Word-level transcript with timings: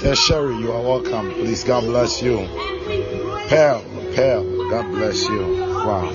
Prophetess 0.00 0.24
Sherry, 0.24 0.56
you 0.56 0.72
are 0.72 0.80
welcome. 0.80 1.30
Please, 1.34 1.62
God 1.62 1.82
bless 1.82 2.22
you. 2.22 2.38
Pearl, 3.50 3.84
Pearl, 4.14 4.70
God 4.70 4.90
bless 4.92 5.20
you. 5.28 5.42
Wow. 5.84 6.10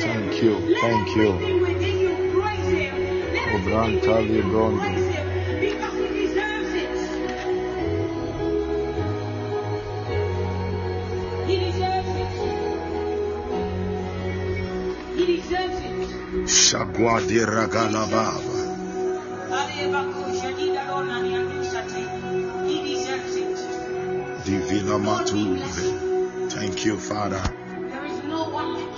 Thank 0.00 0.42
you, 0.42 0.58
thank 0.80 1.14
you. 1.14 1.54
Guadiragalababa. 16.94 18.54
Divina 24.44 24.98
Matuve. 24.98 26.50
Thank 26.50 26.84
you, 26.84 26.96
Father. 26.98 27.42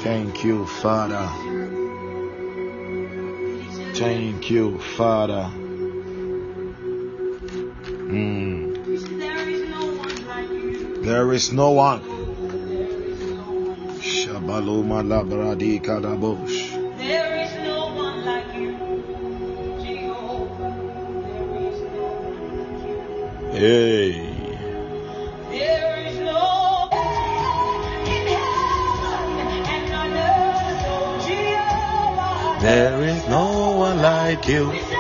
Thank 0.03 0.45
you, 0.45 0.67
Father. 0.67 1.29
Thank 3.95 4.51
you, 4.51 4.79
Father. 4.97 5.51
Mm. 8.13 8.75
There 11.03 11.33
is 11.33 11.53
no 11.53 11.71
one. 11.71 12.03
Shabaloma 14.01 15.03
labradi 15.03 15.81
kadabosh. 15.81 16.66
Hey. 23.57 24.21
There 32.61 33.01
is 33.03 33.27
no 33.29 33.77
one 33.79 34.03
like 34.03 34.47
you. 34.47 34.96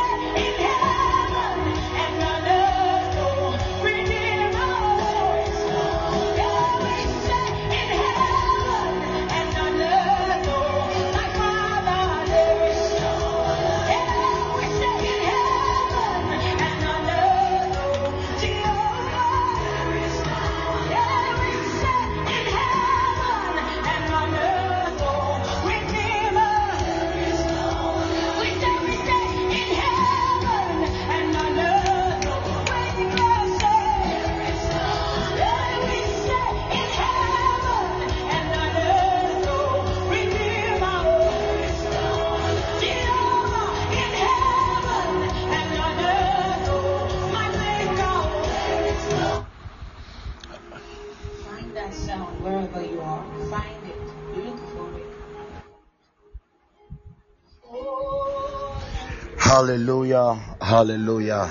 Hallelujah. 60.76 61.50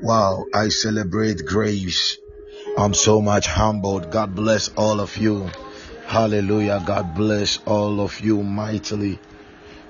Wow. 0.00 0.46
I 0.54 0.70
celebrate 0.70 1.44
grace. 1.44 2.16
I'm 2.78 2.94
so 2.94 3.20
much 3.20 3.46
humbled. 3.46 4.10
God 4.10 4.34
bless 4.34 4.68
all 4.76 4.98
of 4.98 5.18
you. 5.18 5.50
Hallelujah. 6.06 6.82
God 6.86 7.14
bless 7.14 7.58
all 7.66 8.00
of 8.00 8.18
you 8.20 8.42
mightily 8.42 9.18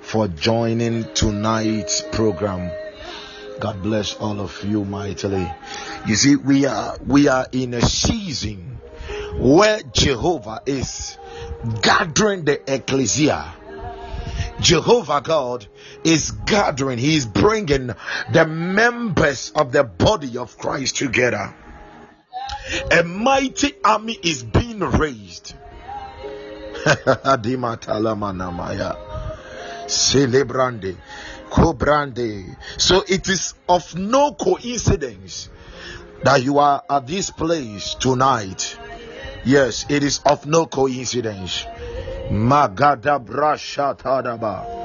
for 0.01 0.27
joining 0.27 1.05
tonight's 1.13 2.01
program. 2.01 2.69
God 3.61 3.81
bless 3.81 4.15
all 4.15 4.41
of 4.41 4.61
you 4.65 4.83
mightily. 4.83 5.49
You 6.05 6.15
see, 6.15 6.35
we 6.35 6.65
are 6.65 6.97
we 7.07 7.29
are 7.29 7.47
in 7.53 7.73
a 7.73 7.81
season 7.81 8.81
where 9.37 9.81
Jehovah 9.93 10.61
is 10.65 11.17
gathering 11.81 12.43
the 12.43 12.59
ecclesia. 12.67 13.55
Jehovah 14.59 15.21
God 15.23 15.67
is 16.03 16.31
gathering, 16.31 16.97
He 16.97 17.15
is 17.15 17.25
bringing 17.25 17.91
the 18.31 18.45
members 18.45 19.51
of 19.55 19.71
the 19.71 19.83
body 19.83 20.37
of 20.37 20.57
Christ 20.57 20.97
together. 20.97 21.53
A 22.91 23.03
mighty 23.03 23.73
army 23.83 24.17
is 24.21 24.43
being 24.43 24.79
raised. 24.79 25.55
So 32.77 33.03
it 33.07 33.29
is 33.29 33.53
of 33.67 33.95
no 33.95 34.33
coincidence 34.33 35.49
that 36.23 36.43
you 36.43 36.59
are 36.59 36.83
at 36.89 37.07
this 37.07 37.29
place 37.29 37.95
tonight. 37.95 38.77
Yes, 39.43 39.85
it 39.89 40.03
is 40.03 40.21
of 40.25 40.45
no 40.45 40.65
coincidence. 40.65 41.65
Magada 42.29 43.19
brashatadaba. 43.23 44.80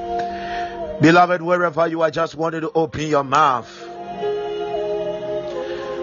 Beloved, 1.01 1.41
wherever 1.43 1.87
you 1.87 2.01
are, 2.01 2.09
just 2.09 2.35
wanted 2.35 2.61
to 2.61 2.71
open 2.73 3.01
your 3.01 3.23
mouth. 3.23 3.69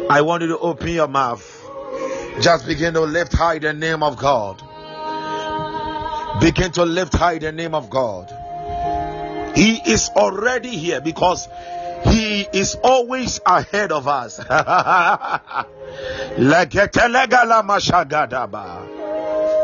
I 0.08 0.20
want 0.22 0.42
you 0.42 0.48
to 0.48 0.58
open 0.58 0.88
your 0.88 1.08
mouth. 1.08 1.42
Just 2.40 2.66
begin 2.66 2.94
to 2.94 3.00
lift 3.00 3.32
high 3.32 3.58
the 3.58 3.72
name 3.72 4.02
of 4.02 4.16
God. 4.16 4.62
Begin 6.40 6.70
to 6.72 6.84
lift 6.84 7.14
high 7.14 7.38
the 7.38 7.50
name 7.50 7.74
of 7.74 7.90
God. 7.90 8.30
He 9.56 9.80
is 9.84 10.10
already 10.10 10.76
here 10.76 11.00
because 11.00 11.48
He 12.04 12.46
is 12.52 12.76
always 12.82 13.40
ahead 13.46 13.90
of 13.92 14.06
us. 14.06 14.38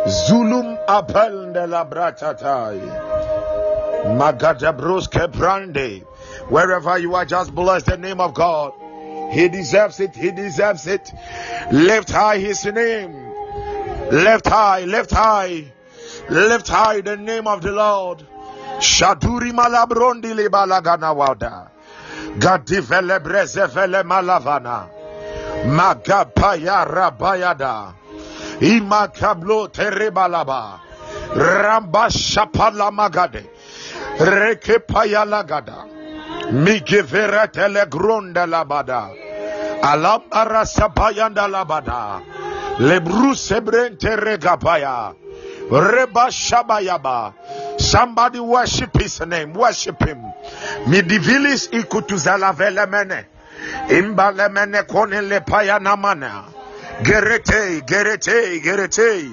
Zulum 0.06 0.78
apel 0.86 1.52
de 1.52 1.66
la 1.66 1.84
bratatai. 1.84 3.19
Magadabruske 4.04 5.32
brande. 5.32 6.04
Wherever 6.48 6.98
you 6.98 7.14
are, 7.14 7.24
just 7.24 7.54
bless 7.54 7.84
the 7.84 7.96
name 7.96 8.20
of 8.20 8.34
God. 8.34 8.72
He 9.32 9.48
deserves 9.48 10.00
it. 10.00 10.14
He 10.16 10.30
deserves 10.30 10.86
it. 10.86 11.12
Lift 11.70 12.10
high 12.10 12.38
his 12.38 12.64
name. 12.64 13.30
Lift 14.10 14.48
high, 14.48 14.80
lift 14.80 15.12
high, 15.12 15.70
lift 16.28 16.66
high 16.66 17.00
the 17.00 17.16
name 17.16 17.46
of 17.46 17.62
the 17.62 17.70
Lord. 17.70 18.26
Shaduri 18.80 19.52
malabrondi 19.52 20.34
le 20.34 20.48
balagana 20.50 21.14
wada. 21.14 21.70
Gadivele 22.38 23.20
brezevele 23.20 24.02
malavana. 24.02 24.88
Magapaya 25.64 26.84
rabayada. 26.88 27.94
Imakablo 28.58 29.68
terebalaba. 29.68 30.80
Ramba 31.32 32.10
shapala 32.10 32.90
magade. 32.90 33.46
Rekepaya 34.20 35.24
lagada. 35.24 35.86
Migivera 36.52 37.48
telegronda 37.48 38.46
labada. 38.46 39.08
Alambara 39.82 40.66
sapayanda 40.66 41.48
labada. 41.48 42.20
Lebru 42.78 43.34
sebrente 43.34 44.14
regapaya. 44.16 45.14
Reba 45.70 46.30
shabayaba. 46.30 47.32
Somebody 47.78 48.40
worship 48.40 48.94
his 49.00 49.20
name. 49.20 49.54
Worship 49.54 50.02
him. 50.02 50.20
Midivilis 50.84 51.68
ikutuzala 51.72 52.52
velemene. 52.52 53.24
Imbalemene 53.88 54.82
konele 54.86 55.40
payanamana. 55.40 56.44
Gerete, 57.02 57.80
gerete, 57.86 58.60
gerete. 58.60 59.30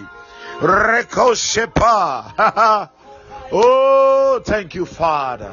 Rekoshepa. 0.61 2.87
oh, 3.51 4.41
thank 4.45 4.75
you, 4.75 4.85
Father. 4.85 5.51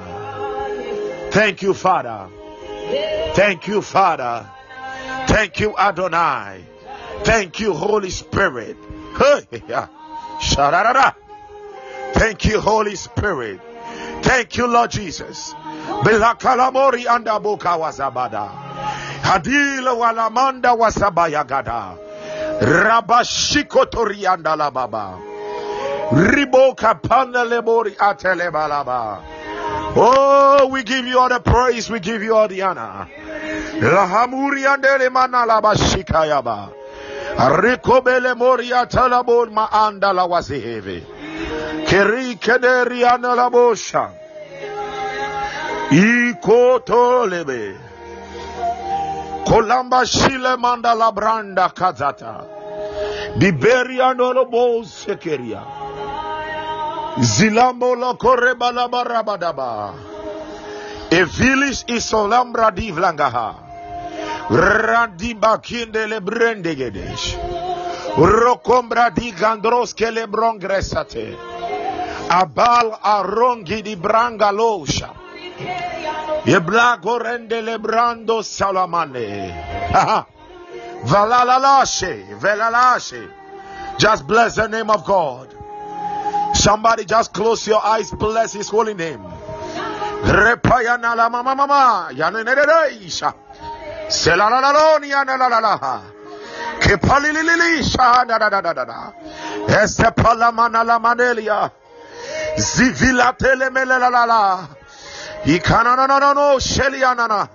Thank 1.31 1.63
you, 1.63 1.75
Father. 1.75 2.29
Thank 3.35 3.67
you, 3.67 3.83
Father. 3.83 4.49
Thank 5.27 5.61
you, 5.61 5.77
Adonai. 5.77 6.65
Thank 7.25 7.61
you, 7.61 7.73
Holy 7.73 8.11
Spirit. 8.11 8.77
Thank 12.15 12.45
you, 12.45 12.61
Holy 12.61 12.95
Spirit. 12.97 13.61
Thank 14.23 14.57
you, 14.57 14.67
Lord 14.67 14.91
Jesus. 14.91 15.55
Bilakalamori 16.05 17.07
anda 17.09 17.41
boka 17.41 17.77
wasabada. 17.77 18.49
Hadila 19.23 19.93
walamanda 19.95 20.75
wasabayagada. 20.75 21.97
Rabashikotori 22.61 24.27
anda 24.27 24.57
la 24.57 24.71
baba. 24.71 25.34
Riboka 26.13 26.95
panelebori 27.01 27.97
atelebalaba. 27.97 29.23
Oh, 29.97 30.69
we 30.71 30.83
give 30.83 31.07
you 31.07 31.19
all 31.19 31.29
the 31.29 31.41
praise, 31.41 31.89
we 31.89 32.01
give 32.01 32.23
you 32.23 32.35
all 32.35 32.49
the 32.49 32.63
honor. 32.63 33.09
Lahamuri 33.81 34.65
andele 34.67 35.09
manalaba 35.09 35.75
shikayaba. 35.75 36.73
Rikobele 37.37 38.37
moria 38.37 38.87
talabon 38.87 39.53
ma 39.53 39.69
andala 39.69 40.29
wasiheve. 40.29 41.03
Keri 41.87 42.37
kederi 42.37 43.03
andala 43.03 43.51
bosha. 43.51 44.11
Iko 45.91 47.29
lebe. 47.29 47.77
Kolamba 49.45 50.05
shile 50.05 50.57
mandala 50.57 51.13
branda 51.15 51.69
kazata. 51.73 52.54
Biberia 53.37 54.15
nolobo 54.15 54.85
sekeria. 54.85 55.63
Zilambo 57.19 57.95
lo 57.95 58.15
koreba 58.15 58.71
la 58.73 58.89
barabadaba. 58.89 59.95
Evilis 61.11 61.85
isolambra 61.87 62.71
divlangaha. 62.71 63.55
Radiba 64.51 65.59
kinde 65.63 66.07
le 66.07 66.21
brendegedesh. 66.21 67.37
Rokombra 68.17 69.11
di 69.11 69.33
gandros 69.33 69.95
ke 69.95 70.11
le 70.11 70.27
brongresate. 70.27 71.35
Abal 72.29 72.99
arongi 73.03 73.83
di 73.83 73.97
branga 73.97 74.51
losha. 74.51 75.11
Eblago 76.47 77.19
rende 77.19 77.61
le 77.63 77.79
brando 77.79 78.43
salamane. 78.43 80.25
Valalashe, 80.34 80.34
velalashe. 81.07 83.31
Just 83.99 84.27
bless 84.27 84.57
the 84.57 84.69
name 84.69 84.91
of 84.91 85.05
God. 85.05 85.55
Somebody 86.55 87.05
just 87.05 87.33
close 87.33 87.67
your 87.67 87.85
eyes, 87.85 88.11
bless 88.11 88.53
his 88.53 88.69
holy 88.69 88.95
name. 88.95 89.25
Zivila 102.57 103.37
telemelalala. 103.37 104.69
Ikana 105.45 105.97
no 105.97 106.07
no 106.07 106.19
no 106.19 106.33
no 106.33 106.57
shelianana. 106.59 107.49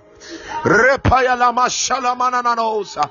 Repaya 0.63 1.37
la 1.37 1.51
mashala 1.53 2.15
mananosa. 2.15 3.09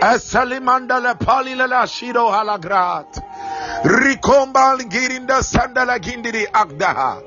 Esalimanda 0.00 1.00
le 1.00 1.14
palile 1.14 1.66
la 1.68 1.86
shido 1.86 2.30
halagrat. 2.30 3.20
Rikomba 3.84 4.76
girinda 4.88 5.42
sandala 5.42 5.98
gindiri 5.98 6.46
agdaha. 6.52 7.22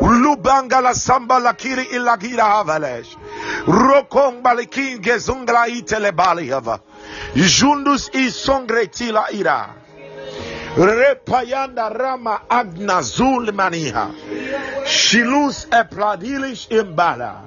Lubanga 0.00 0.80
la 0.82 0.92
samba 0.94 1.38
la 1.38 1.52
kiri 1.52 1.84
ilagira 1.84 2.44
havalesh. 2.44 3.16
Rokomba 3.66 4.54
le 4.54 4.66
king 4.66 5.02
gezungla 5.02 5.68
itele 5.68 6.12
bali 6.12 6.48
hava. 6.48 6.80
Jundus 7.34 8.10
i 8.14 8.30
songre 8.30 8.88
ira. 9.32 9.74
Repayanda 10.76 11.88
rama 11.98 12.40
agna 12.50 13.02
zul. 13.02 13.46
Shilus 14.84 15.66
epladilish 15.70 16.68
imbala. 16.70 17.42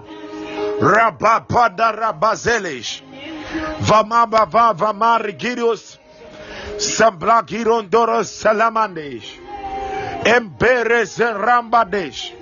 Rabapada 0.79 1.91
rabazelish. 1.95 3.01
Vamaba 3.79 4.45
va 4.45 4.73
vamarigirius. 4.73 5.97
Sablagirondoros 6.77 8.27
salamandesh. 8.27 9.39
Emberes 10.25 11.19
rambadesh. 11.19 12.33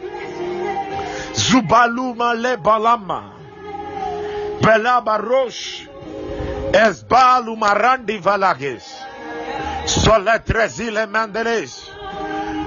Zubaluma 1.34 2.34
le 2.34 2.58
balama. 2.58 3.34
Belabarosh. 4.62 5.88
Esbalu 6.74 7.56
marandi 7.58 8.18
valages. 8.18 8.86
Soletrezile 9.86 11.08
mandeles. 11.08 11.90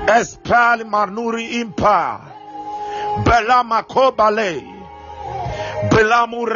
Espal 0.07 0.85
marnuri 0.85 1.61
impa. 1.61 2.21
Belama 3.25 3.83
kobale. 3.87 4.65
Belamu 5.91 6.47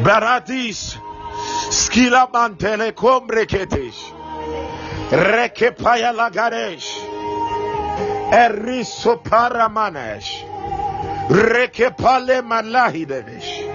Baratis. 0.00 0.96
Skila 1.70 2.26
mantele 2.32 2.92
kombreketesh. 2.92 4.12
Rekepaya 5.10 6.12
lagaresh. 6.16 6.88
Eriso 8.32 9.22
paramanesh. 9.22 10.44
Rekepale 11.28 12.40
malahidesh. 12.40 13.68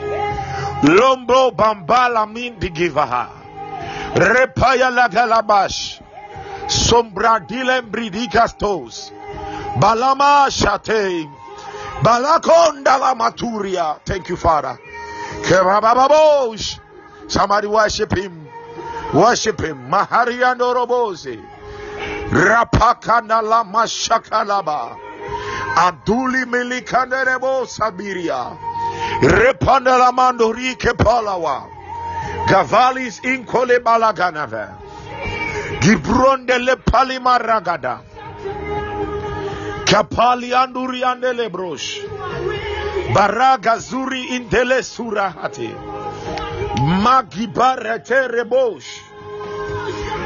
Lombo 0.84 1.52
bambala 1.52 2.26
mindigivaha. 2.26 3.30
Repaya 4.16 4.90
lagalabash. 4.90 6.02
Sombra 6.68 7.40
dilem 7.48 7.90
bridikastos. 7.92 9.12
Balama 9.80 10.50
shate. 10.50 11.30
Balakonda 12.02 13.00
la 13.00 13.14
maturia. 13.16 14.00
Thank 14.06 14.30
you, 14.30 14.38
Father. 14.38 14.78
Somebody 17.27 17.67
worship 17.67 18.15
him. 18.15 18.48
Worship 19.13 19.60
him. 19.62 19.89
Mahariando. 19.89 20.74
Rapakana 22.29 23.41
la 23.41 23.63
mashakalaba. 23.63 24.98
Aduli 25.75 26.46
milikanderebo 26.46 27.65
sabiria. 27.65 28.58
Repanda 29.22 29.98
la 29.98 30.12
mandorike 30.12 30.94
palawa. 30.98 31.67
Gavalis 32.48 33.22
inkole 33.24 33.79
balaganave. 33.79 34.67
Gibronde 35.82 36.60
le 36.60 36.75
palima 36.75 37.38
ragada. 37.39 38.01
Kapali 39.86 40.51
anduri 40.51 41.01
andele 41.03 41.50
brosh. 41.50 42.01
Baraga 43.14 43.78
zuri 43.80 44.24
indele 44.36 44.84
surahati. 44.84 45.72
Magibarete 47.04 48.28
rebosh. 48.28 48.90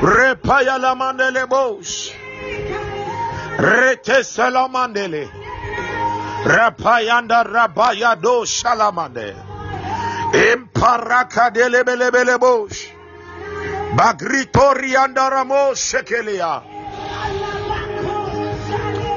Repaya 0.01 0.79
la 0.79 0.95
mandele 0.95 1.47
bosh. 1.47 2.11
Rete 3.57 4.23
salamandele. 4.23 5.29
Rapayanda 6.43 7.43
rabaya 7.45 8.19
do 8.19 8.43
shalamande. 8.45 9.35
Imparaka 10.33 11.51
delebelebele 11.53 12.39
bosh. 12.39 12.89
Bagritori 13.95 14.95
andaramo 14.95 15.75
shekelia. 15.75 16.63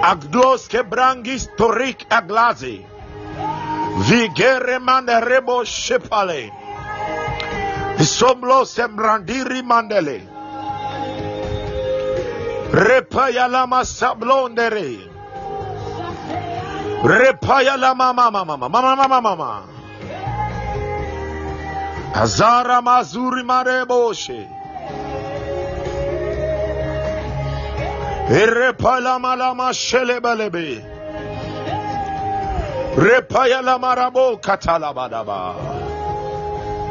Agdos 0.03 0.69
kebrangis 0.69 1.49
torik 1.57 2.05
aglazi. 2.11 2.94
Vigere 3.97 4.79
manderebo 4.79 5.65
shepale. 5.65 6.51
Somlo 7.99 8.65
sembrandiri 8.67 9.63
mandele. 9.63 10.21
Repaya 12.73 13.49
lama 13.49 13.85
sablondere. 13.85 14.99
Repaya 17.05 17.77
lama 17.79 18.13
mama 18.13 18.45
mama 18.45 18.69
mama 18.69 18.97
mama 18.97 19.21
mama. 19.21 19.63
Azara 22.15 22.83
mazuri 22.83 23.45
mareboshe. 23.45 24.49
Repala 28.29 29.19
malama 29.21 29.71
shelebelebe. 29.73 30.94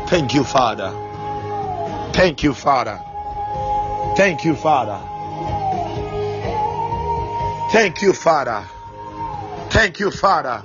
Thank 0.09 0.33
you, 0.33 0.43
Father. 0.43 0.91
Thank 2.13 2.43
you, 2.43 2.53
Father. 2.53 2.99
Thank 4.17 4.43
you, 4.43 4.53
Father. 4.53 4.99
Thank 7.71 8.01
you, 8.01 8.11
Father. 8.11 8.65
Thank 9.69 9.99
you, 10.01 10.11
Father. 10.11 10.63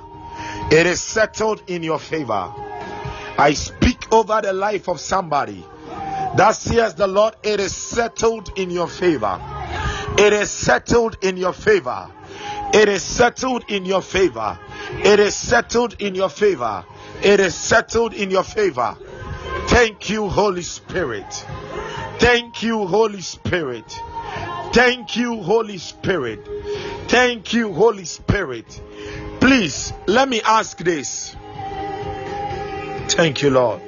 It 0.71 0.85
is 0.85 1.01
settled 1.01 1.63
in 1.67 1.83
your 1.83 1.99
favor. 1.99 2.53
I 3.37 3.53
speak 3.53 4.11
over 4.11 4.41
the 4.41 4.51
life 4.51 4.89
of 4.89 4.99
somebody. 4.99 5.65
That 6.35 6.51
says 6.51 6.95
the 6.95 7.07
Lord, 7.07 7.35
it 7.43 7.61
is 7.61 7.73
settled 7.73 8.51
in 8.57 8.69
your 8.69 8.89
favor. 8.89 9.39
It 10.17 10.33
is 10.33 10.51
settled 10.51 11.17
in 11.23 11.37
your 11.37 11.53
favor. 11.53 12.11
It 12.73 12.89
is 12.89 13.01
settled 13.01 13.63
in 13.69 13.85
your 13.85 14.01
favor. 14.01 14.59
It 15.03 15.19
is 15.19 15.35
settled 15.35 15.95
in 15.99 16.15
your 16.15 16.29
favor. 16.29 16.85
It 17.23 17.39
is 17.39 17.55
settled 17.55 18.13
in 18.13 18.31
your 18.31 18.43
favor. 18.43 18.97
Thank 19.67 20.09
you, 20.09 20.27
Holy 20.29 20.61
Spirit. 20.63 21.45
Thank 22.19 22.63
you, 22.63 22.85
Holy 22.85 23.21
Spirit. 23.21 23.85
Thank 24.73 25.15
you, 25.15 25.41
Holy 25.41 25.77
Spirit. 25.77 26.47
Thank 27.07 27.53
you, 27.53 27.73
Holy 27.73 28.05
Spirit. 28.05 28.81
Please 29.39 29.93
let 30.05 30.27
me 30.27 30.41
ask 30.41 30.77
this. 30.77 31.35
Thank 33.09 33.41
you, 33.41 33.49
Lord. 33.49 33.81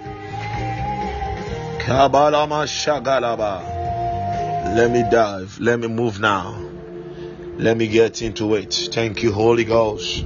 Let 4.76 4.92
me 4.92 5.04
dive. 5.12 5.60
Let 5.60 5.80
me 5.80 5.88
move 5.88 6.20
now. 6.20 6.58
Let 7.58 7.78
me 7.78 7.88
get 7.88 8.22
into 8.22 8.56
it. 8.56 8.90
Thank 8.92 9.24
you, 9.24 9.32
Holy 9.32 9.66
Ghost. 9.66 10.26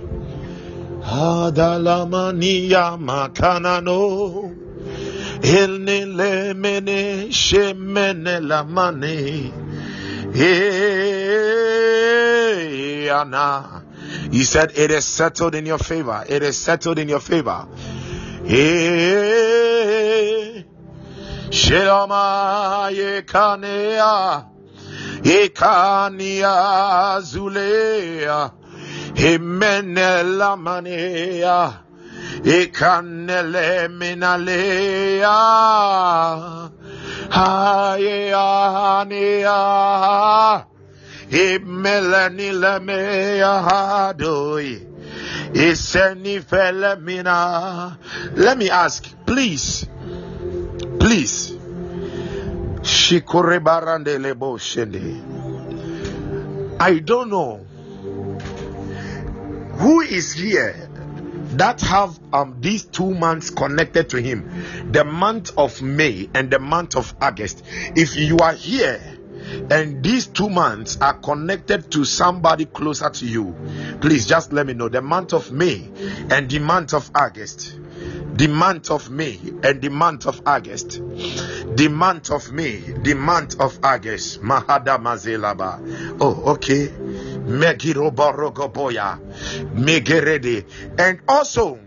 Adalamania 1.05 2.97
makanano. 2.97 4.55
Elnele 5.41 6.53
mene 6.55 7.29
shemene 7.29 8.39
lamane. 8.41 9.51
Eh, 10.35 10.75
ana. 13.13 13.83
He 14.31 14.43
said, 14.43 14.71
It 14.75 14.91
is 14.91 15.05
settled 15.05 15.53
in 15.55 15.65
your 15.67 15.77
favor. 15.77 16.25
It 16.27 16.41
is 16.41 16.57
settled 16.57 16.97
in 16.99 17.07
your 17.09 17.19
favor. 17.19 17.67
Shelama 21.49 22.89
yekanea. 22.91 24.45
Ekania 25.23 26.51
zulea. 27.21 28.51
Himenela 29.15 30.57
manea. 30.57 31.73
Ekanele 32.43 33.87
minalea. 33.87 35.31
Hayeania. 37.29 38.25
Imelanilemea 41.31 43.61
hadoi. 43.61 44.87
Isenifelemina. 45.53 47.97
Let 48.35 48.57
me 48.57 48.69
ask, 48.69 49.05
please, 49.25 49.87
please. 50.99 51.53
I 56.79 56.99
don't 56.99 57.29
know 57.29 57.64
who 59.77 60.01
is 60.01 60.33
here 60.33 60.89
that 61.57 61.81
have 61.81 62.19
um 62.33 62.57
these 62.59 62.85
two 62.85 63.13
months 63.13 63.49
connected 63.49 64.09
to 64.09 64.21
him? 64.21 64.91
The 64.91 65.03
month 65.03 65.51
of 65.57 65.81
may 65.81 66.29
and 66.33 66.49
the 66.51 66.59
month 66.59 66.95
of 66.95 67.13
august. 67.21 67.63
If 67.95 68.15
you 68.15 68.37
are 68.37 68.53
here 68.53 69.01
and 69.69 70.03
these 70.03 70.27
two 70.27 70.49
months 70.49 70.97
are 71.01 71.13
connected 71.13 71.91
to 71.91 72.03
somebody 72.03 72.65
closer 72.65 73.09
to 73.09 73.25
you 73.25 73.55
please 74.01 74.25
just 74.25 74.51
let 74.53 74.65
me 74.67 74.73
know. 74.73 74.89
The 74.89 75.01
month 75.01 75.33
of 75.33 75.51
may 75.51 75.89
and 76.29 76.49
the 76.49 76.59
month 76.59 76.93
of 76.93 77.09
august. 77.15 77.77
The 78.33 78.47
month 78.47 78.91
of 78.91 79.09
may 79.09 79.39
and 79.63 79.81
the 79.81 79.89
month 79.89 80.25
of 80.27 80.41
august. 80.45 80.99
The 81.01 81.87
month 81.91 82.31
of 82.31 82.51
may 82.51 82.77
the 82.77 83.13
month 83.13 83.59
of 83.59 83.79
august. 83.83 84.41
Mahada 84.41 84.97
mazelaba 84.99 86.17
oh 86.19 86.53
okay 86.53 86.91
Megiroborogoboya, 87.45 89.19
Megerede. 89.73 90.65
And 90.99 91.21
also, 91.27 91.79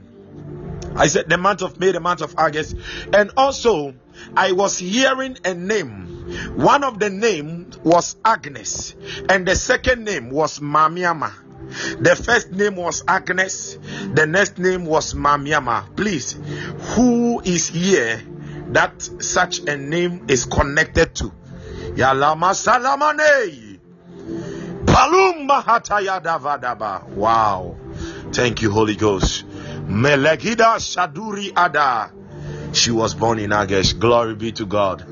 I 0.97 1.07
said 1.07 1.29
the 1.29 1.39
month 1.39 1.63
of 1.63 1.79
May, 1.79 1.93
the 1.93 2.01
month 2.01 2.23
of 2.23 2.35
August. 2.39 2.77
And 3.13 3.31
also, 3.37 3.95
I 4.37 4.53
was 4.53 4.79
hearing 4.79 5.39
a 5.45 5.55
name. 5.55 6.57
One 6.57 6.85
of 6.85 6.99
the 6.99 7.09
names 7.11 7.79
was 7.79 8.17
Agnes, 8.25 8.95
and 9.29 9.47
the 9.47 9.57
second 9.57 10.05
name 10.05 10.31
was 10.31 10.59
Mamiama. 10.59 11.33
The 12.01 12.17
first 12.17 12.51
name 12.51 12.77
was 12.77 13.05
Agnes, 13.07 13.79
the 14.15 14.27
next 14.27 14.59
name 14.59 14.85
was 14.85 15.15
Mamiama. 15.15 15.97
Please, 15.97 16.39
who 16.95 17.41
is 17.41 17.69
here 17.69 18.23
that 18.69 19.03
such 19.23 19.61
a 19.61 19.77
name 19.77 20.27
is 20.29 20.45
connected 20.45 21.15
to? 21.17 21.33
Yalama 21.95 22.53
Salamane. 22.55 23.68
Wow. 27.15 27.77
Thank 28.33 28.63
you, 28.63 28.73
Holy 28.73 28.97
Ghost. 28.97 29.47
Melegida 29.87 30.75
Shaduri 30.79 31.53
Ada. 31.57 32.11
She 32.73 32.91
was 32.91 33.15
born 33.15 33.39
in 33.39 33.53
August. 33.53 34.01
Glory 34.01 34.35
be 34.35 34.51
to 34.53 34.67
God. 34.67 35.05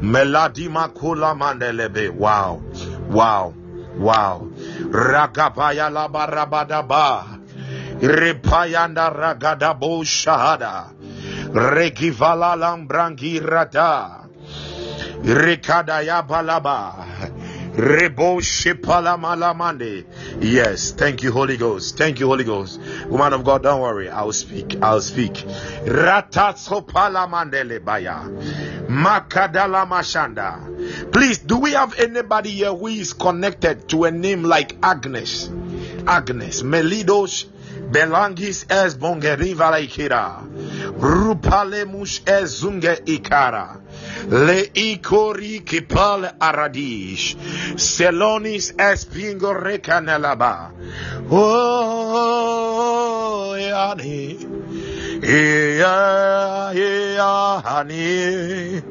Meladima 0.00 0.92
Kula 0.92 1.34
Mandelebe. 1.34 2.10
Wow. 2.10 2.62
Wow. 3.08 3.54
Wow. 3.96 4.50
Ragabaya 4.90 5.88
Labarabadaba. 5.90 7.40
Repayanda 8.00 9.10
Ragadabo 9.10 10.04
Shahada. 10.04 10.92
Regivala 11.48 12.54
Lambrangi 12.56 13.40
Rada. 13.40 14.28
Rekadaya 15.22 16.22
Balaba. 16.28 17.37
Rebo. 17.78 18.42
Yes, 20.40 20.90
thank 20.90 21.22
you, 21.22 21.30
Holy 21.30 21.56
Ghost. 21.56 21.96
Thank 21.96 22.18
you, 22.18 22.26
Holy 22.26 22.42
Ghost. 22.42 22.80
Woman 23.06 23.32
of 23.32 23.44
God, 23.44 23.62
don't 23.62 23.80
worry. 23.80 24.10
I'll 24.10 24.32
speak. 24.32 24.82
I'll 24.82 25.00
speak. 25.00 25.34
Ratatsopala 25.84 27.28
Mandele 27.30 27.84
Baya. 27.84 28.24
Makadala 28.88 29.86
Mashanda. 29.86 31.12
Please, 31.12 31.38
do 31.38 31.58
we 31.58 31.70
have 31.70 31.96
anybody 32.00 32.50
here 32.50 32.74
who 32.74 32.88
is 32.88 33.12
connected 33.12 33.88
to 33.90 34.04
a 34.04 34.10
name 34.10 34.42
like 34.42 34.76
Agnes? 34.82 35.48
Agnes. 36.04 36.62
Melidos. 36.62 37.46
Belangis 37.92 38.66
es 38.68 38.96
bongeriva 38.98 39.78
ikira. 39.80 40.42
Rupalemush 41.00 42.20
es 42.26 42.60
zunge 42.60 43.00
ikara. 43.06 43.80
Le 44.26 44.70
ikori 44.74 45.60
kipal 45.64 46.26
aradish. 46.40 47.36
Selonis 47.76 48.74
es 48.78 49.04
pingo 49.06 49.54
recanelaba. 49.54 50.70
Oh, 51.30 52.48
yani. 53.56 54.38
Yeah, 55.22 56.72
yeah, 56.72 57.60
honey. 57.62 58.82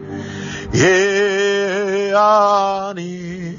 Yeah, 0.74 2.14
honey. 2.16 3.58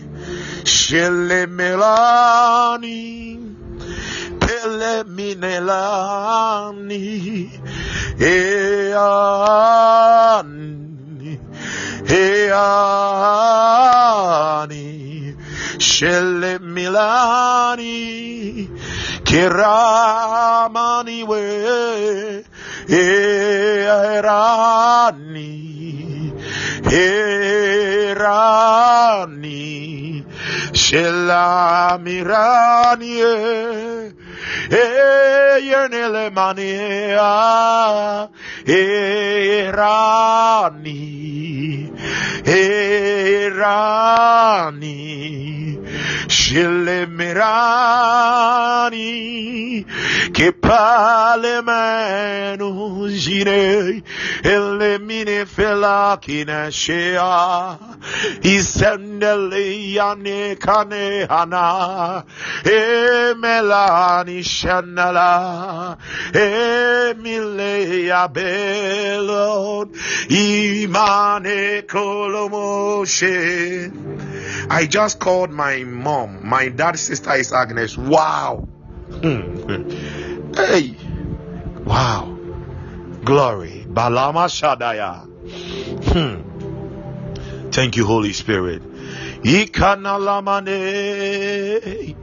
Shele 0.64 1.46
melani. 1.46 3.38
Pele 4.40 5.04
minelani. 12.08 12.48
Eani. 12.48 13.88
Eani. 14.68 15.36
Shele 15.78 16.58
milani. 16.58 17.96
Kiramani 19.24 21.18
we. 21.26 22.44
Erani. 22.88 24.32
Erani. 26.84 28.24
Shela 30.72 31.98
mirani. 32.02 33.14
Eyenele 34.70 36.30
mania. 36.30 38.28
Erani. 38.66 40.28
Erani. 42.44 43.78
Shele 46.28 47.06
mirani. 47.06 47.38
Che 50.32 50.52
pale 50.52 51.62
menu 51.62 53.08
gire. 53.08 54.02
Ele 54.42 54.98
mine 54.98 55.46
fela 55.46 56.18
kineshea. 56.20 57.78
Isendele 58.42 59.92
yane 59.94 60.56
kane 60.58 61.26
hana. 61.28 62.24
E 64.28 64.30
melani 64.30 64.44
shanala. 64.44 65.96
E 66.34 67.14
mile 67.14 68.12
abelon. 68.12 69.88
Imane 70.28 71.82
kolomoshe. 71.86 73.90
I 74.70 74.86
just 74.86 75.18
called 75.18 75.50
my 75.50 75.82
mom. 75.84 76.46
My 76.46 76.68
dad's 76.68 77.00
sister 77.00 77.32
is 77.34 77.52
Agnes. 77.52 77.96
Wow. 77.96 78.68
Hmm. 79.22 79.64
Hey. 80.58 80.96
Wow. 81.84 82.36
Glory. 83.24 83.86
Balama 83.88 84.48
Shadaya. 84.48 85.24
Hmm. 86.12 86.42
Thank 87.70 87.96
you, 87.96 88.06
Holy 88.06 88.32
Spirit. 88.32 88.82
Ikanalamane. 89.42 92.16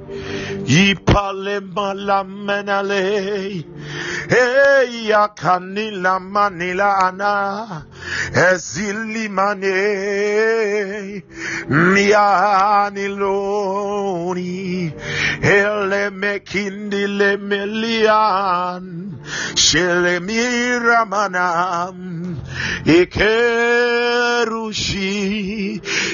Ipalemalamenale. 0.68 3.64
Hey, 4.28 5.08
yakanila 5.10 6.20
manila 6.20 6.98
ana. 7.08 7.86
Ezilimane. 8.34 9.72
Mianiloni. 11.70 12.14
Ele 15.44 16.10
mekindile 16.10 17.38
melian. 17.38 19.14
Shele 19.54 20.20
miramanam. 20.20 21.98
Ikerushi. 22.86 23.42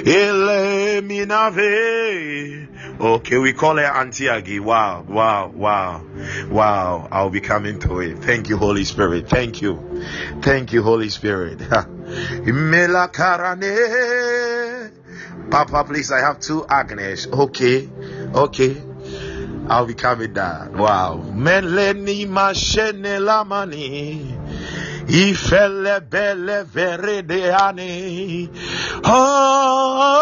Ele 0.05 1.01
minave. 1.01 2.67
Okay, 3.01 3.39
we 3.39 3.51
call 3.53 3.77
her 3.77 3.83
Auntie 3.83 4.25
Agi. 4.25 4.59
Wow, 4.59 5.03
wow, 5.09 5.47
wow, 5.47 6.05
wow. 6.51 7.07
I'll 7.11 7.31
be 7.31 7.41
coming 7.41 7.79
to 7.79 7.99
it. 7.99 8.19
Thank 8.19 8.47
you, 8.47 8.57
Holy 8.57 8.83
Spirit. 8.83 9.27
Thank 9.27 9.59
you. 9.59 10.03
Thank 10.43 10.71
you, 10.71 10.83
Holy 10.83 11.09
Spirit. 11.09 11.57
Papa, 15.49 15.83
please, 15.83 16.11
I 16.11 16.19
have 16.19 16.41
two 16.41 16.63
Agnes. 16.67 17.25
Okay, 17.25 17.89
okay. 18.35 18.79
I'll 19.67 19.87
be 19.87 19.95
coming 19.95 20.33
down. 20.33 20.77
Wow. 20.77 21.25
Meleni 21.33 22.27
mashene 22.27 23.17
lamani. 23.17 24.37
Ifele 25.07 26.07
bele 26.07 26.65
veredeani. 26.65 28.49
Oh. 29.05 30.21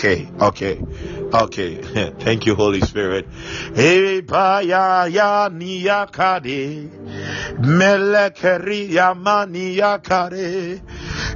okay, 0.01 0.27
okay. 0.41 0.81
Okay. 1.31 1.75
Thank 2.25 2.45
you, 2.45 2.55
Holy 2.55 2.81
Spirit. 2.81 3.27
Ebaya 3.77 5.05
ya 5.07 5.49
niyakade. 5.49 6.89
Melekeri 7.61 8.95
ya 8.95 9.13
maniyakade. 9.13 10.81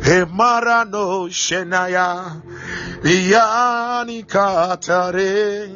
Emarano 0.01 1.29
shenaya. 1.29 2.41
Yani 3.03 4.23
katare. 4.23 5.69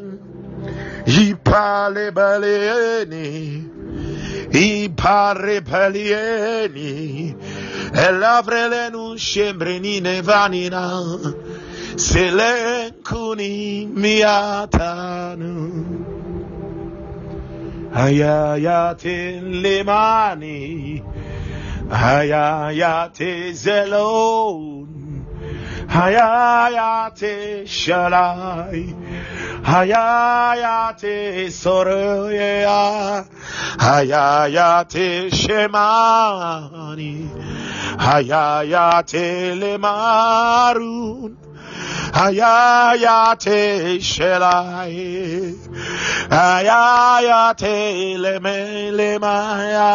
Ipale 1.05 2.11
baleni. 2.11 3.63
Ipare 4.51 5.61
palieni. 5.61 7.35
elavrelenu 7.93 9.17
shembrenine 9.17 10.21
vanina 10.21 10.83
selenkuni 11.95 13.87
miatanu. 13.87 15.55
Ayayatin 17.93 19.61
limani. 19.63 21.03
Hayayate 21.89 23.51
zelon. 23.53 25.25
Hayayate 25.87 27.65
shalai. 27.65 28.93
Hayayate 29.63 31.49
soroya 31.49 33.25
hayayate 33.77 35.29
shemani. 35.41 37.13
Hayayate 37.97 39.57
lemarun 39.59 41.48
hayayate 42.11 43.99
shelai 43.99 45.55
hayayate 46.29 48.17
lemelemaya 48.23 49.93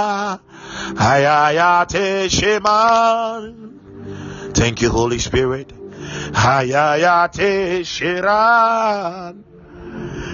hayayate 0.95 2.29
sheman 2.31 3.75
Thank 4.55 4.83
you, 4.83 4.91
Holy 4.91 5.19
Spirit. 5.19 5.73
Hayayate 6.31 7.81
Shiran. 7.83 9.43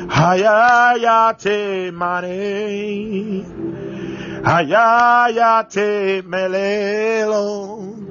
Hayayate 0.09 1.91
Mane. 1.91 3.45
Hayayate 4.45 6.23
Melelo. 6.23 8.10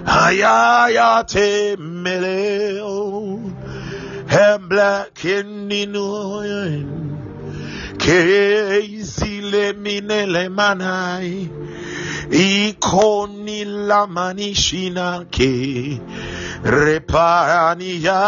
Hayayate 0.05 1.77
Meleo. 1.79 3.39
Hembla 4.27 5.07
Keninoyen. 5.15 6.89
Keizile 7.99 9.67
minele 9.75 10.49
manai. 10.51 11.49
Ikoni 12.31 13.65
la 13.87 14.07
manishina 14.07 15.25
ke. 15.31 16.01
Repania. 16.65 18.19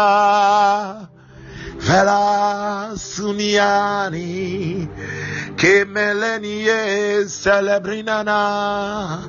Vela 1.81 2.93
suniani. 2.95 4.87
Ke 5.57 5.85
melenie 5.85 7.25
celebrinana. 7.25 9.25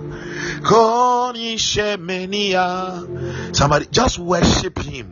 Koni 0.63 1.57
shemenia. 1.57 3.57
Somebody 3.57 3.87
just 3.91 4.19
worship 4.19 4.79
him. 4.79 5.09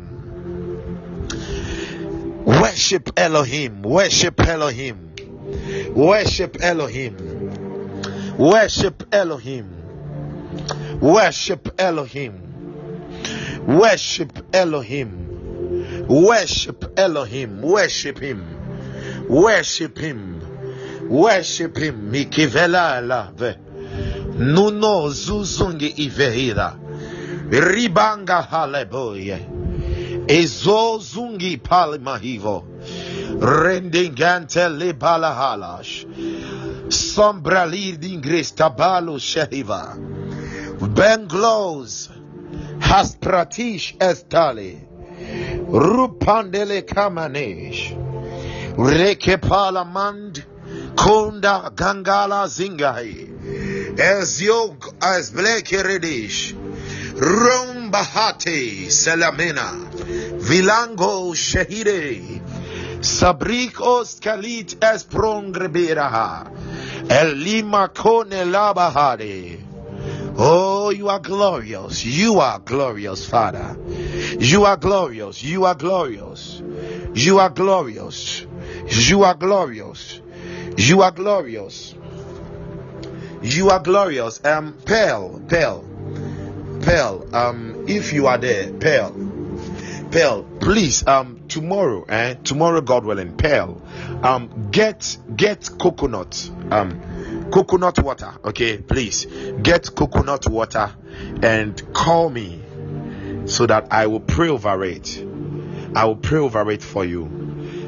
Worship 2.44 3.11
Elohim. 3.16 3.83
Worship 3.83 4.38
Elohim. 4.40 5.11
Worship 5.94 6.59
Elohim. 6.61 7.16
Worship 8.37 9.03
Elohim. 9.11 9.11
Worship 9.11 9.12
Elohim. 9.12 9.64
Worship 11.00 11.68
Elohim. 11.79 12.35
Worship 13.66 14.33
Elohim. 14.53 15.30
Worship 16.11 16.99
Elohim. 16.99 17.62
Worship 17.62 18.18
Him. 18.18 18.42
Worship 19.29 19.96
Him. 19.96 20.42
Worship 21.09 21.77
Him. 21.77 22.11
Mikivela 22.11 23.01
lave. 23.01 23.57
Nuno 24.35 25.09
zuzungi 25.11 25.94
ivehira. 25.96 26.75
Ribanga 27.49 28.42
haleboye. 28.42 29.38
Ezo 30.27 30.99
zungi 30.99 31.57
palimahivo. 31.62 32.64
Rendingante 33.38 34.68
le 34.68 34.92
balahalash. 34.94 36.07
Sombra 36.88 37.66
lidingris 37.70 38.53
tabalo 38.57 39.16
shehiva. 39.16 39.96
Benglos 40.77 42.09
has 42.81 43.14
pratish 43.14 43.96
estale. 44.01 44.88
Rupandele 45.70 46.83
kamanesh. 46.83 47.96
Rekepala 48.76 49.90
mand. 49.90 50.44
Konda 50.94 51.70
gangala 51.74 52.46
zingai. 52.46 53.28
Yog 54.42 54.94
as 55.02 55.30
bleke 55.30 55.83
redish. 55.83 56.54
Rumbahate 57.20 58.87
Salamena 58.87 59.76
Vilango 60.40 61.35
Shahide 61.35 62.40
Sabrikos 63.00 64.20
Kalit 64.20 64.76
Esprongreberaha 64.76 66.48
Elima 67.09 67.92
Kone 67.92 68.44
Labahade 68.50 69.69
Oh, 70.42 70.88
you 70.88 71.11
are 71.11 71.18
glorious. 71.18 72.03
You 72.03 72.40
are 72.40 72.59
glorious, 72.61 73.29
Father. 73.29 73.76
You 74.38 74.64
are 74.64 74.79
glorious. 74.79 75.44
You 75.44 75.66
are 75.66 75.74
glorious. 75.74 76.62
You 77.12 77.40
are 77.40 77.50
glorious. 77.50 78.46
You 78.88 79.24
are 79.24 79.35
glorious. 79.35 80.18
You 80.79 81.03
are 81.03 81.11
glorious. 81.11 81.94
You 83.42 83.68
are 83.68 83.81
glorious. 83.81 84.42
Um, 84.42 84.79
Pearl, 84.87 85.42
Pearl, 85.46 85.85
Pearl. 86.81 87.37
Um, 87.37 87.85
if 87.87 88.14
you 88.14 88.26
are 88.26 88.38
there, 88.38 88.72
Pearl, 88.72 89.14
Pearl, 90.11 90.44
please. 90.59 91.07
Um, 91.07 91.42
tomorrow, 91.48 92.05
eh? 92.09 92.37
Tomorrow, 92.44 92.81
God 92.81 93.05
willing, 93.05 93.37
Pearl. 93.37 93.83
Um, 94.22 94.70
get 94.70 95.18
get 95.37 95.68
coconut. 95.79 96.50
Um, 96.70 96.98
coconut 97.51 98.03
water. 98.03 98.33
Okay, 98.45 98.79
please 98.79 99.27
get 99.63 99.95
coconut 99.95 100.49
water 100.49 100.95
and 101.43 101.93
call 101.93 102.31
me 102.31 102.61
so 103.47 103.67
that 103.67 103.89
I 103.91 104.07
will 104.07 104.21
pray 104.21 104.49
over 104.49 104.85
it. 104.85 105.25
I 105.95 106.05
will 106.05 106.17
pray 106.17 106.39
over 106.39 106.71
it 106.71 106.83
for 106.83 107.05
you. 107.05 107.29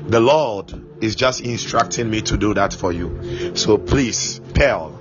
The 0.08 0.20
Lord 0.20 0.72
is 1.02 1.14
just 1.14 1.40
instructing 1.40 2.10
me 2.10 2.22
to 2.22 2.36
do 2.36 2.54
that 2.54 2.72
for 2.74 2.92
you. 2.92 3.54
So 3.54 3.78
please, 3.78 4.40
Pearl, 4.54 4.98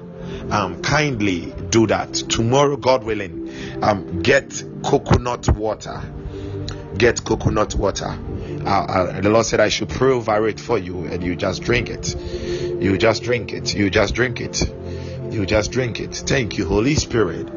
um, 0.52 0.82
kindly 0.82 1.54
do 1.70 1.88
that 1.88 2.14
tomorrow, 2.14 2.78
God 2.78 3.04
willing. 3.04 3.52
Um, 3.82 4.22
get 4.22 4.64
coconut 4.84 5.50
water. 5.56 6.02
Get 6.98 7.24
coconut 7.24 7.76
water. 7.76 8.18
Uh, 8.66 9.22
the 9.22 9.30
Lord 9.30 9.46
said 9.46 9.60
I 9.60 9.70
should 9.70 9.90
over 10.14 10.48
it 10.48 10.60
for 10.60 10.78
you, 10.78 11.06
and 11.06 11.24
you 11.24 11.36
just 11.36 11.64
drink 11.64 11.90
it. 11.90 12.16
You 12.82 12.98
just 12.98 13.24
drink 13.24 13.54
it. 13.54 13.74
You 13.76 13.90
just 13.90 14.16
drink 14.16 14.42
it. 14.42 14.62
You 15.32 15.46
just 15.46 15.72
drink 15.72 16.00
it. 16.00 16.16
Thank 16.16 16.58
you, 16.58 16.68
Holy 16.68 16.96
Spirit. 16.96 17.48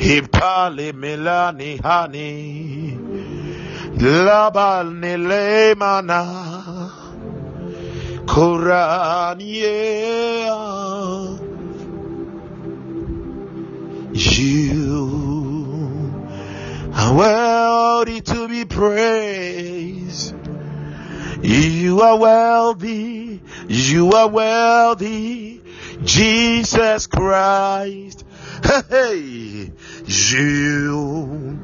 Hipali 0.00 0.92
Milani 0.92 1.78
Hani, 1.78 2.96
Labal 3.98 4.88
Nilemana, 4.98 6.22
Korania. 8.24 9.38
You 14.14 14.90
are 16.94 17.14
worthy 17.14 18.20
to 18.22 18.48
be 18.48 18.64
praised. 18.64 20.34
You 21.42 22.00
are 22.00 22.18
wealthy. 22.18 23.42
You 23.68 24.12
are 24.12 24.28
wealthy. 24.28 25.62
Jesus 26.02 27.06
Christ. 27.06 28.24
Hey, 28.64 29.72
you 30.06 31.58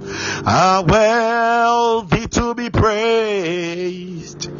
are 0.44 0.84
wealthy 0.84 2.26
to 2.28 2.54
be 2.54 2.70
praised. 2.70 4.50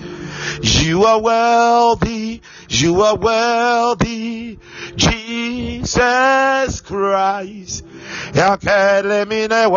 You 0.63 1.05
are 1.05 1.21
wealthy. 1.21 2.43
You 2.69 3.01
are 3.03 3.17
worthy, 3.17 4.59
Jesus 4.97 6.81
Christ. 6.81 7.85
Yakelemine 8.33 9.69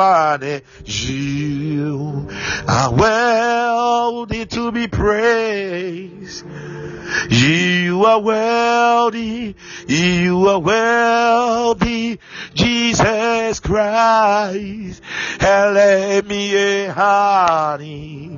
You 0.86 2.28
are 2.68 2.94
worthy 2.94 4.46
to 4.46 4.72
be 4.72 4.88
praised. 4.88 6.46
You 7.30 8.06
are 8.06 8.20
worthy, 8.20 9.56
you 9.88 10.48
are 10.48 10.60
worthy, 10.60 12.20
Jesus 12.54 13.60
Christ. 13.60 15.02
Helemi 15.40 16.86
honey. 16.88 18.38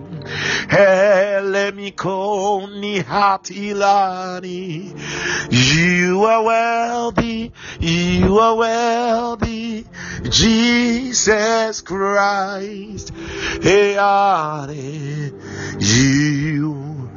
Helemi 0.67 1.91
koni 1.95 3.01
hatilani. 3.03 4.93
You 5.51 6.23
are 6.25 6.43
worthy, 6.43 7.51
you 7.79 8.39
are 8.39 8.55
worthy, 8.55 9.80
Jesus 10.23 11.81
Christ. 11.81 13.11
Hey, 13.61 13.95
you 15.79 17.09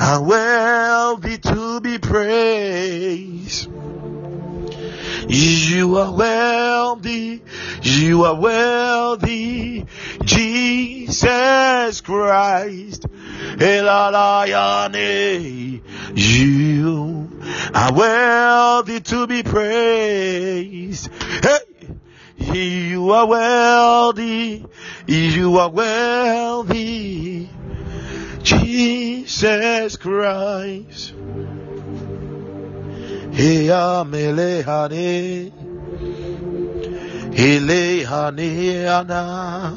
are 0.00 0.22
worthy 0.22 1.38
to 1.38 1.80
be 1.80 1.98
praised. 1.98 3.70
You 5.28 5.96
are 5.98 6.12
worthy, 6.12 7.40
you 7.82 8.24
are 8.24 8.34
worthy, 8.34 9.84
Jesus 10.24 12.00
Christ. 12.00 13.06
Elayane, 13.56 15.00
you 16.16 17.30
are 17.72 17.92
worthy 17.92 19.00
to 19.00 19.26
be 19.28 19.42
praised. 19.44 21.10
Hey, 21.42 21.58
you 22.40 23.10
are 23.10 23.26
worthy, 23.26 24.64
you 25.06 25.58
are 25.58 25.68
worthy, 25.68 27.48
Jesus 28.42 29.96
Christ. 29.96 31.14
Heya 33.32 34.04
melehane 34.04 35.52
Hilehane 37.32 38.86
ana. 38.88 39.76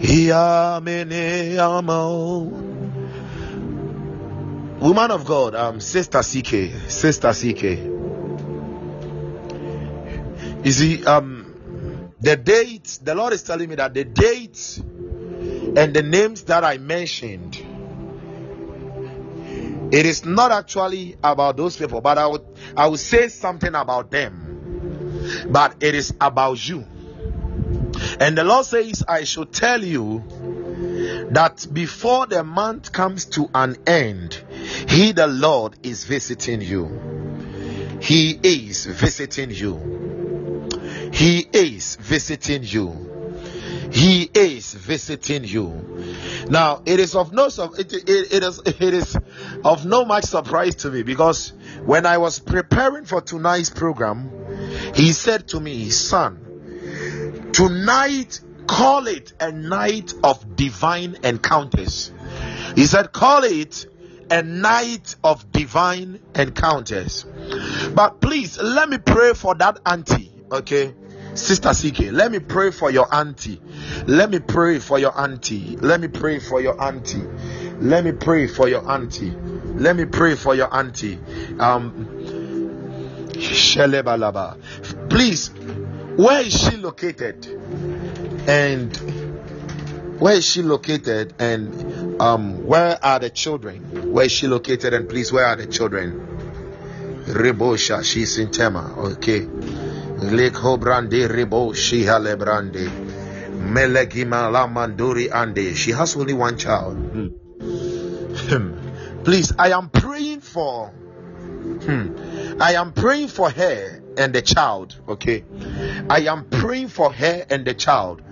Heya 0.00 0.82
mene 0.82 1.58
amo 1.58 2.60
Woman 4.80 5.10
of 5.10 5.26
God, 5.26 5.54
um, 5.54 5.78
Sister 5.78 6.20
CK, 6.22 6.90
Sister 6.90 7.32
CK. 7.32 7.99
You 10.62 10.72
see, 10.72 11.04
um, 11.04 12.12
the 12.20 12.36
dates, 12.36 12.98
the 12.98 13.14
Lord 13.14 13.32
is 13.32 13.42
telling 13.42 13.68
me 13.68 13.76
that 13.76 13.94
the 13.94 14.04
dates 14.04 14.78
and 14.78 15.94
the 15.94 16.02
names 16.02 16.42
that 16.44 16.64
I 16.64 16.78
mentioned 16.78 17.64
it 19.92 20.06
is 20.06 20.24
not 20.24 20.52
actually 20.52 21.16
about 21.22 21.56
those 21.56 21.76
people, 21.76 22.00
but 22.00 22.16
I 22.16 22.26
would 22.26 22.42
I 22.76 22.86
would 22.86 23.00
say 23.00 23.28
something 23.28 23.74
about 23.74 24.10
them. 24.10 25.46
But 25.50 25.82
it 25.82 25.94
is 25.94 26.14
about 26.20 26.66
you. 26.68 26.86
And 28.20 28.38
the 28.38 28.44
Lord 28.44 28.66
says, 28.66 29.02
I 29.08 29.24
should 29.24 29.52
tell 29.52 29.82
you 29.82 30.24
that 31.30 31.66
before 31.72 32.26
the 32.26 32.44
month 32.44 32.92
comes 32.92 33.24
to 33.26 33.50
an 33.54 33.76
end, 33.86 34.40
He, 34.88 35.12
the 35.12 35.26
Lord, 35.26 35.76
is 35.82 36.04
visiting 36.04 36.60
you. 36.62 37.98
He 38.00 38.38
is 38.42 38.86
visiting 38.86 39.50
you. 39.50 40.39
He 41.20 41.46
is 41.52 41.96
visiting 41.96 42.62
you. 42.62 43.90
He 43.92 44.22
is 44.32 44.72
visiting 44.72 45.44
you. 45.44 45.68
Now, 46.48 46.80
it 46.86 46.98
is 46.98 47.14
of 47.14 47.34
no 47.34 47.48
it, 47.48 47.92
it, 47.92 48.08
it 48.08 48.42
is 48.42 48.62
it 48.64 48.80
is 48.80 49.18
of 49.62 49.84
no 49.84 50.06
much 50.06 50.24
surprise 50.24 50.76
to 50.76 50.90
me 50.90 51.02
because 51.02 51.52
when 51.84 52.06
I 52.06 52.16
was 52.16 52.38
preparing 52.38 53.04
for 53.04 53.20
tonight's 53.20 53.68
program, 53.68 54.30
he 54.94 55.12
said 55.12 55.46
to 55.48 55.60
me, 55.60 55.90
"Son, 55.90 57.50
tonight 57.52 58.40
call 58.66 59.06
it 59.06 59.34
a 59.40 59.52
night 59.52 60.14
of 60.24 60.56
divine 60.56 61.18
encounters." 61.22 62.12
He 62.76 62.86
said, 62.86 63.12
"Call 63.12 63.44
it 63.44 63.84
a 64.30 64.42
night 64.42 65.16
of 65.22 65.52
divine 65.52 66.20
encounters." 66.34 67.26
But 67.94 68.22
please 68.22 68.56
let 68.56 68.88
me 68.88 68.96
pray 68.96 69.34
for 69.34 69.54
that 69.56 69.80
auntie, 69.84 70.32
okay? 70.50 70.94
Sister 71.40 71.70
CK, 71.70 72.12
let 72.12 72.30
me 72.30 72.38
pray 72.38 72.70
for 72.70 72.90
your 72.90 73.12
auntie. 73.12 73.60
Let 74.06 74.30
me 74.30 74.38
pray 74.40 74.78
for 74.78 74.98
your 74.98 75.18
auntie. 75.18 75.76
Let 75.76 76.00
me 76.00 76.08
pray 76.08 76.38
for 76.38 76.60
your 76.60 76.80
auntie. 76.80 77.24
Let 77.80 78.04
me 78.04 78.12
pray 78.12 78.46
for 78.46 78.68
your 78.68 78.88
auntie. 78.88 79.30
Let 79.30 79.96
me 79.96 80.04
pray 80.04 80.36
for 80.36 80.54
your 80.54 80.72
auntie. 80.74 81.18
Um. 81.58 82.06
Please, 85.08 85.48
where 86.16 86.42
is 86.42 86.60
she 86.60 86.76
located? 86.76 87.46
And 88.46 88.94
where 90.20 90.34
is 90.34 90.44
she 90.46 90.62
located? 90.62 91.34
And 91.38 92.20
um, 92.20 92.66
where 92.66 93.02
are 93.02 93.18
the 93.18 93.30
children? 93.30 94.12
Where 94.12 94.26
is 94.26 94.32
she 94.32 94.46
located? 94.46 94.92
And 94.92 95.08
please, 95.08 95.32
where 95.32 95.46
are 95.46 95.56
the 95.56 95.66
children? 95.66 96.26
Rebosha, 97.24 98.04
she's 98.04 98.36
in 98.38 98.50
Tema. 98.50 98.94
Okay. 99.12 99.46
Leko 100.22 100.78
brande 100.78 101.28
rebo 101.28 101.72
shihale 101.72 102.36
brande. 102.36 102.90
Melegima 103.72 104.50
la 104.52 104.66
manduri 104.66 105.30
ande. 105.30 105.74
She 105.74 105.92
has 105.92 106.16
only 106.16 106.34
one 106.34 106.58
child. 106.58 106.96
Hmm. 108.48 108.74
Please, 109.24 109.52
I 109.58 109.72
am 109.72 109.88
praying 109.88 110.40
for. 110.40 110.88
Hmm, 110.88 112.60
I 112.60 112.74
am 112.74 112.92
praying 112.92 113.28
for 113.28 113.50
her 113.50 114.02
and 114.16 114.34
the 114.34 114.42
child. 114.42 114.96
Okay. 115.08 115.44
I 116.08 116.20
am 116.20 116.44
praying 116.50 116.88
for 116.88 117.12
her 117.12 117.46
and 117.48 117.64
the 117.64 117.74
child. 117.74 118.22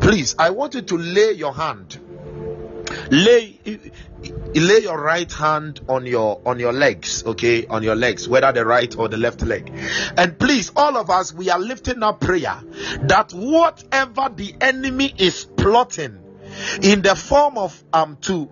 Please, 0.00 0.34
I 0.38 0.50
want 0.50 0.74
you 0.74 0.82
to 0.82 0.96
lay 0.96 1.32
your 1.32 1.52
hand. 1.52 2.00
Lay 3.10 3.58
lay 4.54 4.78
your 4.78 5.00
right 5.00 5.30
hand 5.32 5.80
on 5.88 6.06
your 6.06 6.40
on 6.46 6.58
your 6.58 6.72
legs 6.72 7.24
okay? 7.24 7.66
On 7.66 7.82
your 7.82 7.94
legs 7.94 8.28
whether 8.28 8.52
the 8.52 8.64
right 8.64 8.94
or 8.96 9.08
the 9.08 9.16
left 9.16 9.42
leg. 9.42 9.72
And 10.16 10.38
please 10.38 10.72
all 10.76 10.96
of 10.96 11.10
us 11.10 11.32
we 11.32 11.50
are 11.50 11.58
lifting 11.58 12.02
up 12.02 12.20
prayer 12.20 12.60
that 13.02 13.32
whatever 13.32 14.30
the 14.34 14.54
enemy 14.60 15.12
is 15.18 15.44
plotting 15.44 16.22
in 16.82 17.02
the 17.02 17.14
form 17.14 17.58
of 17.58 17.84
um 17.92 18.16
to 18.22 18.50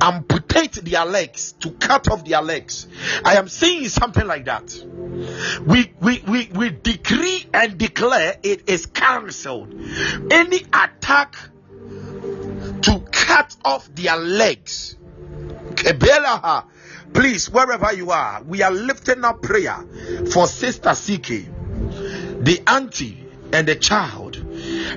amputate 0.00 0.72
their 0.72 1.04
legs 1.04 1.52
to 1.52 1.70
cut 1.70 2.10
off 2.10 2.24
their 2.24 2.42
legs 2.42 2.88
i 3.24 3.36
am 3.36 3.48
saying 3.48 3.88
something 3.88 4.26
like 4.26 4.44
that. 4.44 4.74
We 5.66 5.92
we 6.00 6.22
we, 6.26 6.50
we 6.52 6.70
decree 6.70 7.46
and 7.52 7.78
declare 7.78 8.36
it 8.42 8.68
is 8.68 8.86
cancelled. 8.86 9.74
Any 10.30 10.58
attack 10.72 11.36
to 12.86 13.00
cut 13.10 13.54
off 13.64 13.88
their 13.94 14.16
legs 14.16 14.96
Kebelaha. 15.76 16.64
Please, 17.12 17.50
wherever 17.50 17.92
you 17.92 18.10
are, 18.10 18.42
we 18.42 18.62
are 18.62 18.70
lifting 18.70 19.24
up 19.24 19.42
prayer 19.42 19.84
for 20.32 20.46
Sister 20.46 20.90
Siki, 20.90 21.46
the 22.44 22.62
auntie, 22.66 23.24
and 23.52 23.66
the 23.68 23.76
child. 23.76 24.36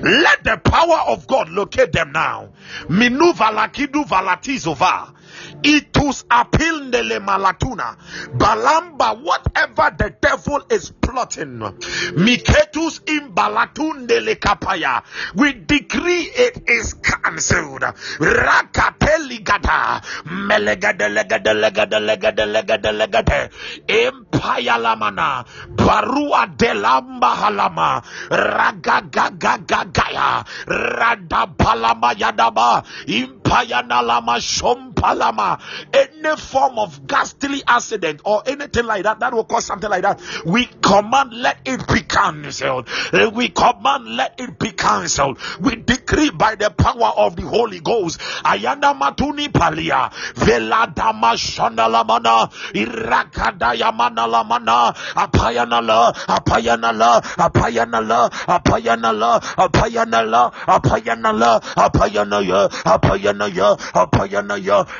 Let 0.02 0.44
the 0.44 0.56
power 0.56 1.04
of 1.06 1.26
God 1.26 1.48
locate 1.50 1.92
them 1.92 2.12
now. 2.12 2.50
Minu 2.88 3.32
valakidu 3.32 4.06
valatizova. 4.06 5.14
Itus 5.62 6.24
apildele 6.28 7.20
malatuna. 7.20 7.96
Balamba, 8.36 9.14
whatever 9.22 9.90
the 9.96 10.10
devil 10.20 10.62
is 10.70 10.90
plotting. 11.00 11.58
Miketus 12.16 13.00
imbalatundele 13.04 14.36
kapaya. 14.38 15.02
We 15.34 15.52
decree 15.52 16.22
it 16.34 16.62
is 16.68 16.94
cancelled. 16.94 17.82
Rakateligada. 18.20 20.02
Melegade 20.24 21.08
legade 21.12 21.54
legade 21.54 22.00
legade 22.00 22.46
legade 22.46 22.92
legade. 22.92 23.50
Empire 23.88 24.78
lamana. 24.78 25.44
Barua 25.76 26.46
delamba 26.56 27.34
halama. 27.36 28.02
Ragagagagaya. 28.30 30.44
Radapalama 30.66 32.12
yadaba. 32.14 32.82
Impayana 33.06 34.02
lama 34.02 34.40
Any 35.92 36.36
form 36.36 36.78
of 36.78 37.06
ghastly 37.06 37.62
accident 37.66 38.20
or 38.24 38.42
anything 38.46 38.86
like 38.86 39.04
that 39.04 39.20
that 39.20 39.32
will 39.32 39.44
cause 39.44 39.64
something 39.64 39.90
like 39.90 40.02
that, 40.02 40.20
we 40.44 40.66
command 40.66 41.32
let 41.32 41.58
it 41.64 41.86
be 41.88 42.00
cancelled. 42.00 42.88
Eh, 43.12 43.26
we 43.26 43.48
command 43.48 44.06
let 44.16 44.38
it 44.40 44.58
be 44.58 44.70
cancelled. 44.72 45.38
We 45.60 45.76
decree 45.76 46.30
by 46.30 46.54
the 46.54 46.70
power 46.70 47.12
of 47.16 47.36
the 47.36 47.42
Holy 47.42 47.80
Ghost. 47.80 48.20
Matuni 48.20 49.48
palia. 49.48 50.10
Veladama. 50.34 51.30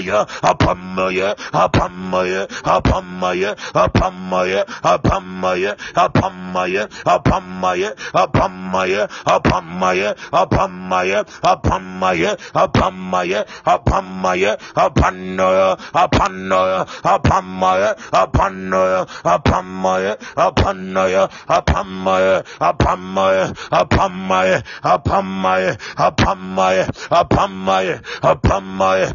Apamaya. 0.00 1.36
Apamaya. 1.52 2.46
Apamaya. 2.64 3.56
Apamaya. 3.74 4.64
Apamaya. 4.84 5.46
Apamaya. 6.24 6.88
Apamaya. 7.04 7.96
Apamaya. 8.14 9.08
Apamaya. 9.26 10.16
Apamaya. 10.32 11.26
Apamaya. 11.42 12.36
Apamaya. 12.54 13.46
Apamaya. 13.64 14.56
Apanoya. 14.76 15.76
Apanoya. 15.94 16.86
Apamaya. 17.04 17.96
Apanoya. 18.12 19.06
Apamaya. 19.24 20.16
Apanoya. 20.36 21.28
Apamaya. 21.48 22.44
Apamaya. 22.60 23.42
Apamaya. 23.70 24.62
Apamaya. 24.82 25.76
Apamaya. 25.96 25.96
Apamaya. 25.96 26.86
Apamaya. 27.10 27.96
Apamaya. 28.22 29.08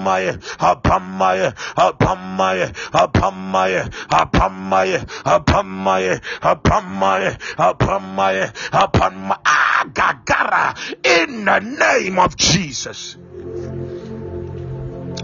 Apamaya. 0.00 1.54
Apamaya. 1.76 2.74
Apamaya. 2.92 3.90
Apamaya. 4.08 5.04
Apamaya. 5.24 6.20
Apamaya. 6.42 7.40
Apamaya. 7.56 8.52
Apamaya. 8.70 9.38
Ah, 9.44 9.84
Gagara. 9.92 10.76
In 11.04 11.44
the 11.44 11.58
name 11.60 12.18
of 12.18 12.36
Jesus. 12.36 13.16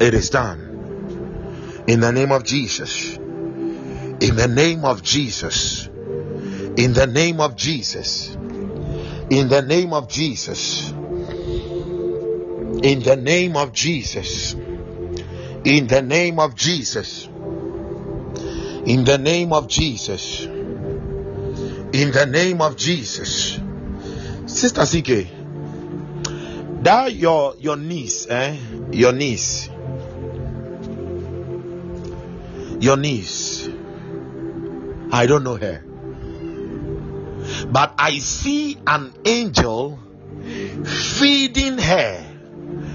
It 0.00 0.14
is 0.14 0.30
done. 0.30 1.84
In 1.86 2.00
the 2.00 2.12
name 2.12 2.32
of 2.32 2.44
Jesus. 2.44 3.16
In 3.16 4.36
the 4.36 4.48
name 4.48 4.84
of 4.84 5.02
Jesus. 5.02 5.88
In 6.76 6.92
the 6.92 7.06
name 7.06 7.40
of 7.40 7.56
Jesus. 7.56 8.36
In 9.30 9.48
the 9.48 9.62
name 9.62 9.92
of 9.92 10.08
Jesus. 10.08 10.90
In 12.82 13.02
the 13.02 13.16
name 13.16 13.56
of 13.56 13.72
Jesus. 13.72 14.54
In 15.66 15.88
the 15.88 16.00
name 16.00 16.38
of 16.38 16.54
Jesus. 16.54 17.26
In 17.26 19.02
the 19.02 19.18
name 19.18 19.52
of 19.52 19.66
Jesus. 19.66 20.44
In 20.44 22.12
the 22.12 22.24
name 22.30 22.62
of 22.62 22.76
Jesus. 22.76 23.58
Sister 24.46 24.86
CK, 24.86 25.26
that 26.84 27.12
your 27.16 27.56
your 27.58 27.76
niece, 27.76 28.28
eh? 28.30 28.56
Your 28.92 29.12
niece. 29.12 29.68
Your 32.78 32.96
niece. 32.96 33.68
I 35.10 35.26
don't 35.26 35.42
know 35.42 35.56
her. 35.56 35.82
But 37.66 37.92
I 37.98 38.18
see 38.18 38.78
an 38.86 39.12
angel 39.24 39.98
feeding 40.84 41.78
her 41.78 42.24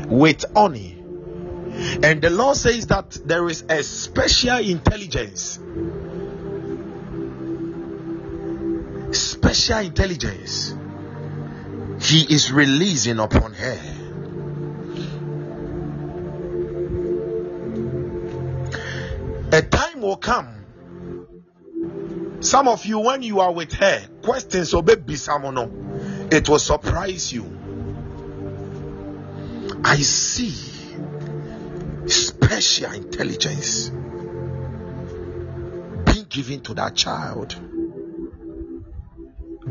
with 0.07 0.45
honey. 0.55 0.90
And 2.03 2.21
the 2.21 2.29
Lord 2.29 2.57
says 2.57 2.87
that 2.87 3.11
there 3.25 3.47
is 3.49 3.63
a 3.69 3.83
special 3.83 4.57
intelligence. 4.57 5.59
Special 9.11 9.79
intelligence. 9.79 10.75
He 12.01 12.33
is 12.33 12.51
releasing 12.51 13.19
upon 13.19 13.53
her. 13.53 13.79
A 19.53 19.61
time 19.61 20.01
will 20.01 20.17
come. 20.17 20.47
Some 22.39 22.67
of 22.67 22.85
you, 22.85 22.99
when 22.99 23.21
you 23.21 23.39
are 23.39 23.51
with 23.51 23.73
her, 23.73 24.07
questions 24.23 24.71
be 24.71 24.95
bisamono. 24.95 26.33
It 26.33 26.49
will 26.49 26.59
surprise 26.59 27.31
you. 27.31 27.45
I 29.83 29.97
see 29.97 30.70
special 32.51 32.91
intelligence 32.91 33.89
being 36.05 36.25
given 36.27 36.59
to 36.59 36.73
that 36.73 36.93
child. 36.95 37.55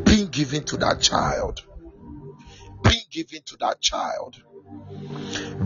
Being 0.04 0.28
given 0.28 0.64
to 0.64 0.78
that 0.78 0.98
child. 1.02 1.60
Being 2.82 3.04
given 3.10 3.42
to 3.44 3.56
that 3.58 3.82
child. 3.82 4.42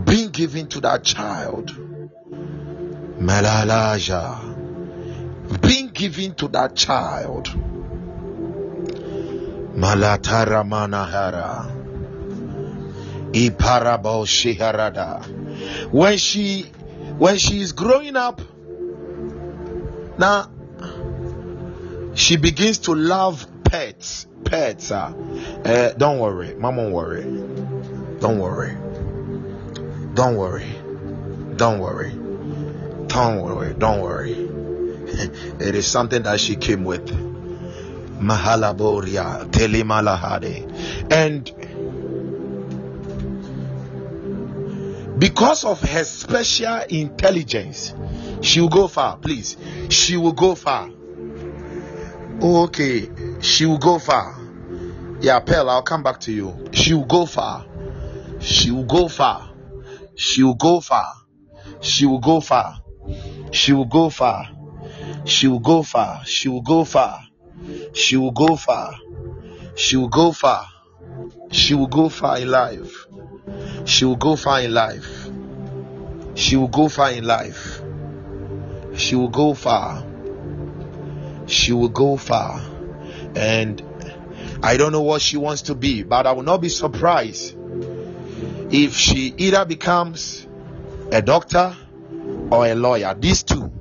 Being 0.05 0.29
given 0.31 0.67
to 0.67 0.81
that 0.81 1.05
child. 1.05 1.69
Melalaja. 3.17 4.51
Being 5.61 5.87
given 5.91 6.35
to 6.35 6.49
that 6.49 6.75
child. 6.75 7.45
Malatara 9.77 10.63
manahara. 10.67 11.71
Iparabo 13.31 14.25
shiharada. 14.25 15.23
When 15.91 16.17
she 16.17 16.71
when 17.17 17.37
she 17.37 17.61
is 17.61 17.71
growing 17.71 18.15
up, 18.15 18.41
now 20.17 20.49
she 22.15 22.37
begins 22.37 22.79
to 22.79 22.95
love 22.95 23.45
pets. 23.63 24.27
Pets. 24.45 24.91
Uh, 24.91 25.13
uh, 25.65 25.89
don't 25.93 26.19
worry, 26.19 26.55
mom 26.55 26.77
won't 26.77 26.93
worry. 26.93 27.23
Don't 28.19 28.39
worry. 28.39 28.75
Don't 30.13 30.37
worry. 30.37 30.65
Don't 31.57 31.79
worry. 31.79 32.11
Don't 33.07 33.41
worry. 33.41 33.73
Don't 33.73 34.01
worry. 34.01 34.31
it 35.59 35.75
is 35.75 35.87
something 35.87 36.23
that 36.23 36.39
she 36.39 36.55
came 36.55 36.83
with. 36.83 37.05
Mahalaboria 38.19 39.49
Telimalahade. 39.51 41.11
And 41.11 41.51
because 45.17 45.63
of 45.63 45.79
her 45.81 46.03
special 46.03 46.81
intelligence, 46.89 47.93
she 48.41 48.61
will 48.61 48.69
go 48.69 48.87
far. 48.87 49.17
Please, 49.17 49.57
she 49.89 50.17
will 50.17 50.33
go 50.33 50.55
far. 50.55 50.89
Okay, 52.41 53.09
she 53.41 53.65
will 53.65 53.77
go 53.77 53.97
far. 53.97 54.37
Yeah, 55.21 55.39
Pearl, 55.39 55.69
I'll 55.69 55.81
come 55.83 56.03
back 56.03 56.19
to 56.21 56.31
you. 56.31 56.69
She 56.73 56.93
will 56.93 57.05
go 57.05 57.25
far. 57.25 57.65
She 58.39 58.71
will 58.71 58.83
go 58.83 59.07
far. 59.07 59.49
She 60.15 60.43
will 60.43 60.55
go 60.55 60.81
far. 60.81 61.13
She 61.81 62.05
will 62.05 62.19
go 62.19 62.41
far. 62.41 62.81
She 63.51 63.73
will 63.73 63.85
go 63.85 64.09
far. 64.09 64.49
She 65.25 65.47
will 65.47 65.59
go 65.59 65.81
far. 65.81 66.25
She 66.25 66.49
will 66.49 66.61
go 66.61 66.83
far. 66.83 67.21
She 67.93 68.17
will 68.17 68.31
go 68.31 68.55
far. 68.55 68.95
She 69.75 69.97
will 69.97 70.09
go 70.09 70.31
far. 70.31 70.67
She 71.51 71.73
will 71.73 71.87
go 71.87 72.09
far 72.09 72.39
in 72.39 72.49
life. 72.49 73.05
She 73.85 74.05
will 74.05 74.15
go 74.15 74.35
far 74.35 74.61
in 74.61 74.73
life. 74.73 75.29
She 76.35 76.55
will 76.55 76.67
go 76.67 76.89
far 76.89 77.11
in 77.11 77.23
life. 77.23 77.81
She 78.95 79.15
will 79.15 79.29
go 79.29 79.53
far. 79.53 80.03
She 81.47 81.73
will 81.73 81.89
go 81.89 82.17
far. 82.17 82.61
And 83.35 83.83
I 84.63 84.77
don't 84.77 84.91
know 84.91 85.01
what 85.01 85.21
she 85.21 85.37
wants 85.37 85.63
to 85.63 85.75
be, 85.75 86.03
but 86.03 86.25
I 86.25 86.31
will 86.31 86.43
not 86.43 86.61
be 86.61 86.69
surprised 86.69 87.55
if 88.71 88.95
she 88.95 89.33
either 89.37 89.65
becomes 89.65 90.47
a 91.11 91.21
doctor 91.21 91.75
or 92.51 92.65
a 92.65 92.75
lawyer. 92.75 93.15
These 93.17 93.43
two. 93.43 93.71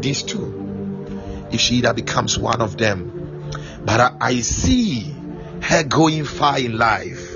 These 0.00 0.24
two. 0.24 1.48
If 1.50 1.60
she 1.60 1.76
either 1.76 1.94
becomes 1.94 2.38
one 2.38 2.60
of 2.60 2.76
them. 2.76 3.50
But 3.84 4.00
I, 4.00 4.16
I 4.20 4.40
see 4.40 5.14
her 5.62 5.84
going 5.84 6.24
far 6.24 6.58
in 6.58 6.76
life 6.76 7.29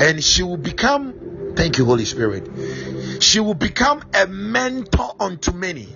and 0.00 0.22
she 0.22 0.42
will 0.42 0.56
become, 0.56 1.52
thank 1.56 1.78
you, 1.78 1.84
Holy 1.84 2.04
Spirit, 2.04 3.22
she 3.22 3.40
will 3.40 3.54
become 3.54 4.02
a 4.14 4.26
mentor 4.26 5.14
unto 5.20 5.52
many. 5.52 5.88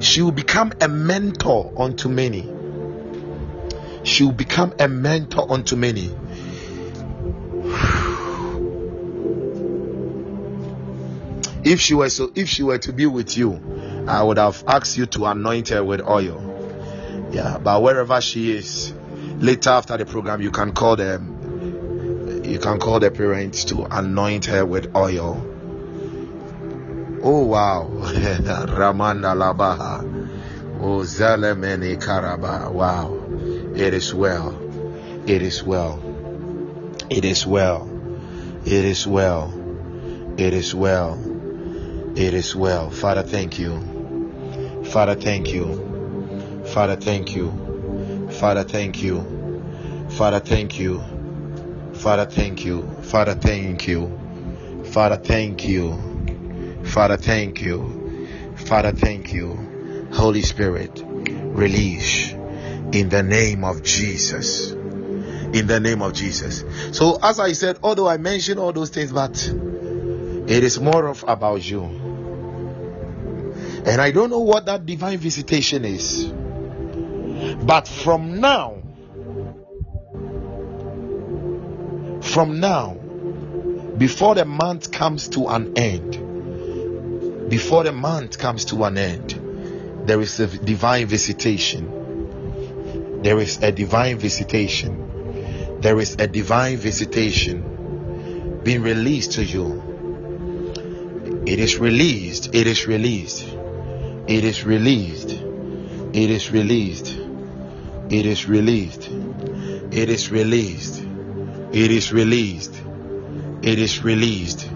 She 0.00 0.22
will 0.22 0.32
become 0.32 0.72
a 0.80 0.88
mentor 0.88 1.72
unto 1.76 2.08
many. 2.08 2.48
She 4.02 4.24
will 4.24 4.32
become 4.32 4.74
a 4.78 4.88
mentor 4.88 5.50
unto 5.52 5.76
many. 5.76 6.10
If 11.62 11.80
she 11.80 11.92
were 11.92 12.08
so, 12.08 12.32
if 12.34 12.48
she 12.48 12.62
were 12.62 12.78
to 12.78 12.92
be 12.92 13.04
with 13.04 13.36
you, 13.36 13.60
I 14.06 14.22
would 14.22 14.38
have 14.38 14.64
asked 14.66 14.96
you 14.96 15.04
to 15.06 15.26
anoint 15.26 15.68
her 15.68 15.84
with 15.84 16.00
oil. 16.00 16.46
Yeah, 17.30 17.58
but 17.58 17.82
wherever 17.82 18.20
she 18.22 18.52
is, 18.52 18.94
later 19.38 19.70
after 19.70 19.98
the 19.98 20.06
program, 20.06 20.40
you 20.40 20.50
can 20.50 20.72
call 20.72 20.96
them 20.96 21.39
you 22.50 22.58
can 22.58 22.80
call 22.80 22.98
the 22.98 23.12
parents 23.12 23.66
to 23.66 23.84
anoint 23.84 24.46
her 24.46 24.66
with 24.66 24.96
oil. 24.96 25.40
Oh 27.22 27.44
wow, 27.44 27.88
Ramanda 27.94 29.36
Labaha, 29.36 30.80
oh 30.80 31.02
Zalemene 31.02 31.96
Karaba. 32.02 32.72
Wow, 32.72 33.22
it 33.76 33.94
is 33.94 34.12
well, 34.12 34.60
it 35.28 35.42
is 35.42 35.62
well, 35.62 36.02
it 37.08 37.24
is 37.24 37.46
well, 37.46 37.88
it 38.66 38.84
is 38.84 39.06
well, 39.06 39.54
it 40.36 40.52
is 40.52 40.74
well, 40.74 42.12
it 42.16 42.34
is 42.34 42.56
well. 42.56 42.90
Father, 42.90 43.22
thank 43.22 43.60
you. 43.60 44.82
Father, 44.86 45.14
thank 45.14 45.52
you. 45.52 46.64
Father, 46.66 46.96
thank 46.96 47.32
you. 47.32 48.28
Father, 48.40 48.64
thank 48.64 49.04
you. 49.04 50.08
Father, 50.10 50.40
thank 50.40 50.80
you. 50.80 51.00
Father, 52.00 52.24
thank 52.24 52.64
you. 52.64 52.82
Father, 53.02 53.34
thank 53.34 53.86
you. 53.86 54.18
Father, 54.86 55.16
thank 55.16 55.68
you. 55.68 55.98
Father, 56.82 57.18
thank 57.18 57.60
you. 57.60 58.56
Father, 58.56 58.92
thank 58.92 59.34
you. 59.34 60.08
Holy 60.10 60.40
Spirit, 60.40 61.04
release 61.04 62.32
in 62.92 63.10
the 63.10 63.22
name 63.22 63.64
of 63.64 63.82
Jesus. 63.82 64.70
In 64.70 65.66
the 65.66 65.78
name 65.78 66.00
of 66.00 66.14
Jesus. 66.14 66.64
So, 66.96 67.18
as 67.22 67.38
I 67.38 67.52
said, 67.52 67.78
although 67.82 68.08
I 68.08 68.16
mentioned 68.16 68.58
all 68.58 68.72
those 68.72 68.88
things, 68.88 69.12
but 69.12 69.46
it 69.46 70.64
is 70.64 70.80
more 70.80 71.06
of 71.06 71.22
about 71.28 71.68
you. 71.68 71.82
And 73.84 74.00
I 74.00 74.10
don't 74.10 74.30
know 74.30 74.40
what 74.40 74.66
that 74.66 74.86
divine 74.86 75.18
visitation 75.18 75.84
is. 75.84 76.32
But 77.62 77.86
from 77.86 78.40
now, 78.40 78.79
from 82.22 82.60
now, 82.60 82.94
before 83.98 84.34
the 84.34 84.44
month 84.44 84.92
comes 84.92 85.28
to 85.30 85.48
an 85.48 85.76
end, 85.76 87.50
before 87.50 87.84
the 87.84 87.92
month 87.92 88.38
comes 88.38 88.66
to 88.66 88.84
an 88.84 88.96
end, 88.96 89.32
there 90.06 90.20
is 90.20 90.38
a 90.40 90.46
divine 90.46 91.06
visitation. 91.06 93.20
There 93.22 93.38
is 93.38 93.62
a 93.62 93.72
divine 93.72 94.18
visitation. 94.18 95.78
There 95.80 95.98
is 95.98 96.14
a 96.14 96.26
divine 96.26 96.78
visitation 96.78 98.60
being 98.62 98.82
released 98.82 99.32
to 99.32 99.44
you. 99.44 99.82
It 101.46 101.58
is 101.58 101.78
released. 101.78 102.54
It 102.54 102.66
is 102.66 102.86
released. 102.86 103.46
It 104.28 104.44
is 104.44 104.64
released. 104.64 105.32
It 105.32 106.30
is 106.30 106.50
released. 106.50 107.18
It 108.10 108.26
is 108.26 108.48
released. 108.48 109.08
It 109.10 110.08
is 110.08 110.30
released. 110.30 110.99
It 111.72 111.90
is 111.90 112.12
released. 112.12 112.82
It 113.62 113.78
is 113.78 114.02
released. 114.02 114.68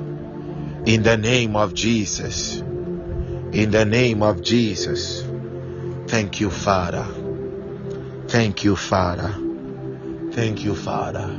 In 0.86 1.02
the 1.02 1.16
name 1.16 1.56
of 1.56 1.74
Jesus. 1.74 2.58
In 2.58 3.70
the 3.70 3.84
name 3.84 4.22
of 4.22 4.42
Jesus. 4.42 5.24
Thank 6.06 6.40
you, 6.40 6.50
Father. 6.50 7.06
Thank 8.28 8.64
you, 8.64 8.76
Father. 8.76 9.34
Thank 10.32 10.64
you, 10.64 10.74
Father. 10.74 11.34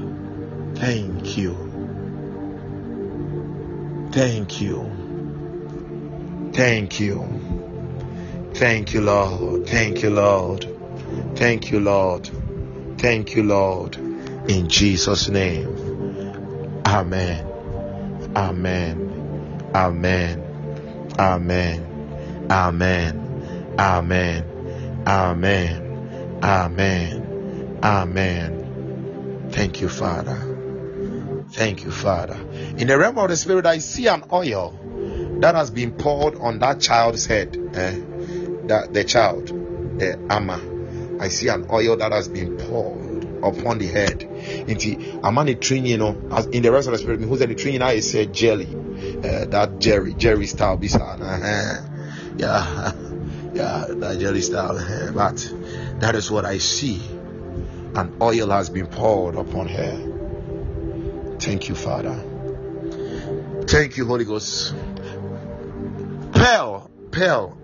Thank 0.75 1.37
you. 1.37 1.55
Thank 4.11 4.61
you. 4.61 4.91
Thank 6.53 6.99
you. 6.99 7.45
Thank 8.53 8.93
you, 8.93 9.01
Lord. 9.01 9.67
Thank 9.67 10.03
you, 10.03 10.09
Lord. 10.09 10.67
Thank 11.35 11.71
you, 11.71 11.79
Lord. 11.79 12.29
Thank 12.97 13.35
you, 13.35 13.43
Lord. 13.43 14.14
In 14.47 14.67
Jesus' 14.67 15.27
name. 15.27 16.83
Amen. 16.85 17.47
Amen. 18.35 19.71
Amen. 19.73 21.15
Amen. 21.19 22.47
Amen. 22.49 23.77
Amen. 23.79 24.45
Amen. 25.07 26.39
Amen. 26.43 27.79
Amen. 27.83 29.49
Thank 29.51 29.81
you, 29.81 29.89
Father. 29.89 30.37
Thank 31.51 31.83
you, 31.83 31.91
Father. 31.91 32.37
In 32.77 32.87
the 32.87 32.97
realm 32.97 33.17
of 33.17 33.29
the 33.29 33.37
Spirit, 33.37 33.65
I 33.65 33.79
see 33.79 34.07
an 34.07 34.25
oil 34.31 34.77
that 35.39 35.55
has 35.55 35.71
been 35.71 35.93
poured 35.93 36.35
on 36.35 36.59
that 36.59 36.81
child's 36.81 37.25
head. 37.25 37.57
Eh? 37.73 37.99
That 38.67 38.93
the 38.93 39.03
child, 39.03 39.47
the 39.99 40.19
Amma. 40.29 40.61
I 41.19 41.29
see 41.29 41.47
an 41.47 41.65
oil 41.71 41.97
that 41.97 42.11
has 42.11 42.27
been 42.27 42.57
poured 42.57 43.04
upon 43.45 43.77
the 43.77 43.87
head. 43.87 44.23
Into 44.23 45.21
Amani 45.23 45.55
train, 45.55 45.85
you 45.85 45.97
know, 45.97 46.17
as 46.31 46.47
in 46.47 46.63
the 46.63 46.71
rest 46.71 46.87
of 46.87 46.93
the 46.93 46.97
spirit, 46.97 47.21
who's 47.21 47.39
the 47.39 47.53
train 47.55 47.81
I 47.81 47.99
say 47.99 48.25
jelly. 48.25 48.67
Uh, 48.67 49.45
that 49.45 49.79
Jerry, 49.79 50.13
Jerry 50.13 50.47
style 50.47 50.77
bisan. 50.77 51.21
Uh-huh. 51.21 51.81
Yeah, 52.37 52.91
yeah, 53.53 53.85
that 53.89 54.17
jelly 54.19 54.41
style. 54.41 54.77
Uh, 54.77 55.11
but 55.11 55.53
that 55.99 56.15
is 56.15 56.29
what 56.29 56.45
I 56.45 56.57
see. 56.57 57.01
An 57.95 58.17
oil 58.21 58.49
has 58.49 58.69
been 58.69 58.87
poured 58.87 59.35
upon 59.35 59.67
her. 59.67 61.37
Thank 61.39 61.69
you, 61.69 61.75
Father. 61.75 62.21
Thank 63.67 63.97
you, 63.97 64.05
Holy 64.05 64.25
Ghost. 64.25 64.75
Pearl, 66.33 66.89
pearl, 67.11 67.57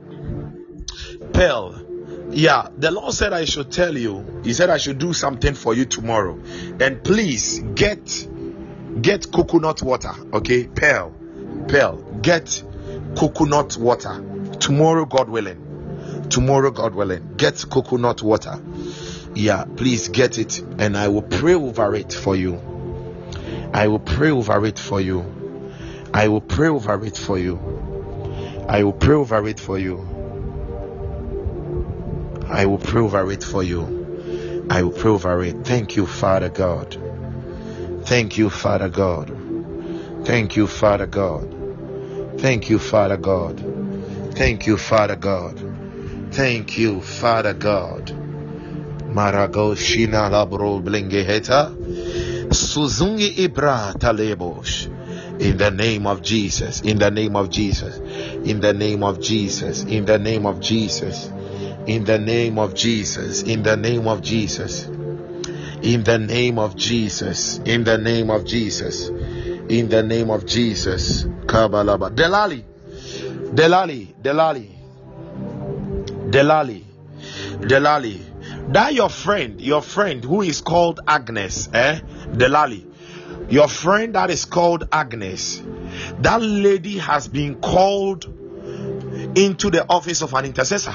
pearl. 1.34 1.90
Yeah, 2.34 2.69
the 2.77 2.91
Lord 2.91 3.13
said 3.13 3.34
I 3.34 3.45
should 3.45 3.71
tell 3.71 3.97
you. 3.97 4.41
He 4.43 4.53
said 4.53 4.69
I 4.69 4.77
should 4.77 4.97
do 4.97 5.13
something 5.13 5.53
for 5.53 5.73
you 5.73 5.86
tomorrow. 5.86 6.39
And 6.79 7.03
please 7.03 7.59
get 7.59 8.27
get 9.01 9.32
coconut 9.32 9.82
water, 9.82 10.13
okay? 10.34 10.67
Pearl, 10.67 11.13
pearl. 11.67 11.97
Get 12.21 12.63
coconut 13.15 13.77
water 13.77 14.23
tomorrow, 14.59 15.05
God 15.05 15.29
willing. 15.29 16.27
Tomorrow, 16.29 16.71
God 16.71 16.95
willing. 16.95 17.36
Get 17.36 17.65
coconut 17.69 18.21
water. 18.21 18.61
Yeah, 19.34 19.65
please 19.65 20.09
get 20.09 20.38
it, 20.38 20.59
and 20.59 20.97
I 20.97 21.07
will 21.07 21.21
pray 21.21 21.53
over 21.53 21.95
it 21.95 22.13
for 22.13 22.36
you. 22.36 22.61
I 23.73 23.88
will 23.88 23.99
pray 23.99 24.32
over 24.32 24.65
it 24.65 24.77
for 24.77 25.01
you. 25.01 25.25
I 26.13 26.27
will 26.27 26.41
pray 26.41 26.67
over 26.67 27.05
it 27.05 27.17
for 27.17 27.38
you. 27.38 27.59
I 28.67 28.84
will 28.84 28.93
pray 28.93 29.15
over 29.15 29.47
it 29.47 29.59
for 29.59 29.79
you. 29.79 30.11
I 32.52 32.66
will 32.66 32.78
pray 32.78 33.02
over 33.02 33.32
it 33.32 33.43
for 33.43 33.64
you. 33.64 34.68
I 34.70 34.84
will 34.84 34.91
pray 34.91 35.12
over 35.12 35.41
it. 35.43 35.66
Thank 35.66 35.95
you, 35.95 36.06
Father 36.06 36.49
God. 36.49 36.97
Thank 38.04 38.38
you, 38.38 38.49
Father 38.49 38.89
God. 38.89 39.32
Thank 40.26 40.58
you, 40.58 40.68
Father 40.68 41.08
God. 41.08 41.47
Thank 42.39 42.70
you, 42.70 42.78
Father 42.78 43.18
God. 43.18 44.36
Thank 44.36 44.68
you, 44.68 44.78
Father 44.78 45.16
God. 45.16 45.60
Thank 46.32 46.78
you, 46.78 47.02
Father 47.02 47.54
God. 47.54 48.08
Marago 49.08 49.74
Shina 49.76 50.30
Labro 50.30 50.84
Blingeheta. 50.84 51.72
Suzungi 52.49 53.47
Ibra 53.47 53.93
Talebosh. 53.93 54.88
In 55.39 55.58
the 55.58 55.72
name 55.72 56.06
of 56.06 56.22
Jesus. 56.22 56.82
In 56.82 56.97
the 56.99 57.10
name 57.12 57.36
of 57.36 57.49
Jesus. 57.49 57.97
In 58.43 58.60
the 58.60 58.74
name 58.74 59.04
of 59.04 59.22
Jesus. 59.22 59.84
In 59.84 60.06
the 60.06 60.20
name 60.20 60.45
of 60.45 60.60
Jesus. 60.60 61.32
In 61.88 62.05
the 62.05 62.19
name 62.19 62.59
of 62.59 62.73
Jesus. 62.73 63.43
In 63.43 63.63
the 63.63 63.75
name 63.75 64.07
of 64.07 64.21
Jesus. 64.21 64.86
In 65.82 66.03
the 66.03 66.19
name 66.19 66.59
of 66.59 66.75
Jesus. 66.75 67.57
In 67.59 67.84
the 67.84 67.97
name 67.97 68.29
of 68.29 68.45
Jesus. 68.45 69.09
In 69.09 69.89
the 69.89 70.03
name 70.03 70.29
of 70.29 70.45
Jesus. 70.45 71.23
Kabalaba. 71.23 72.11
Delali. 72.13 72.63
Delali. 73.53 74.13
Delali. 74.21 74.69
Delali. 76.29 76.84
Delali. 77.61 78.19
That 78.73 78.93
your 78.93 79.09
friend, 79.09 79.59
your 79.59 79.82
friend 79.82 80.23
who 80.23 80.41
is 80.41 80.61
called 80.61 80.99
Agnes, 81.07 81.67
eh? 81.73 81.99
Delali. 82.27 82.86
Your 83.49 83.67
friend 83.67 84.15
that 84.15 84.29
is 84.29 84.45
called 84.45 84.88
Agnes. 84.91 85.61
That 86.19 86.41
lady 86.41 86.99
has 86.99 87.27
been 87.27 87.55
called 87.55 88.25
into 89.36 89.69
the 89.69 89.86
office 89.89 90.21
of 90.21 90.34
an 90.36 90.45
intercessor. 90.45 90.93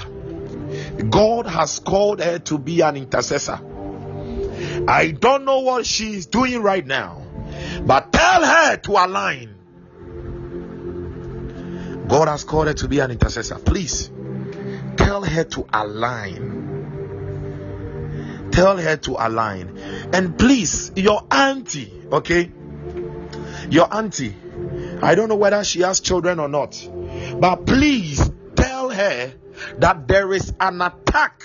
God 1.10 1.46
has 1.46 1.78
called 1.78 2.20
her 2.20 2.38
to 2.40 2.58
be 2.58 2.80
an 2.80 2.96
intercessor. 2.96 3.60
I 4.88 5.10
don't 5.10 5.44
know 5.44 5.60
what 5.60 5.86
she 5.86 6.14
is 6.14 6.26
doing 6.26 6.62
right 6.62 6.86
now, 6.86 7.22
but 7.84 8.12
tell 8.12 8.44
her 8.44 8.76
to 8.76 8.92
align. 8.92 9.54
God 12.08 12.28
has 12.28 12.44
called 12.44 12.68
her 12.68 12.74
to 12.74 12.88
be 12.88 13.00
an 13.00 13.10
intercessor. 13.10 13.56
Please 13.56 14.10
tell 14.96 15.22
her 15.22 15.44
to 15.44 15.66
align. 15.72 16.52
Tell 18.52 18.76
her 18.76 18.96
to 18.96 19.16
align. 19.18 19.76
And 20.12 20.38
please, 20.38 20.92
your 20.96 21.26
auntie, 21.30 21.92
okay? 22.12 22.50
Your 23.68 23.92
auntie, 23.92 24.34
I 25.02 25.14
don't 25.14 25.28
know 25.28 25.36
whether 25.36 25.62
she 25.64 25.80
has 25.80 26.00
children 26.00 26.38
or 26.38 26.48
not, 26.48 26.88
but 27.38 27.66
please 27.66 28.30
tell 28.54 28.88
her 28.90 29.34
that 29.78 30.08
there 30.08 30.32
is 30.32 30.52
an 30.60 30.80
attack 30.80 31.42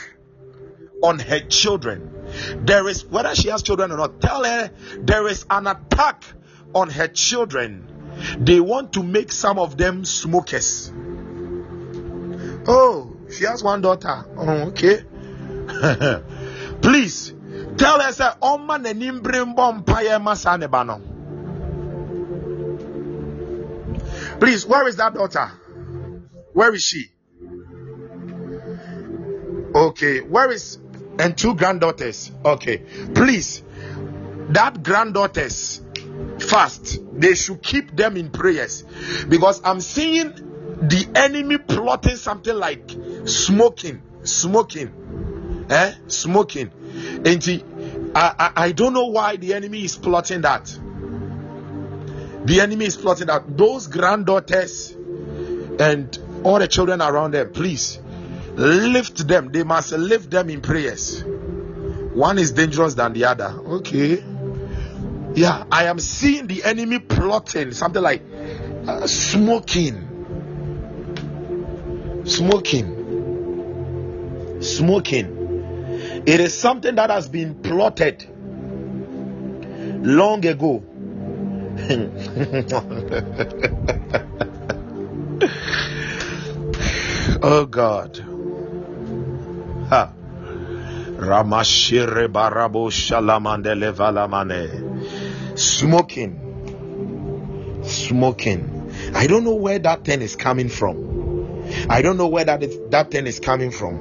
on 1.04 1.20
her 1.20 1.40
children. 1.40 2.10
There 2.66 2.88
is, 2.88 3.06
whether 3.06 3.36
she 3.36 3.50
has 3.50 3.64
children 3.64 3.92
or 3.92 3.98
not, 3.98 4.22
tell 4.22 4.44
her 4.44 4.72
there 5.00 5.28
is 5.28 5.46
an 5.50 5.68
attack 5.68 6.24
on 6.74 6.90
her 6.90 7.08
children. 7.08 7.88
They 8.38 8.60
want 8.60 8.94
to 8.94 9.04
make 9.04 9.32
some 9.32 9.60
of 9.60 9.78
them 9.78 10.06
smokers. 10.06 10.92
Oh, 12.68 13.18
she 13.32 13.46
has 13.46 13.64
one 13.64 13.82
daughter. 13.82 14.26
Oh, 14.38 14.50
okay. 14.70 15.04
Please 16.82 17.34
tell 17.78 18.00
her, 18.00 18.12
say, 18.12 18.30
Oma 18.42 18.80
nenim 18.80 19.22
bring 19.24 19.56
bomb 19.56 19.84
paye 19.84 20.18
masane 20.20 20.70
bano. 20.70 21.02
Please, 24.40 24.66
where 24.66 24.88
is 24.88 24.96
that 24.98 25.14
daughter? 25.14 25.52
Where 26.54 26.74
is 26.74 26.84
she? 26.84 27.12
Okay, 29.74 30.20
where 30.20 30.52
is 30.52 30.80
and 31.20 31.38
two 31.38 31.56
granddaughters? 31.56 32.32
Okay, 32.44 32.80
please, 33.14 33.64
that 34.50 34.84
granddaughters 34.84 35.82
fast. 36.40 37.00
They 37.14 37.36
should 37.36 37.62
keep 37.62 37.96
them 37.96 38.18
in 38.18 38.32
prayers 38.32 38.84
because 39.30 39.62
I'm 39.64 39.80
seeing 39.80 40.34
the 40.82 41.08
enemy 41.16 41.58
plotting 41.58 42.18
something 42.18 42.56
like 42.56 42.92
smoking, 43.26 44.02
smoking, 44.24 45.68
eh, 45.70 45.94
smoking. 46.08 46.72
And 47.26 47.44
he, 47.44 47.64
I, 48.14 48.52
I, 48.56 48.66
I 48.66 48.72
don't 48.72 48.94
know 48.94 49.08
why 49.08 49.38
the 49.38 49.54
enemy 49.54 49.86
is 49.86 49.96
plotting 49.96 50.42
that. 50.42 50.66
The 52.44 52.60
enemy 52.60 52.86
is 52.86 52.98
plotting 52.98 53.28
that. 53.28 53.58
Those 53.58 53.88
granddaughters 53.88 54.92
and 54.92 56.18
all 56.44 56.60
the 56.60 56.68
children 56.68 57.02
around 57.02 57.32
them, 57.32 57.52
please 57.54 58.00
lift 58.56 59.28
them. 59.28 59.52
They 59.52 59.64
must 59.64 59.92
lift 59.92 60.30
them 60.30 60.50
in 60.50 60.62
prayers. 60.62 61.24
One 62.14 62.38
is 62.38 62.52
dangerous 62.52 62.94
than 62.94 63.14
the 63.14 63.26
other. 63.26 63.54
Okay. 63.66 64.24
Yeah, 65.34 65.64
I 65.72 65.86
am 65.86 66.00
seeing 66.00 66.48
the 66.48 66.64
enemy 66.64 67.00
plotting 67.00 67.72
something 67.72 68.02
like 68.02 68.22
uh, 68.88 69.08
smoking. 69.08 70.08
Smoking. 72.26 72.98
Smoking. 74.62 75.38
It 76.26 76.40
is 76.40 76.54
something 76.54 76.96
that 76.96 77.10
has 77.10 77.30
been 77.30 77.56
plotted 77.56 78.28
long 80.06 80.46
ago. 80.46 80.84
oh 87.42 87.66
God. 87.66 88.31
Ramashire 91.22 92.28
barabo 92.32 92.90
shalamandele 92.90 93.92
valamane. 93.92 95.60
Smoking. 95.60 96.40
Smoking. 97.84 98.90
I 99.14 99.28
don't 99.28 99.44
know 99.44 99.56
where 99.56 99.80
that 99.80 100.06
thing 100.06 100.22
is 100.22 100.38
coming 100.38 100.70
from. 100.70 101.68
I 101.90 102.02
don't 102.02 102.18
know 102.18 102.28
where 102.28 102.46
that, 102.46 102.64
is, 102.64 102.78
that 102.90 103.12
thing 103.12 103.28
is 103.28 103.40
coming 103.42 103.72
from. 103.72 104.00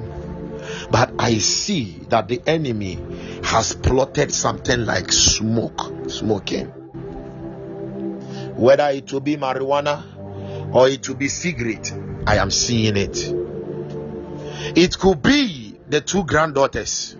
But 0.89 1.13
I 1.19 1.39
see 1.39 1.99
that 2.09 2.27
the 2.29 2.41
enemy 2.45 2.97
has 3.43 3.73
plotted 3.75 4.33
something 4.33 4.85
like 4.85 5.11
smoke, 5.11 6.09
smoking. 6.09 6.67
Whether 8.55 8.89
it 8.89 9.11
will 9.11 9.19
be 9.19 9.35
marijuana 9.37 10.73
or 10.73 10.87
it 10.87 11.07
will 11.09 11.15
be 11.17 11.27
cigarette, 11.27 11.91
I 12.27 12.37
am 12.37 12.51
seeing 12.51 12.95
it. 12.95 13.33
It 14.77 14.97
could 14.97 15.21
be 15.21 15.60
the 15.91 16.01
two 16.01 16.23
granddaughters. 16.23 17.15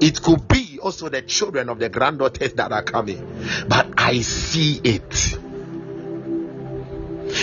It 0.00 0.22
could 0.22 0.46
be 0.46 0.78
also 0.80 1.08
the 1.08 1.22
children 1.22 1.68
of 1.68 1.78
the 1.78 1.88
granddaughters 1.88 2.52
that 2.54 2.70
are 2.70 2.82
coming. 2.82 3.42
But 3.66 3.94
I 3.96 4.20
see 4.20 4.80
it. 4.84 5.38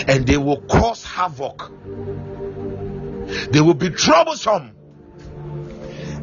And 0.08 0.26
they 0.28 0.38
will 0.38 0.62
cause 0.62 1.04
havoc. 1.04 1.72
They 3.52 3.62
will 3.62 3.74
be 3.74 3.90
troublesome. 3.90 4.76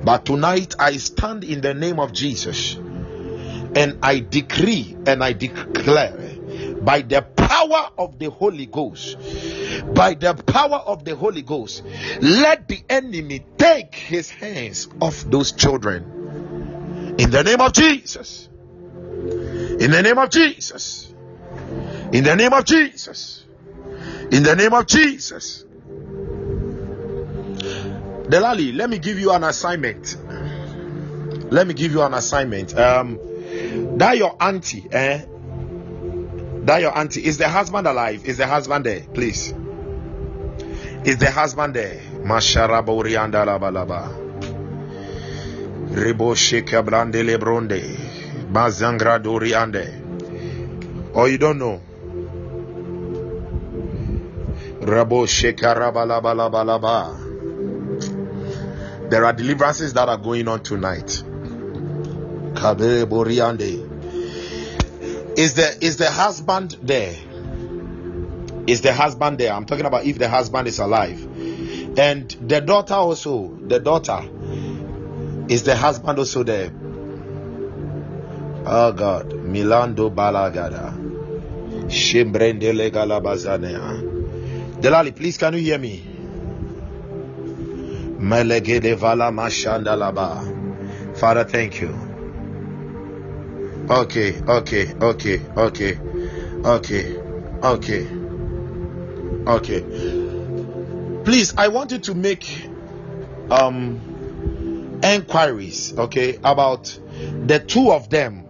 But 0.04 0.24
tonight 0.26 0.74
I 0.78 0.98
stand 0.98 1.44
in 1.44 1.60
the 1.60 1.74
name 1.74 1.98
of 1.98 2.12
Jesus 2.12 2.74
and 2.74 3.98
I 4.02 4.20
decree 4.20 4.96
and 5.06 5.24
I 5.24 5.32
declare 5.32 6.23
by 6.84 7.00
the 7.02 7.22
power 7.22 7.90
of 7.98 8.18
the 8.18 8.30
Holy 8.30 8.66
Ghost, 8.66 9.16
by 9.94 10.14
the 10.14 10.34
power 10.34 10.76
of 10.76 11.04
the 11.04 11.16
Holy 11.16 11.42
Ghost, 11.42 11.82
let 12.20 12.68
the 12.68 12.82
enemy 12.88 13.44
take 13.56 13.94
his 13.94 14.30
hands 14.30 14.88
off 15.00 15.24
those 15.24 15.52
children. 15.52 17.14
In 17.18 17.30
the 17.30 17.42
name 17.42 17.60
of 17.60 17.72
Jesus. 17.72 18.48
In 19.80 19.90
the 19.90 20.02
name 20.02 20.18
of 20.18 20.30
Jesus. 20.30 21.12
In 22.12 22.24
the 22.24 22.36
name 22.36 22.52
of 22.52 22.64
Jesus. 22.64 23.44
In 24.30 24.42
the 24.42 24.54
name 24.56 24.74
of 24.74 24.86
Jesus. 24.86 25.64
Delali, 28.28 28.74
let 28.74 28.90
me 28.90 28.98
give 28.98 29.18
you 29.18 29.32
an 29.32 29.44
assignment. 29.44 30.16
Let 31.50 31.66
me 31.66 31.74
give 31.74 31.92
you 31.92 32.02
an 32.02 32.14
assignment. 32.14 32.76
Um, 32.76 33.18
that 33.98 34.16
your 34.16 34.36
auntie, 34.40 34.88
eh? 34.90 35.24
That 36.64 36.80
your 36.80 36.96
auntie 36.96 37.24
is 37.24 37.36
the 37.36 37.48
husband 37.48 37.86
alive? 37.86 38.24
Is 38.24 38.38
the 38.38 38.46
husband 38.46 38.86
there? 38.86 39.00
Please. 39.12 39.52
Is 41.04 41.18
the 41.18 41.30
husband 41.30 41.74
there? 41.74 42.00
Masharabo 42.24 43.02
rianda 43.04 43.44
labalaba. 43.44 44.08
Ribo 45.90 46.34
sheka 46.34 46.82
brande 46.82 47.22
lebronde. 47.22 47.82
Mazangra 48.50 49.18
doriande. 49.22 50.00
Or 51.14 51.22
oh, 51.22 51.26
you 51.26 51.36
don't 51.36 51.58
know? 51.58 51.82
Rabo 54.80 55.26
sheka 55.26 55.74
rabalabalabalaba. 55.76 57.24
There 59.10 59.24
are 59.26 59.34
deliverances 59.34 59.92
that 59.92 60.08
are 60.08 60.16
going 60.16 60.48
on 60.48 60.62
tonight. 60.62 61.22
Kabere 62.54 63.04
Boriande. 63.04 63.83
Is 65.36 65.54
the 65.54 65.84
is 65.84 65.96
the 65.96 66.10
husband 66.10 66.76
there? 66.82 67.14
Is 68.66 68.80
the 68.80 68.92
husband 68.92 69.38
there? 69.38 69.52
I'm 69.52 69.66
talking 69.66 69.84
about 69.84 70.04
if 70.04 70.18
the 70.18 70.28
husband 70.28 70.68
is 70.68 70.78
alive. 70.78 71.22
And 71.98 72.30
the 72.30 72.60
daughter 72.60 72.94
also, 72.94 73.54
the 73.66 73.78
daughter, 73.78 74.20
is 75.48 75.64
the 75.64 75.76
husband 75.76 76.18
also 76.18 76.42
there? 76.42 76.70
Oh 78.66 78.92
God. 78.92 79.30
Milando 79.30 80.14
Balagada. 80.14 80.94
Galabazanea. 82.90 84.80
Delali, 84.80 85.14
please 85.14 85.36
can 85.36 85.52
you 85.54 85.60
hear 85.60 85.78
me? 85.78 86.02
Melegede 88.18 88.96
mashandalaba. 88.96 91.16
Father, 91.16 91.44
thank 91.44 91.80
you. 91.80 92.03
Okay, 93.90 94.40
okay, 94.40 94.94
okay, 94.94 95.40
okay, 95.56 95.98
okay, 96.64 97.18
okay, 97.62 98.08
okay. 99.46 99.80
Please, 101.24 101.52
I 101.58 101.68
want 101.68 101.92
you 101.92 101.98
to 101.98 102.14
make 102.14 102.66
um 103.50 104.00
enquiries, 105.02 105.92
okay, 105.98 106.38
about 106.42 106.98
the 107.46 107.58
two 107.58 107.92
of 107.92 108.08
them. 108.08 108.46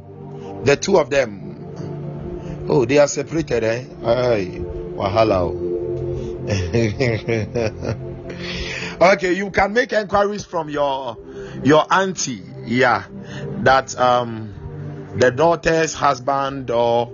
The 0.62 0.76
two 0.76 0.98
of 0.98 1.10
them. 1.10 2.66
Oh, 2.68 2.84
they 2.84 2.98
are 2.98 3.08
separated, 3.08 3.64
eh? 3.64 3.84
Ay, 4.04 4.60
wahala. 4.94 5.64
okay 9.00 9.32
you 9.32 9.50
can 9.50 9.72
make 9.72 9.92
inquiries 9.92 10.44
from 10.44 10.68
your 10.68 11.16
your 11.64 11.84
auntie 11.90 12.42
yeah 12.66 13.04
that 13.62 13.98
um 13.98 14.53
the 15.16 15.30
daughter's 15.30 15.94
husband 15.94 16.70
or 16.70 17.12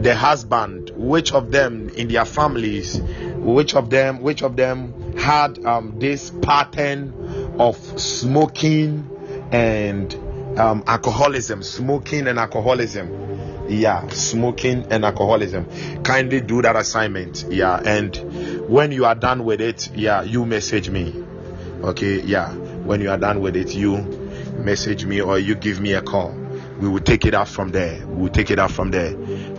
the 0.00 0.14
husband 0.14 0.92
which 0.94 1.32
of 1.32 1.50
them 1.50 1.88
in 1.90 2.08
their 2.08 2.24
families 2.24 3.00
which 3.36 3.74
of 3.74 3.90
them 3.90 4.20
which 4.20 4.42
of 4.42 4.56
them 4.56 5.16
had 5.16 5.64
um 5.64 5.98
this 5.98 6.30
pattern 6.42 7.12
of 7.58 7.76
smoking 8.00 9.08
and 9.52 10.14
um 10.58 10.84
alcoholism 10.86 11.62
smoking 11.62 12.26
and 12.26 12.38
alcoholism? 12.38 13.26
Yeah 13.68 14.08
smoking 14.08 14.86
and 14.90 15.04
alcoholism. 15.04 15.66
Kindly 16.02 16.40
do 16.40 16.62
that 16.62 16.74
assignment. 16.76 17.44
Yeah 17.50 17.80
and 17.84 18.68
when 18.68 18.92
you 18.92 19.04
are 19.04 19.14
done 19.14 19.44
with 19.44 19.60
it 19.60 19.90
yeah 19.94 20.22
you 20.22 20.46
message 20.46 20.88
me. 20.88 21.14
Okay 21.82 22.20
yeah. 22.22 22.52
When 22.54 23.00
you 23.00 23.10
are 23.10 23.18
done 23.18 23.40
with 23.40 23.56
it 23.56 23.74
you 23.74 23.98
message 24.58 25.04
me 25.04 25.20
or 25.20 25.38
you 25.38 25.54
give 25.54 25.80
me 25.80 25.92
a 25.92 26.02
call 26.02 26.47
we 26.80 26.88
will 26.88 27.00
take 27.00 27.24
it 27.24 27.34
out 27.34 27.48
from 27.48 27.70
there 27.70 28.06
we 28.06 28.22
will 28.22 28.28
take 28.28 28.50
it 28.50 28.58
out 28.58 28.70
from 28.70 28.90
there 28.90 29.14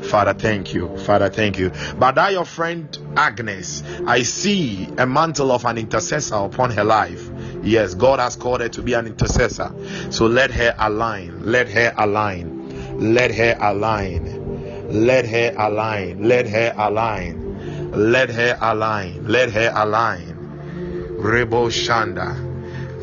Father, 0.10 0.34
thank 0.34 0.74
you. 0.74 0.98
Father, 0.98 1.30
thank 1.30 1.60
you. 1.60 1.72
But 2.00 2.18
I, 2.18 2.32
your 2.32 2.46
friend 2.46 2.98
Agnes, 3.16 3.84
I 4.08 4.24
see 4.24 4.88
a 4.98 5.06
mantle 5.06 5.52
of 5.52 5.66
an 5.66 5.78
intercessor 5.78 6.36
upon 6.36 6.72
her 6.72 6.84
life. 6.84 7.30
Yes, 7.62 7.94
God 7.94 8.20
has 8.20 8.36
called 8.36 8.62
her 8.62 8.70
to 8.70 8.82
be 8.82 8.94
an 8.94 9.06
intercessor. 9.06 9.72
So 10.10 10.26
let 10.26 10.50
her 10.52 10.74
align. 10.80 11.44
Let 11.46 11.70
her 11.70 11.94
align. 11.96 13.14
Let 13.14 13.36
her 13.36 13.56
align. 13.60 14.88
Let 14.90 15.28
her 15.28 15.54
align. 15.58 16.24
Let 16.28 16.48
her 16.48 16.74
align. 16.76 17.92
Let 17.92 18.30
her 18.32 18.58
align. 18.60 19.28
Let 19.28 19.52
her 19.52 19.72
align. 19.76 21.18
Rebo 21.20 21.70
Shanda. 21.70 22.34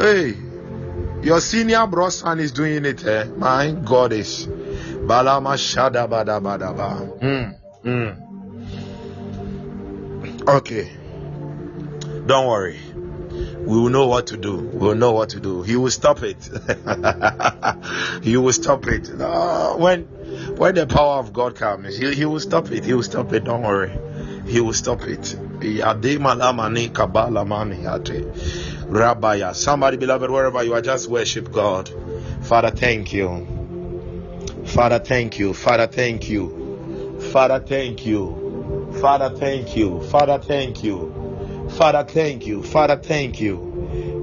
Hey, 0.01 0.45
your 1.27 1.41
senior 1.41 1.87
bro 1.89 2.09
son 2.09 2.39
is 2.39 2.53
doing 2.53 2.85
it. 2.85 3.05
Eh? 3.05 3.24
My 3.37 3.72
God 3.72 4.12
is. 4.12 4.47
Balama 4.47 5.57
Shada 5.59 6.07
Bada 6.09 6.41
Bada 6.41 6.72
Ba. 6.77 7.11
Mm, 7.20 7.59
mm. 7.85 8.22
Okay. 10.49 10.93
Don't 12.27 12.47
worry. 12.47 12.79
We 13.59 13.77
will 13.77 13.89
know 13.89 14.07
what 14.07 14.29
to 14.29 14.37
do. 14.37 14.57
We 14.57 14.79
will 14.79 14.95
know 14.95 15.11
what 15.11 15.31
to 15.31 15.41
do. 15.41 15.62
He 15.62 15.74
will 15.74 15.91
stop 15.91 16.22
it. 16.22 16.45
he 18.22 18.37
will 18.37 18.53
stop 18.53 18.87
it. 18.87 19.12
No, 19.12 19.74
when 19.79 20.03
when 20.57 20.77
the 20.77 20.87
power 20.87 21.18
of 21.18 21.33
God 21.33 21.57
comes, 21.57 21.97
he, 21.97 22.14
he 22.14 22.24
will 22.24 22.39
stop 22.39 22.70
it. 22.70 22.85
He 22.85 22.95
will 22.95 23.03
stop 23.03 23.33
it. 23.33 23.43
Don't 23.43 23.62
worry. 23.62 23.91
He 24.47 24.61
will 24.61 24.74
stop 24.74 25.03
it. 25.03 25.37
Rabaya. 28.89 29.55
Somebody, 29.55 29.97
beloved, 29.97 30.30
wherever 30.30 30.62
you 30.62 30.74
are, 30.74 30.80
just 30.82 31.09
worship 31.09 31.51
God. 31.53 31.91
Father, 32.43 32.70
thank 32.70 33.12
you. 33.12 33.47
Father, 34.66 34.99
thank 34.99 35.39
you. 35.39 35.55
Father, 35.55 35.87
thank 35.87 36.28
you. 36.28 37.20
Father, 37.32 37.61
thank 37.61 38.07
you. 38.07 38.93
Father, 39.01 39.28
thank 39.28 39.74
you. 39.74 40.03
Father, 40.03 40.39
thank 40.39 40.82
you. 40.82 41.12
Father, 41.68 42.05
thank 42.05 42.47
you. 42.47 42.62
Father, 42.62 42.97
thank 42.97 43.41
you. 43.41 43.72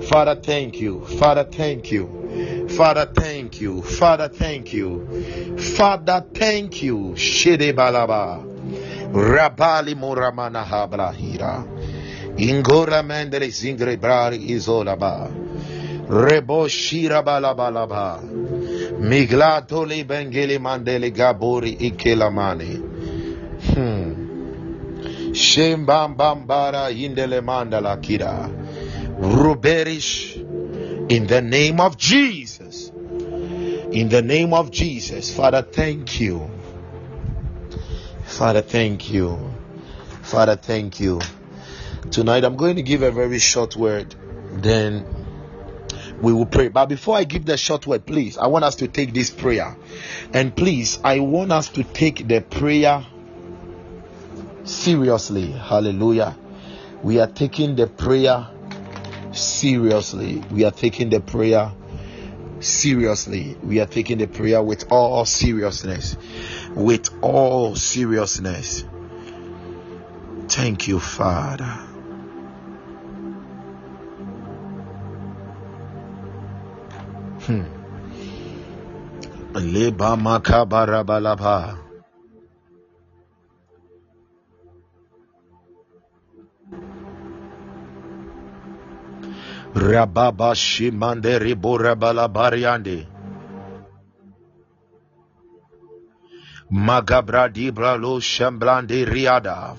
Father, 0.01 0.35
thank 0.41 0.79
you. 0.81 1.05
Father, 1.05 1.45
thank 1.45 1.91
you. 1.91 2.17
Father, 2.69 3.05
thank 3.13 3.61
you. 3.61 3.81
Father, 3.81 4.29
thank 4.29 4.73
you. 4.73 5.57
Father, 5.57 6.25
thank 6.33 6.81
you. 6.81 7.13
Shede 7.15 7.73
balaba. 7.73 8.43
Rabali 9.13 9.95
muramana 9.95 10.63
habrahira. 10.65 11.63
Ingora 12.37 13.03
mendele 13.03 13.49
zingre 13.49 13.97
brari 13.97 14.37
izolaba. 14.37 15.29
Rebo 16.09 16.67
shira 16.67 17.21
balabalaba. 17.21 18.19
Miglato 18.99 19.85
li 19.85 20.03
bengeli 20.03 20.59
mandele 20.59 21.11
gabori 21.11 21.71
ikelamani. 21.71 22.81
Hmm. 23.73 24.13
Shembambambara 25.33 26.91
indele 26.91 27.41
mandala 27.41 27.97
kira. 27.97 28.49
Ruberish. 29.19 30.37
In 31.09 31.27
the 31.27 31.41
name 31.41 31.79
of 31.79 31.97
Jesus. 31.97 32.91
In 33.91 34.09
the 34.09 34.21
name 34.21 34.53
of 34.53 34.71
Jesus. 34.71 35.31
Father, 35.35 35.61
thank 35.61 36.19
you. 36.19 36.49
Father, 38.23 38.61
thank 38.61 39.11
you. 39.11 39.37
Father, 40.23 40.55
thank 40.55 40.99
you. 40.99 41.19
Tonight 42.11 42.43
I'm 42.43 42.55
going 42.57 42.75
to 42.75 42.83
give 42.83 43.01
a 43.01 43.11
very 43.11 43.39
short 43.39 43.75
word. 43.75 44.13
Then 44.51 45.05
we 46.21 46.31
will 46.31 46.45
pray. 46.45 46.69
But 46.69 46.87
before 46.87 47.17
I 47.17 47.23
give 47.23 47.45
the 47.45 47.57
short 47.57 47.85
word, 47.85 48.05
please, 48.05 48.37
I 48.37 48.47
want 48.47 48.65
us 48.65 48.75
to 48.77 48.87
take 48.87 49.13
this 49.13 49.29
prayer. 49.29 49.75
And 50.33 50.55
please, 50.55 50.99
I 51.03 51.19
want 51.19 51.51
us 51.51 51.69
to 51.69 51.83
take 51.83 52.27
the 52.27 52.41
prayer 52.41 53.05
seriously. 54.63 55.51
Hallelujah. 55.51 56.37
We 57.01 57.19
are 57.19 57.27
taking 57.27 57.75
the 57.75 57.87
prayer 57.87 58.47
seriously. 59.33 60.43
We 60.51 60.63
are 60.63 60.71
taking 60.71 61.09
the 61.09 61.19
prayer 61.19 61.71
seriously. 62.59 63.57
We 63.61 63.81
are 63.81 63.85
taking 63.85 64.19
the 64.19 64.27
prayer 64.27 64.63
with 64.63 64.91
all 64.91 65.25
seriousness. 65.25 66.15
With 66.75 67.09
all 67.21 67.75
seriousness. 67.75 68.85
Thank 70.47 70.87
you, 70.87 70.99
Father. 70.99 71.92
Hmm. 77.43 77.67
Leba 79.59 80.15
makabarabalaba. 80.15 81.75
Rababa 89.75 90.55
shimande 90.55 91.35
riborabalabariande. 91.35 93.07
Magabradibralo 96.71 97.99
lo 97.99 98.19
shamblande 98.23 99.03
riadav. 99.03 99.77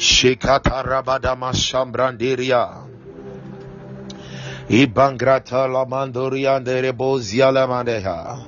Shekatarabadama 0.00 1.52
shambranderia. 1.52 2.83
Ibangrata 4.68 5.70
la 5.70 5.84
mandoriande 5.84 6.80
rebozia 6.80 7.52
la 7.52 7.66
mandeha. 7.66 8.38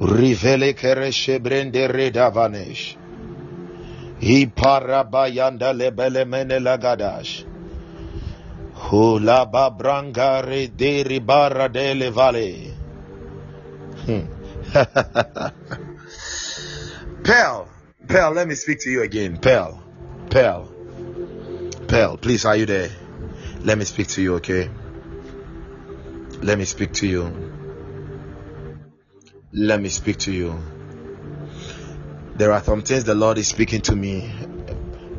Rivele 0.00 0.74
kereshe 0.74 1.40
brende 1.40 1.88
redavanesh. 1.88 2.96
Iparabayanda 4.20 5.72
lebele 5.72 6.24
mene 6.24 6.60
lagadash. 6.60 7.44
Hula 8.74 9.46
babranga 9.46 10.42
de 10.76 11.04
ribara 11.04 11.68
de 11.68 11.94
le 11.94 12.10
vale. 12.10 12.74
Hmm. 14.06 14.26
Pearl, 17.24 17.68
Pearl, 18.06 18.32
let 18.32 18.46
me 18.46 18.54
speak 18.54 18.78
to 18.80 18.90
you 18.90 19.02
again. 19.02 19.36
Pearl, 19.36 19.82
Pearl, 20.30 20.68
Pearl, 21.88 22.16
please, 22.16 22.44
are 22.44 22.56
you 22.56 22.66
there? 22.66 22.90
Let 23.62 23.76
me 23.76 23.84
speak 23.84 24.08
to 24.08 24.22
you, 24.22 24.36
okay? 24.36 24.70
Let 26.42 26.56
me 26.56 26.64
speak 26.64 26.94
to 26.94 27.06
you. 27.06 27.30
Let 29.52 29.82
me 29.82 29.90
speak 29.90 30.18
to 30.20 30.32
you. 30.32 30.58
There 32.36 32.52
are 32.52 32.62
some 32.62 32.80
things 32.82 33.04
the 33.04 33.14
Lord 33.14 33.36
is 33.36 33.48
speaking 33.48 33.82
to 33.82 33.94
me. 33.94 34.32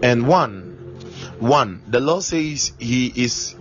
And 0.02 0.28
one, 0.28 0.98
one, 1.38 1.84
the 1.88 2.00
Lord 2.00 2.24
says 2.24 2.74
He 2.80 3.08
is 3.08 3.56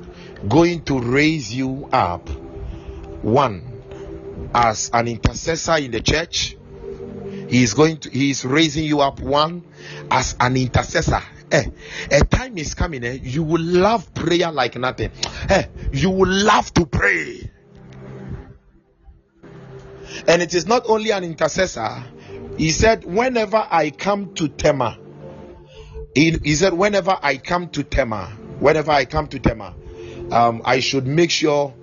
going 0.49 0.85
to 0.85 0.99
raise 0.99 1.55
you 1.55 1.89
up. 1.93 2.31
One, 3.21 3.83
as 4.55 4.91
an 4.95 5.09
intercessor 5.09 5.77
in 5.77 5.91
the 5.91 6.01
church. 6.01 6.57
He 7.49 7.63
is 7.63 7.75
going 7.75 7.99
to, 7.99 8.11
he 8.11 8.31
is 8.31 8.45
raising 8.45 8.85
you 8.85 9.01
up 9.01 9.21
one 9.21 9.65
as 10.11 10.37
an 10.41 10.57
intercessor 10.57 11.23
Eh, 11.51 11.65
a 12.13 12.25
time 12.25 12.57
is 12.59 12.75
coming, 12.75 13.05
eh, 13.05 13.19
you 13.23 13.43
will 13.43 13.63
love 13.63 14.15
prayer 14.15 14.53
like 14.53 14.77
nothing. 14.77 15.11
Eh, 15.49 15.65
you 15.93 16.11
will 16.11 16.29
love 16.29 16.73
to 16.75 16.87
pray. 16.87 17.51
And 20.29 20.43
it 20.43 20.55
is 20.55 20.67
not 20.67 20.85
only 20.87 21.11
an 21.11 21.25
intercessor. 21.25 22.05
He 22.57 22.71
said, 22.71 23.05
Whenever 23.05 23.67
I 23.71 23.91
come 23.91 24.35
to 24.35 24.49
Tema, 24.49 24.99
he, 26.15 26.37
he 26.43 26.55
said, 26.55 26.73
Whenever 26.73 27.17
I 27.21 27.39
come 27.39 27.69
to 27.71 27.83
Tema, 27.83 28.27
whenever 28.59 28.91
I 28.91 29.05
come 29.05 29.29
to 29.29 29.39
Tema, 29.39 29.75
um, 30.31 30.63
I 30.65 30.81
should 30.81 31.07
make 31.07 31.31
sure 31.31 31.75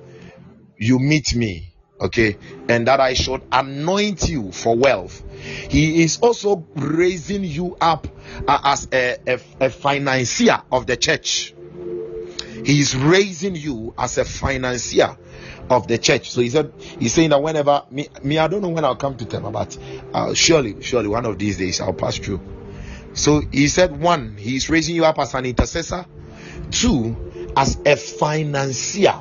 you 0.78 1.00
meet 1.00 1.36
me, 1.36 1.74
okay, 2.00 2.38
and 2.70 2.88
that 2.88 3.00
I 3.00 3.14
should 3.14 3.42
anoint 3.52 4.30
you 4.30 4.52
for 4.52 4.76
wealth. 4.76 5.24
He 5.70 6.04
is 6.04 6.20
also 6.20 6.68
raising 6.76 7.44
you 7.44 7.78
up 7.80 8.08
uh, 8.48 8.60
as 8.64 8.88
a, 8.92 9.18
a, 9.28 9.40
a 9.60 9.70
financier 9.70 10.62
of 10.72 10.88
the 10.88 10.98
church. 10.98 11.54
He 12.66 12.80
is 12.80 12.96
raising 12.96 13.56
you 13.56 13.94
as 13.98 14.18
a 14.18 14.26
financier 14.26 15.18
of 15.70 15.88
the 15.88 15.98
church. 15.98 16.32
So 16.32 16.42
he 16.42 16.50
said, 16.50 16.74
he's 17.00 17.14
saying 17.14 17.30
that 17.30 17.42
whenever 17.42 17.84
me, 17.92 18.08
me 18.24 18.38
I 18.38 18.48
don't 18.48 18.62
know 18.62 18.70
when 18.70 18.84
I'll 18.86 18.96
come 18.96 19.16
to 19.18 19.26
Tema, 19.26 19.52
but 19.52 19.78
uh, 20.14 20.34
surely, 20.34 20.82
surely 20.82 21.08
one 21.08 21.26
of 21.26 21.38
these 21.38 21.58
days 21.58 21.82
I'll 21.82 21.94
pass 21.94 22.18
through. 22.18 22.42
So 23.14 23.42
he 23.52 23.68
said, 23.68 24.00
one, 24.00 24.38
he's 24.38 24.70
raising 24.70 24.96
you 24.96 25.06
up 25.06 25.18
as 25.20 25.34
an 25.34 25.46
intercessor. 25.46 26.06
Two, 26.72 27.52
as 27.56 27.80
a 27.86 27.96
financier. 27.96 29.16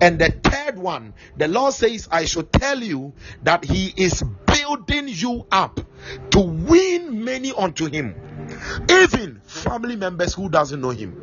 And 0.00 0.18
the 0.18 0.30
third 0.30 0.78
one, 0.78 1.14
the 1.36 1.48
Lord 1.48 1.74
says, 1.74 2.08
I 2.10 2.24
should 2.26 2.52
tell 2.52 2.80
you 2.82 3.14
that 3.42 3.64
He 3.64 3.92
is 3.96 4.22
building 4.46 5.08
you 5.08 5.46
up 5.50 5.80
to 6.30 6.40
win 6.40 7.24
many 7.24 7.52
unto 7.52 7.86
Him, 7.88 8.14
even 8.90 9.40
family 9.46 9.96
members 9.96 10.34
who 10.34 10.48
doesn't 10.48 10.80
know 10.80 10.90
Him. 10.90 11.22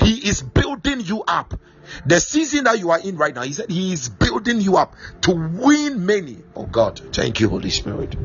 He 0.00 0.28
is 0.28 0.42
building 0.42 1.00
you 1.00 1.22
up. 1.26 1.54
The 2.06 2.20
season 2.20 2.64
that 2.64 2.78
you 2.78 2.90
are 2.90 3.00
in 3.00 3.16
right 3.16 3.34
now, 3.34 3.42
He 3.42 3.52
said 3.52 3.70
He 3.70 3.92
is 3.92 4.08
building 4.08 4.60
you 4.60 4.76
up 4.76 4.94
to 5.22 5.32
win 5.32 6.06
many. 6.06 6.38
Oh 6.56 6.66
God, 6.66 7.00
thank 7.12 7.40
you, 7.40 7.48
Holy 7.48 7.70
Spirit. 7.70 8.16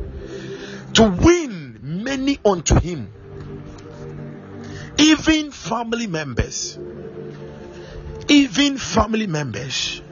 to 0.94 1.04
win 1.10 1.78
many 1.82 2.38
unto 2.44 2.78
him, 2.80 3.12
even 4.98 5.50
family 5.50 6.06
members. 6.06 6.78
Even 8.28 8.78
family 8.78 9.26
members. 9.26 10.02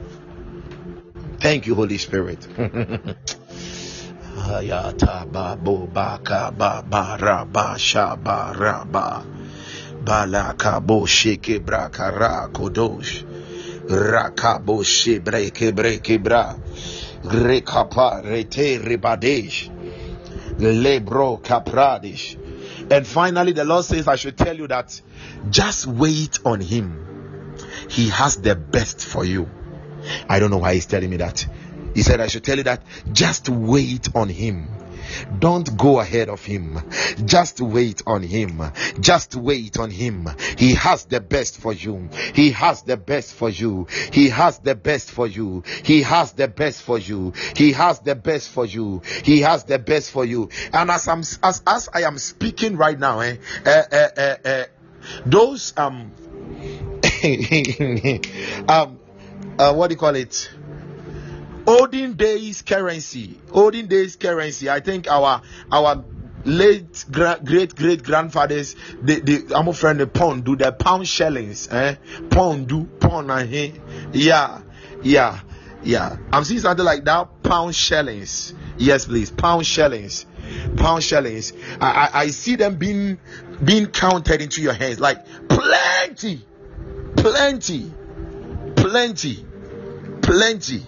Thank 1.39 1.67
you, 1.67 1.75
Holy 1.75 1.97
Spirit. 1.97 2.39
Ayata 4.37 5.31
babo 5.31 5.87
baka 5.87 6.51
baba 6.51 7.17
raba 7.19 7.77
shaba 7.77 8.53
raba 8.53 9.23
balaka 10.03 10.79
bo 10.85 11.05
sheke 11.05 11.59
braka 11.59 12.11
ra 12.17 12.47
kodosh 12.49 13.23
rakabo 13.87 14.83
shebreke 14.83 15.71
breke 15.73 16.21
bra. 16.21 16.55
Rekapa 17.23 18.23
rete 18.23 18.79
ribadesh 18.79 19.69
lebro 20.59 21.37
kapradish 21.37 22.35
and 22.89 23.05
finally 23.05 23.51
the 23.51 23.63
lord 23.63 23.85
says 23.85 24.07
i 24.07 24.15
should 24.15 24.37
tell 24.37 24.55
you 24.55 24.67
that 24.67 24.99
just 25.49 25.85
wait 25.85 26.39
on 26.45 26.59
him 26.59 27.16
he 27.89 28.09
has 28.09 28.37
the 28.37 28.55
best 28.55 29.05
for 29.05 29.25
you 29.25 29.49
i 30.29 30.39
don't 30.39 30.51
know 30.51 30.57
why 30.57 30.73
he's 30.73 30.85
telling 30.85 31.09
me 31.09 31.17
that 31.17 31.45
he 31.93 32.03
said 32.03 32.21
i 32.21 32.27
should 32.27 32.43
tell 32.43 32.57
you 32.57 32.63
that 32.63 32.81
just 33.11 33.49
wait 33.49 34.15
on 34.15 34.29
him 34.29 34.67
don't 35.39 35.77
go 35.77 35.99
ahead 35.99 36.29
of 36.29 36.43
him. 36.43 36.79
Just 37.25 37.61
wait 37.61 38.01
on 38.05 38.23
him. 38.23 38.61
Just 38.99 39.35
wait 39.35 39.77
on 39.77 39.91
him. 39.91 40.29
He 40.57 40.73
has 40.73 41.05
the 41.05 41.21
best 41.21 41.57
for 41.57 41.73
you. 41.73 42.09
He 42.33 42.51
has 42.51 42.83
the 42.83 42.97
best 42.97 43.33
for 43.33 43.49
you. 43.49 43.87
He 44.11 44.29
has 44.29 44.59
the 44.59 44.75
best 44.75 45.11
for 45.11 45.27
you. 45.27 45.63
He 45.83 46.01
has 46.01 46.33
the 46.33 46.49
best 46.49 46.81
for 46.81 46.97
you. 46.97 47.33
He 47.55 47.71
has 47.71 48.01
the 48.01 48.15
best 48.15 48.49
for 48.49 48.65
you. 48.65 49.01
He 49.23 49.41
has 49.41 49.63
the 49.63 49.79
best 49.79 50.11
for 50.11 50.25
you. 50.25 50.49
And 50.73 50.91
as 50.91 51.07
I'm 51.07 51.19
as 51.19 51.61
as 51.65 51.89
I 51.93 52.03
am 52.03 52.17
speaking 52.17 52.77
right 52.77 52.97
now, 52.97 53.19
eh, 53.19 53.37
eh, 53.65 53.83
eh, 53.91 54.07
eh, 54.15 54.35
eh, 54.43 54.65
those 55.25 55.73
um 55.77 56.11
um 58.69 58.99
uh, 59.59 59.73
what 59.73 59.87
do 59.87 59.93
you 59.93 59.97
call 59.97 60.15
it? 60.15 60.49
olden 61.67 62.13
days 62.13 62.61
currency. 62.61 63.39
Olden 63.51 63.87
days 63.87 64.15
currency. 64.15 64.69
I 64.69 64.79
think 64.79 65.09
our 65.11 65.41
our 65.71 66.03
late 66.45 67.05
gra- 67.11 67.39
great 67.43 67.75
great 67.75 68.03
grandfathers 68.03 68.77
they 69.01 69.41
i'm 69.53 69.73
friend 69.73 69.99
the 69.99 70.07
pound 70.07 70.45
do 70.45 70.55
the 70.55 70.71
pound 70.71 71.05
shillings 71.05 71.67
eh? 71.69 71.95
Pound 72.29 72.69
do 72.69 72.85
pound 73.01 73.29
he 73.49 73.73
yeah 74.13 74.61
yeah 75.03 75.41
yeah. 75.83 76.17
I'm 76.33 76.43
seeing 76.43 76.59
something 76.59 76.85
like 76.85 77.05
that. 77.05 77.43
Pound 77.43 77.75
shillings. 77.75 78.53
Yes 78.77 79.05
please. 79.05 79.29
Pound 79.29 79.65
shillings. 79.65 80.25
Pound 80.75 81.03
shillings. 81.03 81.53
I, 81.79 81.85
I 81.85 82.19
i 82.21 82.27
see 82.27 82.55
them 82.55 82.75
being 82.75 83.19
being 83.63 83.87
counted 83.87 84.41
into 84.41 84.61
your 84.61 84.73
hands. 84.73 84.99
Like 84.99 85.25
plenty 85.47 86.45
plenty. 87.31 87.91
Plenty. 88.75 89.45
Plenty. 90.21 90.87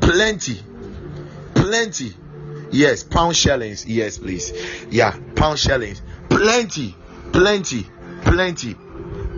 Plenty. 0.00 0.60
Plenty. 1.54 2.12
Yes 2.70 3.02
pound 3.02 3.36
shillings. 3.36 3.86
Yes 3.86 4.18
please. 4.18 4.52
Yeah 4.90 5.14
pound 5.34 5.58
shillings. 5.58 6.00
Plenty. 6.30 6.94
Plenty. 7.32 7.86
Plenty. 8.22 8.74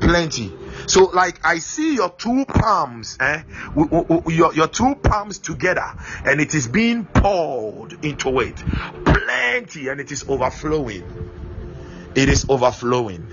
Plenty. 0.00 0.52
So 0.86 1.04
like 1.06 1.40
i 1.44 1.58
see 1.58 1.96
your 1.96 2.10
two 2.10 2.44
palms 2.46 3.16
eh? 3.20 3.42
Your, 4.28 4.54
your 4.54 4.68
two 4.68 4.94
palms 4.94 5.38
together 5.38 5.92
and 6.24 6.40
it 6.40 6.54
is 6.54 6.68
being 6.68 7.04
poured 7.04 8.04
into 8.04 8.40
it. 8.40 8.56
Plenty 9.04 9.88
and 9.88 10.00
it 10.00 10.12
is 10.12 10.24
overflowing. 10.28 11.02
It 12.14 12.28
is 12.28 12.46
overflowing 12.48 13.26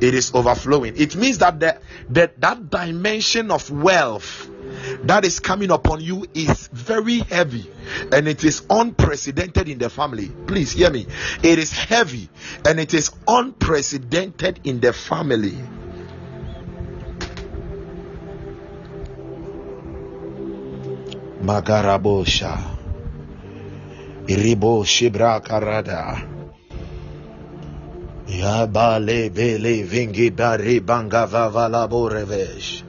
it 0.00 0.14
is 0.14 0.34
overflowing 0.34 0.94
it 0.96 1.16
means 1.16 1.38
that 1.38 1.60
the, 1.60 1.78
that 2.10 2.40
that 2.40 2.70
dimension 2.70 3.50
of 3.50 3.70
wealth 3.70 4.50
that 5.04 5.24
is 5.24 5.40
coming 5.40 5.70
upon 5.70 6.00
you 6.00 6.26
is 6.34 6.68
very 6.68 7.18
heavy 7.20 7.70
and 8.12 8.28
it 8.28 8.44
is 8.44 8.64
unprecedented 8.70 9.68
in 9.68 9.78
the 9.78 9.90
family. 9.90 10.28
Please 10.46 10.72
hear 10.72 10.90
me. 10.90 11.06
It 11.42 11.58
is 11.58 11.72
heavy 11.72 12.28
and 12.66 12.80
it 12.80 12.94
is 12.94 13.10
unprecedented 13.28 14.60
in 14.64 14.80
the 14.80 14.92
family. 14.92 15.56
Magarabosha. 21.42 22.72
Iribo 24.26 24.82
Shibra 24.84 25.44
Karada. 25.44 26.33
Yabale 28.28 29.32
Bele 29.32 29.82
Vingi 29.84 30.34
Bari 30.34 30.78
Banga 30.80 31.26
Vavala 31.26 31.88
Borevesh. 31.88 32.82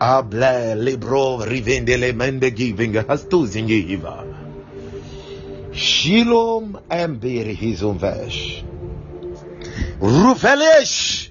Able 0.00 0.74
libro 0.76 1.38
rivendele 1.38 2.12
mende 2.14 2.50
giving 2.54 2.94
has 2.94 3.24
tu 3.24 3.46
zingiva. 3.46 4.24
Shilom 5.72 6.80
ambir 6.90 7.54
hizum 7.54 7.98
vesh. 7.98 8.64
Ruvelish 10.00 11.30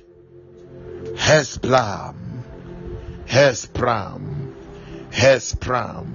Hesplam. 1.15 2.15
Hespram. 3.27 4.21
Hespram. 5.11 6.07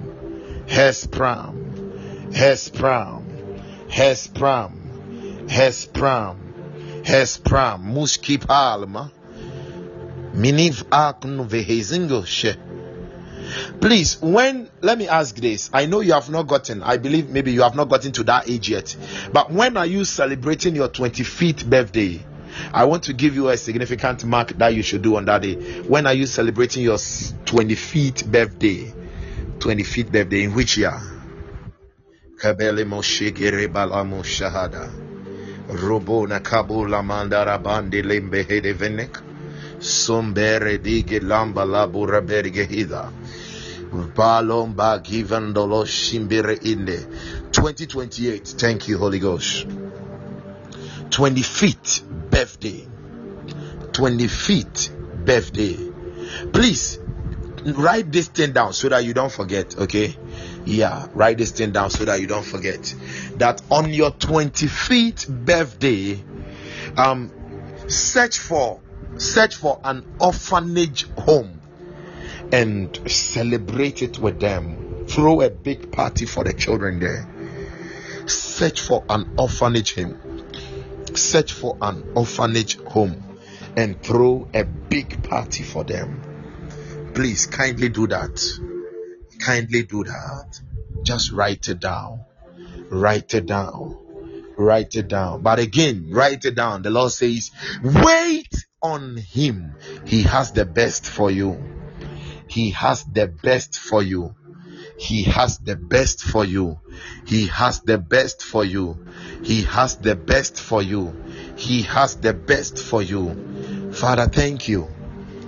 Hespram. 3.89 4.76
Hespram. 5.47 6.37
Hespram. 7.03 7.83
Muski 7.83 8.37
palma. 8.37 9.11
Miniv 10.35 10.83
aknu 10.91 11.47
vehezingoshe. 11.47 12.57
Please, 13.79 14.21
when 14.21 14.69
let 14.81 14.97
me 14.97 15.07
ask 15.07 15.35
this. 15.35 15.69
I 15.73 15.85
know 15.85 16.01
you 16.01 16.13
have 16.13 16.29
not 16.29 16.47
gotten, 16.47 16.83
I 16.83 16.97
believe 16.97 17.29
maybe 17.29 17.51
you 17.51 17.61
have 17.61 17.75
not 17.75 17.89
gotten 17.89 18.11
to 18.13 18.23
that 18.25 18.49
age 18.49 18.69
yet. 18.69 18.95
But 19.31 19.51
when 19.51 19.77
are 19.77 19.85
you 19.85 20.03
celebrating 20.05 20.75
your 20.75 20.89
25th 20.89 21.69
birthday? 21.69 22.25
I 22.73 22.85
want 22.85 23.03
to 23.03 23.13
give 23.13 23.35
you 23.35 23.49
a 23.49 23.57
significant 23.57 24.25
mark 24.25 24.49
that 24.57 24.73
you 24.73 24.81
should 24.83 25.01
do 25.01 25.15
on 25.15 25.25
that 25.25 25.43
day. 25.43 25.55
When 25.83 26.07
are 26.07 26.13
you 26.13 26.25
celebrating 26.25 26.83
your 26.83 26.97
25th 26.97 28.29
birthday? 28.31 28.93
25th 29.59 30.11
birthday 30.11 30.43
in 30.43 30.53
which 30.53 30.77
year? 30.77 30.99
Kabele 32.41 32.83
Moshe 32.85 33.31
Gerebala 33.31 34.03
Moshahada. 34.05 35.06
Robona 35.69 36.39
Kabula 36.39 37.01
Mandara 37.03 37.61
Bandi 37.61 38.01
Lembe 38.01 38.43
Hedevenek. 38.43 39.21
Sombere 39.79 40.77
dige 40.77 41.19
lamba 41.19 41.65
labura 41.65 42.21
bergehida. 42.21 43.11
Balomba 44.15 45.03
given 45.03 45.53
dolo 45.53 45.85
shimbere 45.85 46.57
inde. 46.63 46.97
2028. 47.51 48.57
Thank 48.57 48.87
you, 48.87 48.97
Holy 48.97 49.19
Ghost. 49.19 49.67
25th 51.09 52.03
birthday. 52.29 52.87
25th 53.91 55.25
birthday. 55.25 55.77
Please 56.51 56.99
write 57.65 58.11
this 58.11 58.27
thing 58.27 58.51
down 58.53 58.73
so 58.73 58.89
that 58.89 59.03
you 59.03 59.13
don't 59.13 59.31
forget, 59.31 59.77
okay? 59.77 60.15
Yeah, 60.67 61.07
write 61.13 61.37
this 61.37 61.51
thing 61.51 61.71
down 61.71 61.91
so 61.91 62.03
that 62.03 62.19
you 62.19 62.27
don't 62.27 62.45
forget 62.45 62.93
that 63.37 63.61
on 63.71 63.93
your 63.93 64.11
25th 64.11 65.45
birthday, 65.45 66.21
um, 66.97 67.31
search 67.87 68.37
for 68.37 68.81
search 69.15 69.55
for 69.55 69.79
an 69.85 70.05
orphanage 70.19 71.09
home 71.11 71.61
and 72.51 72.99
celebrate 73.09 74.01
it 74.01 74.19
with 74.19 74.41
them. 74.41 75.05
Throw 75.07 75.39
a 75.39 75.49
big 75.49 75.93
party 75.93 76.25
for 76.25 76.43
the 76.43 76.51
children 76.51 76.99
there. 76.99 77.25
Search 78.25 78.81
for 78.81 79.05
an 79.09 79.35
orphanage 79.37 79.95
home. 79.95 80.49
Search 81.13 81.53
for 81.53 81.77
an 81.81 82.11
orphanage 82.13 82.77
home 82.79 83.39
and 83.77 84.03
throw 84.03 84.49
a 84.53 84.65
big 84.65 85.23
party 85.23 85.63
for 85.63 85.85
them. 85.85 87.13
Please 87.15 87.45
kindly 87.45 87.87
do 87.87 88.05
that. 88.07 88.76
Kindly 89.39 89.83
do 89.83 90.03
that. 90.03 90.59
Just 91.03 91.31
write 91.31 91.69
it 91.69 91.79
down. 91.79 92.21
Write 92.89 93.33
it 93.33 93.45
down. 93.45 93.97
Write 94.57 94.95
it 94.95 95.07
down. 95.07 95.41
But 95.41 95.59
again, 95.59 96.09
write 96.11 96.45
it 96.45 96.55
down. 96.55 96.81
The 96.81 96.89
Lord 96.89 97.11
says, 97.11 97.51
wait 97.83 98.53
on 98.81 99.17
him. 99.17 99.75
He 100.05 100.23
has 100.23 100.51
the 100.51 100.65
best 100.65 101.05
for 101.07 101.29
you. 101.29 101.63
He 102.47 102.71
has 102.71 103.03
the 103.03 103.27
best 103.27 103.77
for 103.77 104.01
you. 104.01 104.35
He 104.97 105.23
has 105.23 105.59
the 105.59 105.75
best 105.75 106.23
for 106.23 106.43
you. 106.43 106.79
He 107.25 107.47
has 107.47 107.81
the 107.81 107.97
best 107.97 108.41
for 108.43 108.65
you. 108.65 108.97
He 109.43 109.63
has 109.63 109.97
the 109.97 110.15
best 110.15 110.59
for 110.59 110.81
you. 110.81 111.13
He 111.55 111.83
has 111.83 112.15
the 112.15 112.33
best 112.33 112.79
for 112.79 113.03
you. 113.03 113.91
Father, 113.93 114.27
thank 114.27 114.67
you. 114.67 114.87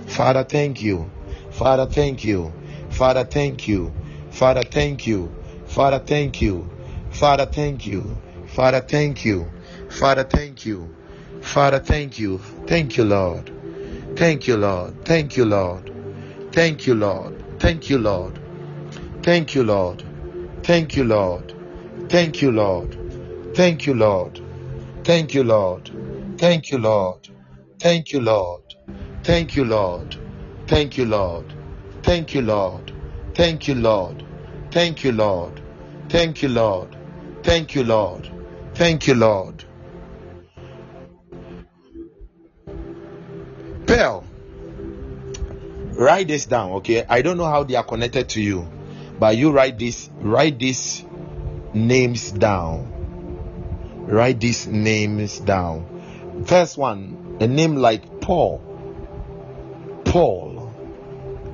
Father, 0.06 0.44
thank 0.44 0.82
you. 0.82 1.10
Father, 1.50 1.86
thank 1.86 2.24
you. 2.24 2.52
Father, 3.00 3.24
thank 3.24 3.66
you. 3.66 3.94
Father, 4.30 4.62
thank 4.62 5.06
you. 5.06 5.32
Father, 5.68 5.98
thank 6.00 6.42
you. 6.42 6.68
Father, 7.08 7.46
thank 7.46 7.86
you. 7.86 8.14
Father, 8.46 8.82
thank 8.82 9.24
you. 9.24 9.50
Father, 9.88 10.22
thank 10.24 10.66
you. 10.66 10.86
Father, 11.40 11.80
thank 11.80 12.18
you. 12.18 12.36
Thank 12.66 12.98
you, 12.98 13.04
Lord. 13.04 13.50
Thank 14.16 14.46
you, 14.46 14.58
Lord. 14.58 15.02
Thank 15.06 15.34
you, 15.38 15.46
Lord. 15.46 15.90
Thank 16.52 16.86
you, 16.86 16.94
Lord. 16.94 17.38
Thank 17.58 17.88
you, 17.88 17.98
Lord. 17.98 18.42
Thank 19.22 19.54
you, 19.56 19.64
Lord. 19.64 20.04
Thank 20.62 20.96
you, 20.96 21.04
Lord. 21.04 21.54
Thank 22.10 22.42
you, 22.42 22.52
Lord. 22.52 22.96
Thank 23.54 23.86
you, 23.86 23.94
Lord. 23.94 24.40
Thank 25.06 25.34
you, 25.34 25.48
Lord. 25.54 25.90
Thank 26.38 26.70
you, 26.70 26.78
Lord. 26.78 27.28
Thank 27.78 28.12
you, 28.12 28.20
Lord. 28.20 28.74
Thank 29.24 29.56
you, 29.56 29.64
Lord. 29.64 30.16
Thank 30.66 30.96
you, 30.98 31.04
Lord. 31.06 31.54
Thank 32.02 32.34
you, 32.34 32.42
Lord. 32.42 32.89
Thank 33.40 33.68
you, 33.68 33.74
Lord. 33.74 34.22
Thank 34.70 35.02
you, 35.02 35.12
Lord. 35.12 35.62
Thank 36.10 36.42
you, 36.42 36.50
Lord. 36.50 36.94
Thank 37.42 37.74
you, 37.74 37.84
Lord. 37.84 38.30
Thank 38.74 39.06
you, 39.06 39.14
Lord. 39.14 39.64
Pearl, 43.86 44.26
write 45.94 46.28
this 46.28 46.44
down, 46.44 46.72
okay? 46.72 47.06
I 47.08 47.22
don't 47.22 47.38
know 47.38 47.46
how 47.46 47.64
they 47.64 47.76
are 47.76 47.82
connected 47.82 48.28
to 48.28 48.42
you, 48.42 48.68
but 49.18 49.38
you 49.38 49.52
write 49.52 49.78
this, 49.78 50.10
write 50.18 50.58
these 50.58 51.02
names 51.72 52.32
down. 52.32 52.92
Write 54.06 54.38
these 54.38 54.66
names 54.66 55.40
down. 55.40 56.44
First 56.44 56.76
one, 56.76 57.38
a 57.40 57.46
name 57.46 57.76
like 57.76 58.20
Paul. 58.20 58.60
Paul. 60.04 60.70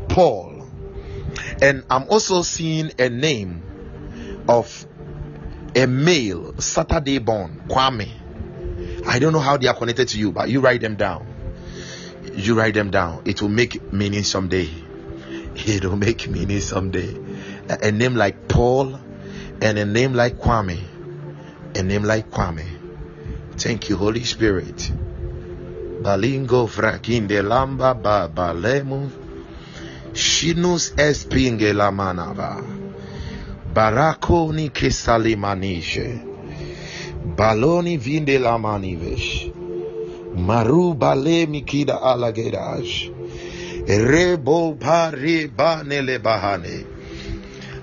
Paul. 0.09 0.46
And 1.63 1.85
I'm 1.89 2.09
also 2.09 2.43
seeing 2.43 2.93
a 2.99 3.09
name 3.09 3.63
of 4.49 4.87
a 5.75 5.87
male 5.87 6.55
Saturday 6.59 7.19
born, 7.19 7.63
Kwame. 7.69 8.11
I 9.07 9.19
don't 9.19 9.33
know 9.33 9.41
how 9.41 9.57
they 9.57 9.69
are 9.69 9.75
connected 9.75 10.09
to 10.09 10.19
you, 10.19 10.33
but 10.33 10.49
you 10.49 10.61
write 10.61 10.81
them 10.81 10.97
down. 10.97 11.27
You 12.35 12.59
write 12.59 12.75
them 12.75 12.91
down. 12.91 13.23
It 13.25 13.41
will 13.41 13.49
make 13.49 13.93
meaning 13.93 14.25
someday. 14.25 14.69
It 15.55 15.85
will 15.85 15.97
make 15.97 16.29
meaning 16.29 16.61
someday. 16.61 17.17
A, 17.69 17.89
a 17.89 17.93
name 17.93 18.15
like 18.15 18.49
Paul 18.49 18.99
and 19.61 19.79
a 19.79 19.85
name 19.87 20.13
like 20.13 20.39
Kwame. 20.39 20.81
A 21.75 21.83
name 21.83 22.05
like 22.05 22.31
Kwame. 22.31 22.67
Thank 23.57 23.89
you, 23.89 23.97
Holy 23.97 24.25
Spirit. 24.25 24.93
Balingo 26.03 26.69
frakinde 26.69 27.43
lamba 27.43 27.95
ba 27.95 28.29
balemu. 28.29 29.26
Shinus 30.17 30.95
espinge 30.97 31.75
la 31.75 31.91
manaba. 31.93 32.65
Barakoni 33.75 34.71
kesalimanishe. 34.71 36.09
Baloni 37.37 37.99
vinde 37.99 38.39
la 38.39 38.57
manivesh. 38.57 39.53
Maru 40.35 40.95
bale 40.95 41.47
mikida 41.47 42.01
alagedaj. 42.01 43.11
Rebo 43.87 44.75
pare 44.81 45.49
banele 45.49 46.19
bahane. 46.19 46.87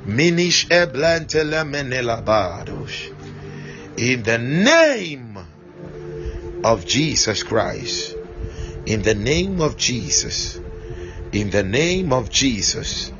Minish 0.07 0.65
eblante 0.71 1.43
lemenela 1.43 2.17
badosh. 2.25 3.13
In 3.97 4.23
the 4.23 4.39
name 4.39 5.38
of 6.63 6.84
Jesus 6.84 7.43
Christ. 7.43 8.15
In 8.88 9.03
the 9.03 9.13
name 9.13 9.61
of 9.61 9.77
Jesus. 9.77 10.62
In 11.34 11.49
the 11.49 11.63
name 11.63 12.13
of 12.13 12.29
Jesus. 12.29 13.11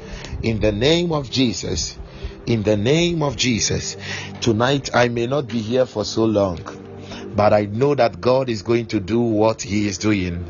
In 0.44 0.60
the 0.60 0.72
name 0.72 1.12
of 1.12 1.32
Jesus. 1.32 1.98
In 2.46 2.62
the 2.62 2.78
name 2.78 3.24
of 3.24 3.36
Jesus. 3.36 3.98
Tonight 4.40 4.92
I 4.94 5.08
may 5.08 5.26
not 5.26 5.48
be 5.48 5.60
here 5.60 5.88
for 5.88 6.06
so 6.06 6.26
long, 6.26 6.60
but 7.36 7.54
I 7.54 7.66
know 7.66 7.96
that 7.96 8.22
God 8.22 8.50
is 8.50 8.62
going 8.62 8.86
to 8.88 9.00
do 9.00 9.20
what 9.20 9.64
He 9.64 9.88
is 9.88 9.98
doing. 9.98 10.46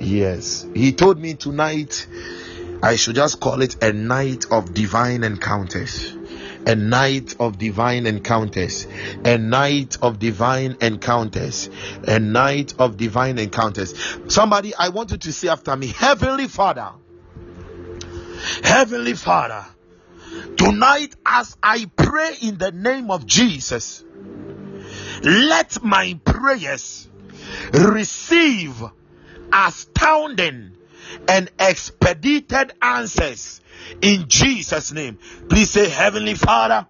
Yes. 0.00 0.66
He 0.74 0.90
told 0.90 1.20
me 1.20 1.34
tonight 1.34 2.08
I 2.82 2.96
should 2.96 3.14
just 3.14 3.38
call 3.38 3.62
it 3.62 3.80
a 3.84 3.92
night 3.92 4.46
of 4.50 4.74
divine 4.74 5.22
encounters. 5.22 6.15
A 6.66 6.74
night 6.74 7.36
of 7.38 7.58
divine 7.58 8.06
encounters. 8.06 8.86
A 9.24 9.38
night 9.38 9.98
of 10.02 10.18
divine 10.18 10.76
encounters. 10.80 11.70
A 12.06 12.18
night 12.18 12.74
of 12.78 12.96
divine 12.96 13.38
encounters. 13.38 13.94
Somebody, 14.28 14.74
I 14.74 14.88
want 14.88 15.12
you 15.12 15.16
to 15.16 15.32
say 15.32 15.48
after 15.48 15.76
me, 15.76 15.86
Heavenly 15.86 16.48
Father. 16.48 16.90
Heavenly 18.64 19.14
Father. 19.14 19.64
Tonight, 20.56 21.14
as 21.24 21.56
I 21.62 21.88
pray 21.94 22.34
in 22.42 22.58
the 22.58 22.72
name 22.72 23.10
of 23.10 23.26
Jesus, 23.26 24.04
let 25.22 25.82
my 25.82 26.18
prayers 26.24 27.08
receive 27.72 28.82
astounding 29.52 30.72
and 31.28 31.50
expedited 31.58 32.72
answers 32.82 33.60
in 34.00 34.28
Jesus' 34.28 34.92
name. 34.92 35.18
Please 35.48 35.70
say, 35.70 35.88
Heavenly 35.88 36.34
Father, 36.34 36.86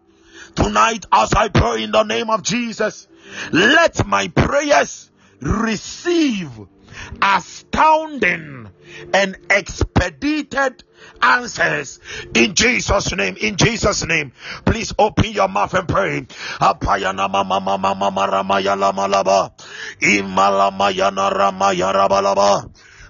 tonight 0.54 1.04
as 1.12 1.32
I 1.32 1.48
pray 1.48 1.82
in 1.82 1.92
the 1.92 2.02
name 2.02 2.30
of 2.30 2.42
Jesus, 2.42 3.08
let 3.52 4.06
my 4.06 4.28
prayers 4.28 5.10
receive 5.40 6.50
astounding 7.20 8.68
and 9.12 9.36
expedited 9.50 10.82
answers 11.20 12.00
in 12.34 12.54
Jesus' 12.54 13.14
name. 13.14 13.36
In 13.36 13.56
Jesus' 13.56 14.06
name, 14.06 14.32
please 14.64 14.94
open 14.98 15.32
your 15.32 15.48
mouth 15.48 15.74
and 15.74 15.88
pray. 15.88 16.22
Apayana 16.60 17.30
mama 17.30 17.60
mama 17.60 17.94
mama. 17.94 18.10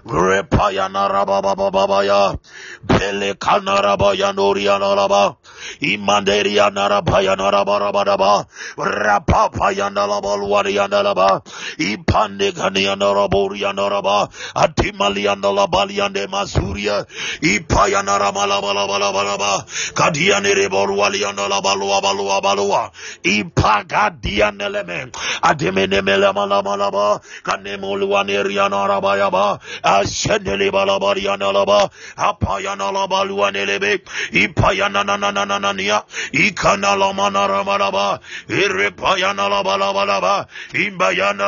Repayana 0.07 1.11
Rabababaya, 1.11 2.39
Pelekanarabayanorianaraba, 2.87 5.35
imanderia 5.79 6.69
narabaya 6.69 7.35
narabarabaraba 7.35 8.45
rapapaya 8.77 9.89
nalabalwaria 9.89 10.87
naraba 10.87 11.41
ipande 11.77 12.51
kania 12.51 12.95
naraboria 12.95 13.73
naraba 13.73 14.29
atimalia 14.55 15.35
nalabalia 15.35 16.09
de 16.09 16.27
masuria 16.27 17.05
ipaya 17.41 18.03
naramalabalabalaba 18.03 19.65
kadia 19.93 20.39
nereborwalia 20.39 21.33
nalabalua 21.33 22.01
balua 22.01 22.41
balua 22.41 22.91
ipagadia 23.23 24.51
neleme 24.51 25.07
ademenemelamalamalaba 25.41 27.21
kanemoluaneria 27.43 28.69
narabayaba 28.69 29.59
ashenelebalabaria 29.83 31.37
nalaba 31.37 31.89
apaya 32.15 32.75
nalabaluanelebe 32.75 34.01
ipaya 34.31 34.89
nananana 34.89 35.56
yanania 35.57 36.03
ikana 36.31 36.95
la 36.95 37.13
manara 37.13 37.63
maraba 37.63 38.19
irepayana 38.47 39.49
la 39.49 39.61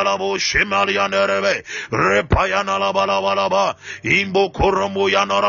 la 0.03 0.18
bo 0.18 0.38
rebe 1.91 2.49
la 2.49 3.76
imbo 4.03 4.49
koromu 4.49 5.10
le 5.10 5.26
la 5.26 5.41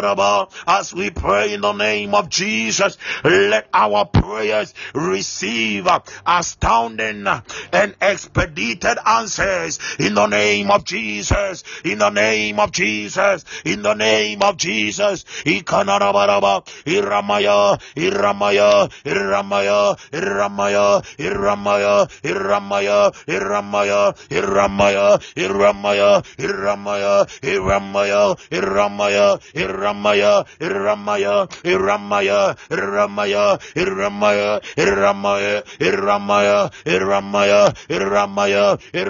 raba 0.00 0.48
as 0.66 0.94
we 0.94 1.10
pray 1.10 1.54
in 1.54 1.60
the 1.60 1.72
name 1.72 2.14
of 2.14 2.28
Jesus 2.28 2.96
let 3.24 3.68
our 3.72 4.04
prayers 4.06 4.74
receive 4.94 5.86
astounding 6.26 7.26
and 7.72 7.94
expedited 8.00 8.98
answers 9.06 9.23
in 9.98 10.14
the 10.14 10.26
name 10.26 10.70
of 10.70 10.84
Jesus. 10.84 11.64
In 11.84 11.98
the 11.98 12.10
name 12.10 12.60
of 12.60 12.72
Jesus. 12.72 13.44
In 13.64 13.82
the 13.82 13.94
name 13.94 14.42
of 14.42 14.56
Jesus. 14.56 15.24
Ikanarabaraba. 15.44 16.64
Iramaya. 16.84 17.80
Iramaya. 17.96 18.90
Iramaya. 19.04 19.96
Iramaya. 20.12 21.02
Iramaya. 21.18 22.08
Iramaya. 22.22 23.12
Iramaya. 23.26 24.12
Iramaya. 24.28 25.20
Iramaya. 25.36 26.22
Iramaya. 26.44 27.18
Iramaya. 27.40 28.28
Iramaya. 28.52 29.38
Iramaya. 29.54 30.44
Iramaya. 30.60 31.46
Iramaya. 31.64 31.64
Iramaya. 31.64 32.44
Iramaya, 32.64 33.60
Iramaya, 33.76 34.60
Iramaya, 34.76 35.62
Iramaya, 35.80 36.70
Iramaya, 36.84 37.72
Iramaya, 37.88 38.78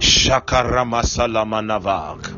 Shakarama 0.00 1.02
salamanavak. 1.02 2.32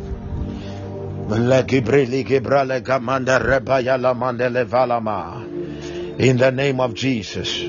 Legibrili 1.28 2.24
gibrale 2.24 2.80
gamanda 2.82 3.38
rebaya 3.38 3.96
la 4.00 4.14
mandele 4.14 4.64
valama. 4.64 5.46
In 6.18 6.36
the 6.36 6.50
name 6.50 6.80
of 6.80 6.92
Jesus. 6.94 7.62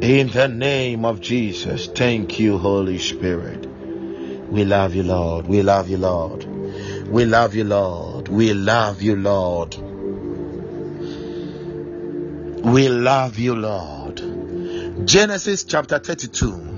In 0.00 0.28
the 0.30 0.48
name 0.48 1.04
of 1.04 1.20
Jesus. 1.20 1.86
Thank 1.86 2.38
you, 2.40 2.58
Holy 2.58 2.98
Spirit. 2.98 3.66
We 4.50 4.64
love 4.64 4.94
you, 4.94 5.02
Lord. 5.02 5.46
We 5.46 5.62
love 5.62 5.88
you, 5.88 5.98
Lord. 5.98 6.44
We 7.08 7.26
love 7.26 7.54
you, 7.54 7.64
Lord. 7.64 8.28
We 8.28 8.54
love 8.54 9.02
you, 9.02 9.16
Lord. 9.16 9.76
We 12.64 12.88
love 12.88 13.38
you, 13.38 13.54
Lord. 13.54 15.06
Genesis 15.06 15.64
chapter 15.64 15.98
32. 15.98 16.73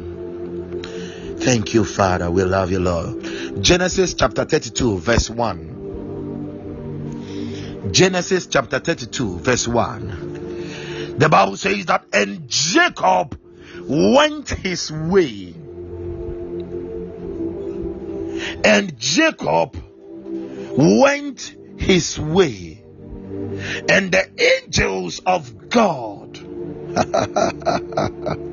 Thank 1.38 1.74
you, 1.74 1.84
Father. 1.84 2.30
We 2.30 2.42
love 2.44 2.70
you, 2.70 2.80
Lord. 2.80 3.62
Genesis 3.62 4.14
chapter 4.14 4.44
32, 4.44 4.98
verse 4.98 5.30
1. 5.30 5.76
Genesis 7.92 8.46
chapter 8.46 8.78
32, 8.80 9.38
verse 9.38 9.68
1. 9.68 11.16
The 11.18 11.28
Bible 11.28 11.56
says 11.56 11.86
that, 11.86 12.04
and 12.12 12.48
Jacob 12.48 13.38
went 13.88 14.50
his 14.50 14.90
way. 14.90 15.54
And 18.64 18.98
Jacob 18.98 19.76
went 20.76 21.54
his 21.78 22.18
way. 22.18 22.82
And 23.88 24.12
the 24.12 24.28
angels 24.64 25.20
of 25.24 25.68
God 25.68 26.38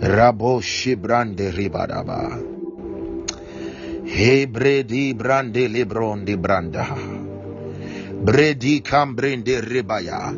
Rabo 0.00 0.60
Shibrande 0.60 1.50
Ribadaba. 1.50 2.36
Hebredi 4.04 5.16
Brande 5.16 5.68
Librondi 5.68 6.36
Branda. 6.36 6.84
Bredi 8.22 8.82
Cambrinde 8.82 9.62
Ribaya. 9.62 10.36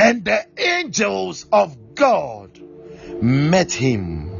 And 0.00 0.24
the 0.24 0.46
angels 0.56 1.44
of 1.52 1.94
God 1.94 2.58
met 3.20 3.72
him. 3.72 4.30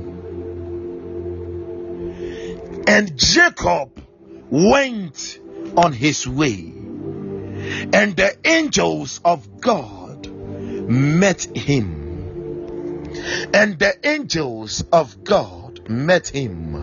And 2.87 3.19
Jacob 3.19 3.91
went 4.49 5.41
on 5.77 5.93
his 5.93 6.27
way. 6.27 6.73
And 7.93 8.17
the 8.17 8.35
angels 8.45 9.21
of 9.25 9.61
God 9.61 10.27
met 10.89 11.45
him 11.55 12.04
and 13.53 13.79
the 13.79 13.95
angels 14.03 14.85
of 14.93 15.25
God 15.25 15.89
met 15.89 16.29
him. 16.29 16.83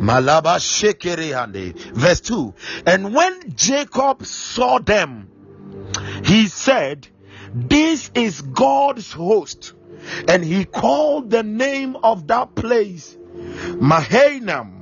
Malaba 0.00 0.58
Shekerehande. 0.58 1.74
Verse 1.74 2.20
2 2.20 2.54
And 2.86 3.14
when 3.14 3.54
Jacob 3.54 4.24
saw 4.24 4.78
them, 4.78 5.30
he 6.24 6.46
said, 6.48 7.08
This 7.54 8.10
is 8.14 8.42
God's 8.42 9.12
host. 9.12 9.72
And 10.28 10.44
he 10.44 10.64
called 10.64 11.30
the 11.30 11.42
name 11.42 11.96
of 11.96 12.28
that 12.28 12.54
place 12.54 13.16
Mahanaim. 13.80 14.72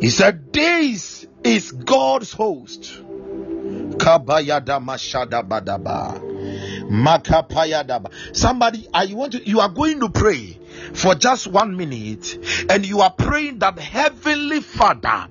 He 0.00 0.10
said, 0.10 0.52
This 0.52 1.26
is 1.42 1.72
God's 1.72 2.32
host. 2.32 3.00
Kabayada 3.96 4.78
Mashada 4.84 5.42
Badaba. 5.42 6.33
Somebody, 8.32 8.86
I 8.92 9.12
want 9.14 9.32
to, 9.32 9.48
you 9.48 9.60
are 9.60 9.68
going 9.68 10.00
to 10.00 10.08
pray 10.08 10.58
for 10.94 11.14
just 11.14 11.46
one 11.46 11.76
minute 11.76 12.38
and 12.68 12.86
you 12.86 13.00
are 13.00 13.10
praying 13.10 13.58
that 13.60 13.78
Heavenly 13.78 14.60
Father, 14.60 15.28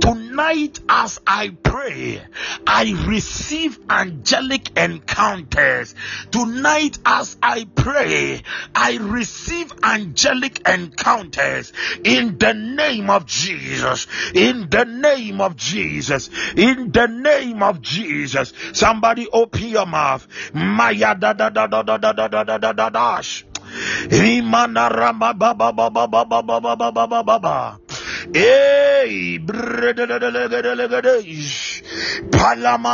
tonight 0.00 0.80
as 0.88 1.20
I 1.26 1.50
pray, 1.62 2.22
I 2.66 2.94
receive 3.06 3.78
angelic 3.90 4.76
encounters. 4.76 5.94
Tonight 6.30 6.98
as 7.04 7.36
I 7.42 7.66
pray, 7.74 8.42
I 8.74 8.98
receive 9.00 9.72
angelic 9.82 10.66
encounters 10.68 11.72
in 12.04 12.38
the 12.38 12.54
name 12.54 13.10
of 13.10 13.26
Jesus. 13.26 14.06
In 14.34 14.68
the 14.70 14.84
name 14.84 15.40
of 15.40 15.56
Jesus. 15.56 16.30
In 16.56 16.92
the 16.92 17.06
name 17.06 17.62
of 17.62 17.80
Jesus. 17.80 18.52
Somebody 18.72 19.28
open 19.32 19.68
your 19.68 19.86
mouth. 19.86 20.26
Maya 20.52 21.14
da 21.14 21.32
da 21.32 21.50
da 21.50 21.66
da 21.66 21.82
da 21.82 21.96
da 21.96 22.12
da 22.12 22.28
da 22.28 22.72
da 22.72 22.90
da. 22.90 23.22
Imana 24.10 24.88
rama 24.88 25.32
ba 25.34 25.54
ba 25.54 25.72
ba 25.72 25.90
ba 25.90 26.06
ba 26.06 26.24
ba 26.24 26.42
ba 26.42 26.60
ba 26.60 26.74
ba 26.76 26.90
ba 26.92 27.06
ba 27.06 27.22
ba 27.22 27.36
ba. 27.38 27.56
Hey, 28.34 29.38
palama 32.30 32.92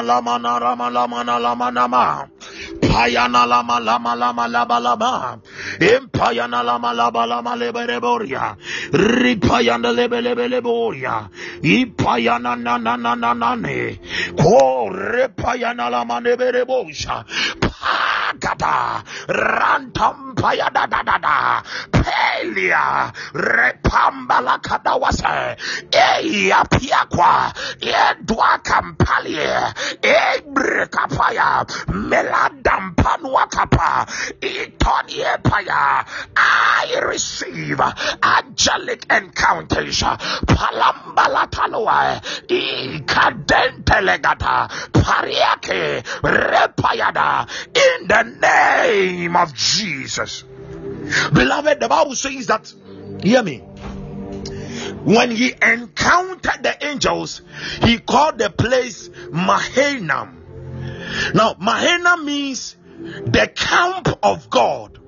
lama 2.94 3.28
na 3.28 3.46
rama 3.46 3.80
lama 3.80 4.14
lama 4.14 4.14
lama 4.16 4.48
laba 4.48 4.80
laba. 4.80 5.38
Impayana 5.80 6.62
lama 6.64 6.92
laba 6.94 7.26
lama 7.26 7.56
lebe 7.56 7.86
leboria. 7.86 8.56
Ripayana 8.92 9.92
lebe 9.94 10.20
lebe 10.22 10.48
leboria. 10.48 11.28
Ipayana 11.62 12.56
na 12.56 12.78
na 12.78 12.96
na 12.96 13.14
na 13.14 13.34
na 13.34 13.54
ne. 13.56 13.98
Ko 14.36 14.88
repayana 14.90 15.90
lama 15.90 16.20
lebe 16.20 16.52
lebosha. 16.52 17.24
Pagada. 17.58 19.02
Rantam 19.28 20.34
payada 20.36 20.86
da 20.88 21.02
da 21.02 21.18
da. 21.18 21.62
Pelia. 21.90 23.12
Repambala 23.34 24.58
kadawase. 24.62 25.56
Eya 25.90 26.62
piakwa. 26.70 27.52
Edwa 27.80 28.58
kampalie. 28.62 29.74
Ebre 30.02 30.86
kapaya. 30.90 31.66
Meladam 31.88 32.83
panwa 32.92 33.48
kapa. 33.50 34.06
I 36.36 37.00
receive 37.06 37.80
angelic 38.22 39.06
encounters. 39.10 40.00
Palambala 40.00 41.50
talua. 41.50 42.20
Ikadente. 42.48 43.84
Pariake. 44.92 46.02
Repayada. 46.22 47.48
In 47.74 48.08
the 48.08 48.22
name 48.40 49.36
of 49.36 49.54
Jesus. 49.54 50.44
Beloved, 51.32 51.80
the 51.80 51.88
Bible 51.88 52.14
says 52.16 52.46
that, 52.46 52.72
hear 53.22 53.42
me. 53.42 53.62
When 55.04 55.30
he 55.30 55.52
encountered 55.52 56.62
the 56.62 56.76
angels, 56.86 57.42
he 57.82 57.98
called 57.98 58.38
the 58.38 58.50
place 58.50 59.10
Mahanaim. 59.30 60.43
Now, 61.34 61.56
Mahanaim 61.58 62.24
means 62.24 62.76
the 62.98 63.50
camp 63.54 64.08
of 64.22 64.50
God. 64.50 64.98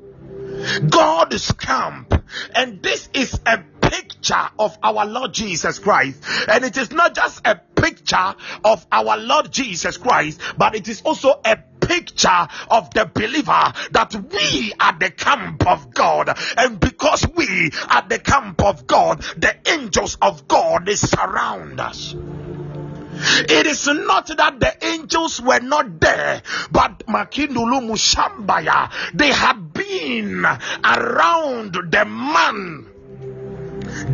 God's 0.88 1.52
camp. 1.52 2.14
And 2.54 2.82
this 2.82 3.08
is 3.14 3.38
a 3.46 3.58
picture 3.80 4.48
of 4.58 4.76
our 4.82 5.06
Lord 5.06 5.32
Jesus 5.32 5.78
Christ. 5.78 6.22
And 6.48 6.64
it 6.64 6.76
is 6.76 6.90
not 6.90 7.14
just 7.14 7.46
a 7.46 7.56
picture 7.56 8.34
of 8.64 8.86
our 8.90 9.16
Lord 9.16 9.52
Jesus 9.52 9.96
Christ, 9.96 10.40
but 10.56 10.74
it 10.74 10.88
is 10.88 11.02
also 11.02 11.40
a 11.44 11.58
picture 11.86 12.48
of 12.68 12.92
the 12.94 13.06
believer 13.06 13.72
that 13.92 14.14
we 14.14 14.72
are 14.80 14.98
the 14.98 15.10
camp 15.10 15.66
of 15.66 15.94
God, 15.94 16.36
and 16.56 16.80
because 16.80 17.26
we 17.36 17.70
are 17.88 18.06
the 18.08 18.18
camp 18.18 18.62
of 18.62 18.86
God, 18.86 19.22
the 19.36 19.54
angels 19.70 20.18
of 20.20 20.48
God 20.48 20.88
is 20.88 21.08
surround 21.08 21.80
us. 21.80 22.14
It 23.18 23.66
is 23.66 23.86
not 23.86 24.26
that 24.28 24.60
the 24.60 24.84
angels 24.84 25.40
were 25.40 25.60
not 25.60 26.00
there, 26.00 26.42
but 26.70 27.06
Makindulu 27.06 27.80
Mushambaya, 27.88 28.90
they 29.14 29.32
have 29.32 29.72
been 29.72 30.44
around 30.44 31.74
the 31.74 32.04
man 32.04 32.86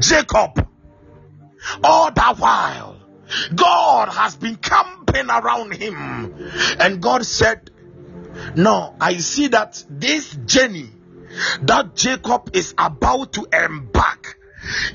Jacob 0.00 0.68
all 1.82 2.10
that 2.10 2.38
while. 2.38 2.98
God 3.54 4.08
has 4.10 4.36
been 4.36 4.56
camping 4.56 5.30
around 5.30 5.72
him, 5.72 6.34
and 6.78 7.00
God 7.00 7.24
said, 7.24 7.70
No, 8.54 8.94
I 9.00 9.16
see 9.18 9.48
that 9.48 9.82
this 9.88 10.36
journey 10.44 10.90
that 11.62 11.96
Jacob 11.96 12.50
is 12.54 12.74
about 12.76 13.32
to 13.34 13.46
embark 13.52 14.38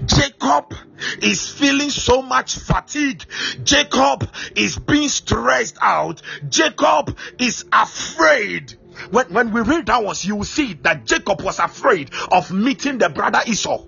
Jacob 0.06 0.74
is 1.22 1.50
feeling 1.50 1.90
so 1.90 2.22
much 2.22 2.56
fatigue. 2.56 3.24
Jacob 3.64 4.30
is 4.56 4.78
being 4.78 5.10
stressed 5.10 5.78
out. 5.82 6.22
Jacob 6.50 7.18
is 7.40 7.66
afraid. 7.72 8.76
When, 9.12 9.28
when 9.28 9.52
we 9.52 9.62
read 9.62 9.86
that 9.88 10.04
was, 10.04 10.26
you 10.26 10.36
will 10.38 10.44
see 10.44 10.74
that 10.84 11.06
Jacob 11.06 11.42
was 11.42 11.60
afraid 11.60 12.12
of 12.32 12.52
meeting 12.52 12.98
the 12.98 13.10
brother 13.10 13.42
Esau. 13.46 13.86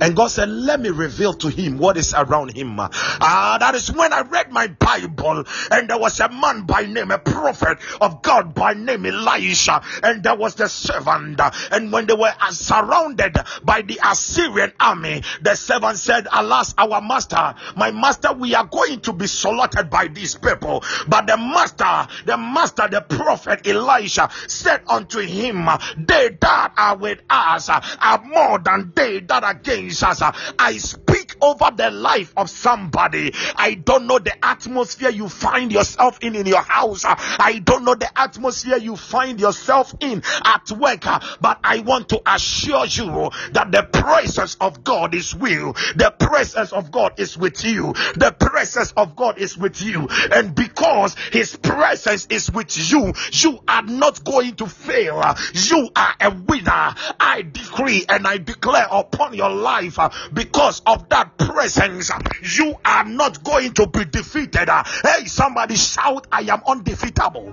And 0.00 0.16
God 0.16 0.28
said, 0.28 0.48
Let 0.48 0.80
me 0.80 0.90
reveal 0.90 1.34
to 1.34 1.48
him 1.48 1.78
what 1.78 1.96
is 1.96 2.14
around 2.14 2.56
him. 2.56 2.76
Ah, 2.78 3.56
that 3.60 3.74
is 3.74 3.92
when 3.92 4.12
I 4.12 4.22
read 4.22 4.50
my 4.50 4.68
Bible, 4.68 5.44
and 5.70 5.88
there 5.88 5.98
was 5.98 6.20
a 6.20 6.28
man 6.28 6.62
by 6.62 6.86
name, 6.86 7.10
a 7.10 7.18
prophet 7.18 7.78
of 8.00 8.22
God 8.22 8.54
by 8.54 8.74
name 8.74 9.06
Elisha, 9.06 9.82
and 10.02 10.22
there 10.22 10.36
was 10.36 10.54
the 10.54 10.68
servant. 10.68 11.40
And 11.70 11.92
when 11.92 12.06
they 12.06 12.14
were 12.14 12.32
surrounded 12.50 13.36
by 13.62 13.82
the 13.82 14.00
Assyrian 14.04 14.72
army, 14.78 15.22
the 15.42 15.54
servant 15.54 15.98
said, 15.98 16.26
Alas, 16.32 16.74
our 16.78 17.00
master, 17.00 17.54
my 17.76 17.90
master, 17.90 18.32
we 18.32 18.54
are 18.54 18.66
going 18.66 19.00
to 19.00 19.12
be 19.12 19.26
slaughtered 19.26 19.90
by 19.90 20.08
these 20.08 20.34
people. 20.34 20.82
But 21.08 21.26
the 21.26 21.36
master, 21.36 22.08
the 22.26 22.36
master, 22.36 22.88
the 22.88 23.00
prophet 23.00 23.66
Elisha 23.66 24.30
said 24.48 24.82
unto 24.88 25.20
him, 25.20 25.68
They 25.96 26.36
that 26.40 26.72
are 26.76 26.96
with 26.96 27.20
us 27.28 27.68
are 27.68 28.22
more 28.24 28.58
than 28.58 28.92
they 28.94 29.20
that 29.20 29.44
are 29.44 29.52
against 29.52 29.73
us. 30.02 30.22
I 30.58 30.76
speak 30.78 31.13
over 31.40 31.70
the 31.76 31.90
life 31.90 32.32
of 32.36 32.50
somebody. 32.50 33.32
I 33.56 33.74
don't 33.74 34.06
know 34.06 34.18
the 34.18 34.32
atmosphere 34.44 35.10
you 35.10 35.28
find 35.28 35.72
yourself 35.72 36.18
in 36.20 36.34
in 36.34 36.46
your 36.46 36.62
house. 36.62 37.04
I 37.04 37.60
don't 37.64 37.84
know 37.84 37.94
the 37.94 38.10
atmosphere 38.18 38.76
you 38.76 38.96
find 38.96 39.40
yourself 39.40 39.94
in 40.00 40.22
at 40.44 40.70
work, 40.72 41.04
but 41.40 41.58
I 41.64 41.80
want 41.80 42.08
to 42.10 42.22
assure 42.26 42.86
you 42.86 43.30
that 43.52 43.70
the 43.70 43.82
presence 43.82 44.56
of 44.60 44.84
God 44.84 45.14
is 45.14 45.34
with 45.34 45.54
you. 45.54 45.74
The 45.96 46.10
presence 46.18 46.72
of 46.72 46.90
God 46.90 47.14
is 47.18 47.36
with 47.36 47.64
you. 47.64 47.92
The 48.16 48.34
presence 48.38 48.92
of 48.96 49.16
God 49.16 49.38
is 49.38 49.56
with 49.56 49.80
you. 49.82 50.08
And 50.32 50.54
because 50.54 51.14
his 51.32 51.56
presence 51.56 52.26
is 52.30 52.50
with 52.50 52.76
you, 52.90 53.12
you 53.32 53.60
are 53.66 53.82
not 53.82 54.24
going 54.24 54.56
to 54.56 54.66
fail. 54.66 55.22
You 55.52 55.90
are 55.94 56.14
a 56.20 56.30
winner. 56.30 56.94
I 57.20 57.46
decree 57.50 58.04
and 58.08 58.26
I 58.26 58.38
declare 58.38 58.86
upon 58.90 59.34
your 59.34 59.50
life 59.50 59.98
because 60.32 60.82
of 60.86 61.08
that 61.14 61.38
presence. 61.38 62.10
You 62.58 62.74
are 62.84 63.04
not 63.04 63.44
going 63.44 63.72
to 63.74 63.86
be 63.86 64.04
defeated. 64.04 64.68
Hey, 64.68 65.26
somebody 65.26 65.76
shout, 65.76 66.26
I 66.32 66.40
am 66.40 66.62
undefeatable. 66.66 67.52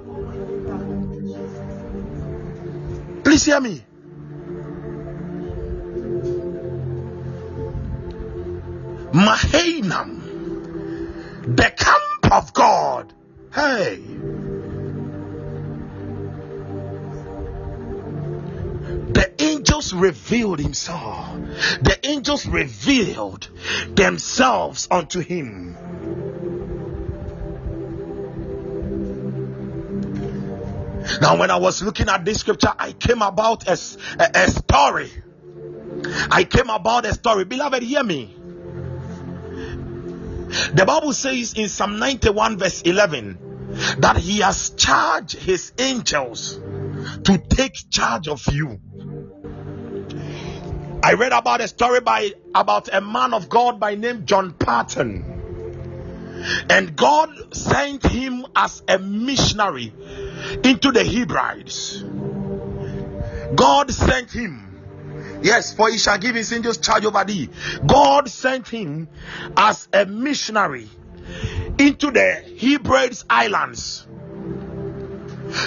Please 3.23 3.45
hear 3.45 3.61
me. 3.61 3.85
Mahanaim, 9.13 10.21
the 11.55 11.71
camp 11.77 12.31
of 12.31 12.53
God. 12.53 13.13
Hey. 13.53 13.99
The 19.13 19.31
angels 19.39 19.93
revealed 19.93 20.59
himself. 20.59 21.35
The 21.81 21.97
angels 22.03 22.45
revealed 22.45 23.49
themselves 23.95 24.87
unto 24.89 25.19
him. 25.19 25.77
Now, 31.21 31.37
when 31.37 31.51
I 31.51 31.57
was 31.57 31.81
looking 31.81 32.09
at 32.09 32.23
this 32.25 32.39
scripture, 32.39 32.73
I 32.77 32.93
came 32.93 33.21
about 33.21 33.67
as 33.67 33.97
a 34.17 34.49
story. 34.49 35.11
I 36.29 36.43
came 36.43 36.69
about 36.69 37.05
a 37.05 37.13
story. 37.13 37.45
Beloved, 37.45 37.83
hear 37.83 38.03
me. 38.03 38.35
The 40.73 40.83
Bible 40.85 41.13
says 41.13 41.53
in 41.53 41.69
Psalm 41.69 41.99
91, 41.99 42.57
verse 42.57 42.81
11, 42.81 43.37
that 43.99 44.17
he 44.17 44.39
has 44.39 44.71
charged 44.71 45.33
his 45.33 45.73
angels 45.77 46.59
to 47.23 47.37
take 47.37 47.75
charge 47.89 48.27
of 48.27 48.45
you. 48.51 48.79
I 51.03 51.13
read 51.13 51.31
about 51.31 51.61
a 51.61 51.67
story 51.67 51.99
by 51.99 52.33
about 52.53 52.93
a 52.93 53.01
man 53.01 53.33
of 53.33 53.49
God 53.49 53.79
by 53.79 53.95
name 53.95 54.25
John 54.25 54.53
Paton. 54.53 55.39
And 56.69 56.95
God 56.95 57.55
sent 57.55 58.05
him 58.05 58.45
as 58.55 58.83
a 58.87 58.99
missionary 58.99 59.93
into 60.63 60.91
the 60.91 61.03
Hebrides. 61.03 62.03
God 63.55 63.91
sent 63.91 64.31
him. 64.31 65.39
Yes, 65.43 65.73
for 65.73 65.89
he 65.89 65.97
shall 65.97 66.17
give 66.17 66.35
his 66.35 66.53
angels 66.53 66.77
charge 66.77 67.05
over 67.05 67.23
thee. 67.23 67.49
God 67.85 68.29
sent 68.29 68.67
him 68.67 69.07
as 69.57 69.87
a 69.91 70.05
missionary 70.05 70.87
into 71.79 72.11
the 72.11 72.43
Hebrides 72.57 73.25
Islands. 73.29 74.07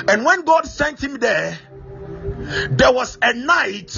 And 0.09 0.25
when 0.25 0.43
God 0.43 0.67
sent 0.67 1.03
him 1.03 1.19
there, 1.19 1.59
there 2.71 2.93
was 2.93 3.19
a 3.21 3.35
night 3.35 3.97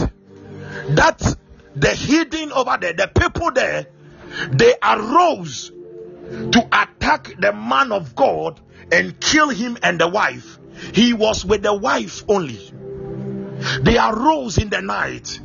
that 0.90 1.36
the 1.74 1.94
hidden 1.94 2.52
over 2.52 2.76
there, 2.80 2.92
the 2.92 3.08
people 3.08 3.50
there, 3.52 3.86
they 4.50 4.74
arose 4.82 5.70
to 5.70 6.68
attack 6.72 7.34
the 7.38 7.52
man 7.52 7.92
of 7.92 8.14
God 8.14 8.60
and 8.90 9.18
kill 9.20 9.48
him 9.48 9.76
and 9.82 10.00
the 10.00 10.08
wife. 10.08 10.58
He 10.92 11.12
was 11.12 11.44
with 11.44 11.62
the 11.62 11.74
wife 11.74 12.24
only. 12.28 12.72
They 13.80 13.96
arose 13.98 14.58
in 14.58 14.68
the 14.68 14.82
night, 14.82 15.40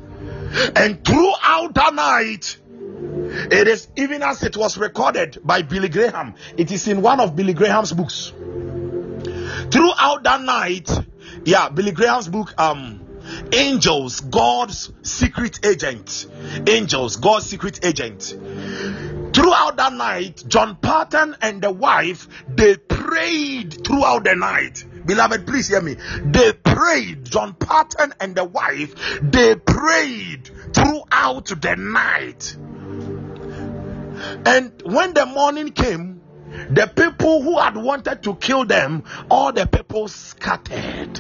and 0.76 1.04
throughout 1.06 1.74
the 1.74 1.92
night, 1.92 2.58
it 3.52 3.68
is 3.68 3.88
even 3.96 4.22
as 4.22 4.44
it 4.44 4.58
was 4.58 4.78
recorded 4.78 5.40
by 5.44 5.62
Billy 5.62 5.88
Graham, 5.88 6.36
it 6.58 6.72
is 6.72 6.88
in 6.88 7.02
one 7.02 7.22
of 7.22 7.36
Billy 7.36 7.54
Graham's 7.54 7.94
books. 7.94 8.34
Throughout 9.72 10.24
that 10.24 10.42
night, 10.42 10.90
yeah, 11.46 11.70
Billy 11.70 11.92
Graham's 11.92 12.28
book, 12.28 12.54
um, 12.60 13.02
Angels, 13.54 14.20
God's 14.22 14.92
secret 15.04 15.66
agent. 15.66 16.28
Angels, 16.68 17.18
God's 17.18 17.46
secret 17.46 17.86
agent. 17.86 18.36
Throughout 19.34 19.78
that 19.78 19.94
night, 19.94 20.44
John 20.48 20.76
Paton 20.76 21.38
and 21.42 21.62
the 21.62 21.72
wife 21.72 22.28
they 22.48 22.78
prayed 22.78 23.86
throughout 23.86 24.24
the 24.24 24.36
night. 24.36 24.86
Beloved, 25.06 25.48
please 25.48 25.68
hear 25.70 25.82
me. 25.82 25.96
They 26.24 26.54
prayed. 26.54 27.26
John 27.26 27.54
Paton 27.54 28.14
and 28.20 28.36
the 28.36 28.44
wife 28.44 29.22
they 29.22 29.56
prayed 29.56 30.50
throughout 30.74 31.46
the 31.46 31.76
night. 31.78 32.56
And 34.46 34.82
when 34.84 35.14
the 35.14 35.26
morning 35.26 35.72
came, 35.72 36.21
the 36.70 36.88
people 36.88 37.42
who 37.42 37.58
had 37.60 37.78
wanted 37.78 38.24
to 38.24 38.36
kill 38.36 38.66
them, 38.66 39.04
all 39.30 39.52
the 39.52 39.66
people 39.66 40.08
scattered. 40.08 41.16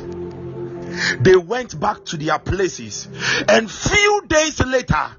They 1.21 1.35
went 1.35 1.79
back 1.79 2.05
to 2.05 2.17
their 2.17 2.39
places. 2.39 3.07
And 3.47 3.69
few 3.69 4.23
days 4.27 4.59
later 4.59 5.11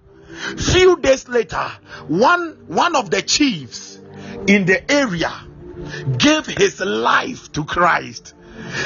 few 0.57 0.97
days 0.97 1.29
later 1.29 1.71
one 2.09 2.57
one 2.67 2.97
of 2.97 3.11
the 3.11 3.21
chiefs 3.21 3.99
in 4.47 4.65
the 4.65 4.91
area 4.91 5.33
gave 6.17 6.47
his 6.47 6.81
life 6.81 7.53
to 7.53 7.65
christ. 7.65 8.35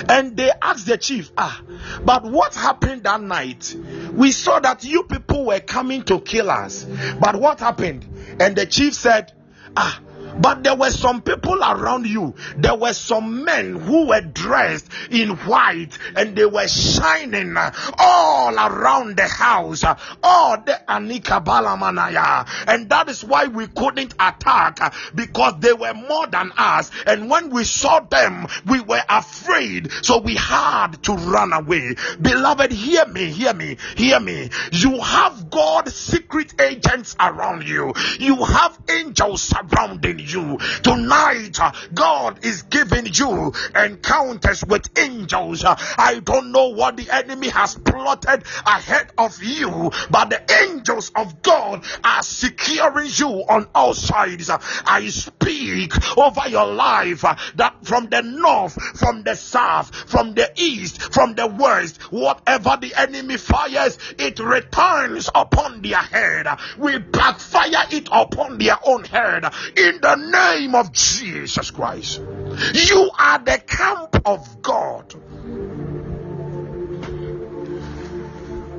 And 0.08 0.36
they 0.36 0.50
asked 0.62 0.86
the 0.86 0.96
chief 0.98 1.30
ah 1.36 1.62
but 2.04 2.24
what 2.24 2.54
happened 2.54 3.04
that 3.04 3.20
night? 3.20 3.76
We 4.12 4.32
saw 4.32 4.60
that 4.60 4.84
you 4.84 5.04
people 5.04 5.46
were 5.46 5.60
coming 5.60 6.02
to 6.04 6.20
kill 6.20 6.50
us. 6.50 6.84
But 7.20 7.36
what 7.36 7.60
happened? 7.60 8.06
And 8.40 8.56
the 8.56 8.66
chief 8.66 8.94
said 8.94 9.32
ah 9.76 10.00
But 10.38 10.62
there 10.62 10.76
were 10.76 10.90
some 10.90 11.22
people 11.22 11.62
around 11.62 12.06
you. 12.06 12.34
There 12.56 12.74
were 12.74 12.92
some 12.92 13.44
men 13.44 13.74
who 13.74 14.08
were 14.08 14.20
dressed 14.20 14.88
in 15.10 15.30
white 15.30 15.96
and 16.14 16.36
they 16.36 16.46
were 16.46 16.68
shining 16.68 17.56
all 17.98 18.54
around 18.54 19.16
the 19.16 19.26
house. 19.26 19.84
All 20.22 20.58
the 20.58 20.80
Anika 20.88 21.44
Balamanaya. 21.44 22.46
And 22.66 22.88
that 22.90 23.08
is 23.08 23.24
why 23.24 23.46
we 23.46 23.66
couldn't 23.66 24.14
attack 24.20 24.94
because 25.14 25.54
they 25.60 25.72
were 25.72 25.94
more 25.94 26.26
than 26.26 26.52
us. 26.56 26.90
And 27.06 27.30
when 27.30 27.50
we 27.50 27.64
saw 27.64 28.00
them, 28.00 28.46
we 28.66 28.80
were 28.80 29.02
afraid. 29.08 29.90
So 30.02 30.18
we 30.18 30.34
had 30.36 31.02
to 31.04 31.14
run 31.14 31.52
away. 31.52 31.94
Beloved, 32.20 32.72
hear 32.72 33.06
me, 33.06 33.30
hear 33.30 33.54
me, 33.54 33.78
hear 33.96 34.20
me. 34.20 34.50
You 34.72 35.00
have 35.00 35.50
God's 35.50 35.94
secret 35.94 36.60
agents 36.60 37.16
around 37.18 37.66
you. 37.66 37.94
You 38.18 38.44
have 38.44 38.78
angels 38.88 39.42
surrounding 39.42 40.18
you. 40.18 40.25
Tonight, 40.26 41.60
uh, 41.60 41.72
God 41.94 42.44
is 42.44 42.62
giving 42.62 43.06
you 43.12 43.52
encounters 43.74 44.64
with 44.64 44.88
angels. 44.98 45.64
Uh, 45.64 45.76
I 45.96 46.20
don't 46.20 46.52
know 46.52 46.68
what 46.68 46.96
the 46.96 47.08
enemy 47.10 47.48
has 47.48 47.76
plotted 47.76 48.44
ahead 48.66 49.12
of 49.16 49.42
you, 49.42 49.90
but 50.10 50.30
the 50.30 50.42
angels 50.64 51.12
of 51.14 51.42
God 51.42 51.84
are 52.02 52.22
securing 52.22 53.10
you 53.14 53.28
on 53.48 53.68
all 53.74 53.94
sides. 53.94 54.50
Uh, 54.50 54.58
I 54.84 55.06
speak 55.08 55.92
over 56.18 56.48
your 56.48 56.66
life 56.66 57.22
that 57.54 57.76
from 57.84 58.08
the 58.08 58.22
north, 58.22 58.74
from 58.98 59.22
the 59.22 59.36
south, 59.36 59.94
from 59.94 60.34
the 60.34 60.50
east, 60.56 61.00
from 61.14 61.34
the 61.34 61.46
west, 61.46 62.02
whatever 62.10 62.76
the 62.80 62.94
enemy 62.96 63.36
fires, 63.36 63.98
it 64.18 64.40
returns 64.40 65.30
upon 65.34 65.82
their 65.82 65.96
head. 65.96 66.46
We 66.78 66.98
backfire 66.98 67.86
it 67.90 68.08
upon 68.10 68.58
their 68.58 68.78
own 68.84 69.04
head 69.04 69.44
in 69.76 70.00
the 70.00 70.15
name 70.16 70.74
of 70.74 70.92
Jesus 70.92 71.70
Christ. 71.70 72.20
You 72.20 73.10
are 73.18 73.38
the 73.38 73.62
camp 73.66 74.22
of 74.24 74.62
God. 74.62 75.14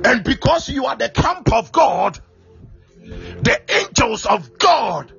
And 0.04 0.24
because 0.24 0.68
you 0.68 0.86
are 0.86 0.96
the 0.96 1.08
camp 1.08 1.52
of 1.52 1.72
God, 1.72 2.18
the 2.98 3.60
angels 3.68 4.26
of 4.26 4.58
God 4.58 5.12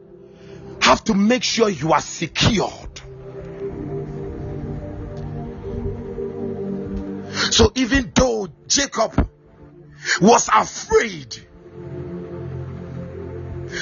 have 0.82 1.04
to 1.06 1.14
make 1.14 1.44
sure 1.44 1.70
you 1.70 1.94
are 1.94 2.02
secured. 2.02 3.02
So 7.52 7.72
even 7.76 8.12
though 8.16 8.48
Jacob 8.68 9.30
was 10.22 10.50
afraid, 10.54 11.36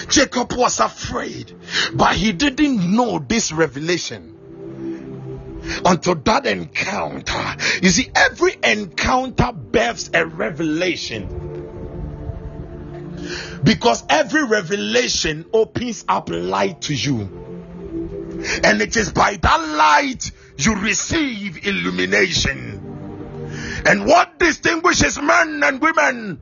Jacob 0.09 0.53
was 0.53 0.79
afraid, 0.79 1.53
but 1.93 2.15
he 2.15 2.31
didn't 2.31 2.95
know 2.95 3.19
this 3.19 3.51
revelation 3.51 4.33
until 5.85 6.15
that 6.15 6.45
encounter. 6.45 7.55
You 7.81 7.89
see, 7.89 8.09
every 8.15 8.55
encounter 8.63 9.51
births 9.51 10.09
a 10.13 10.25
revelation. 10.25 11.43
Because 13.63 14.03
every 14.09 14.45
revelation 14.45 15.45
opens 15.51 16.05
up 16.07 16.29
light 16.29 16.83
to 16.83 16.93
you. 16.93 17.21
And 18.63 18.81
it 18.81 18.95
is 18.95 19.11
by 19.11 19.35
that 19.35 19.69
light 19.69 20.31
you 20.57 20.75
receive 20.75 21.65
illumination. 21.67 22.83
And 23.85 24.05
what 24.05 24.39
distinguishes 24.39 25.21
men 25.21 25.61
and 25.63 25.81
women 25.81 26.41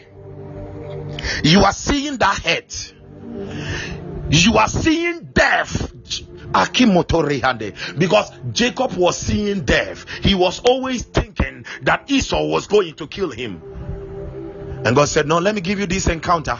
You 1.43 1.63
are 1.63 1.73
seeing 1.73 2.17
that 2.17 2.39
head. 2.39 2.73
You 4.29 4.57
are 4.57 4.67
seeing 4.67 5.29
death. 5.33 5.91
Because 7.97 8.31
Jacob 8.51 8.93
was 8.93 9.17
seeing 9.17 9.61
death. 9.61 10.05
He 10.23 10.35
was 10.35 10.59
always 10.59 11.03
thinking 11.03 11.65
that 11.83 12.11
Esau 12.11 12.45
was 12.47 12.67
going 12.67 12.95
to 12.95 13.07
kill 13.07 13.31
him. 13.31 13.61
And 14.85 14.95
God 14.95 15.05
said, 15.05 15.27
No, 15.27 15.37
let 15.39 15.55
me 15.55 15.61
give 15.61 15.79
you 15.79 15.85
this 15.85 16.07
encounter 16.07 16.59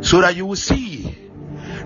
so 0.00 0.20
that 0.20 0.36
you 0.36 0.46
will 0.46 0.56
see 0.56 1.16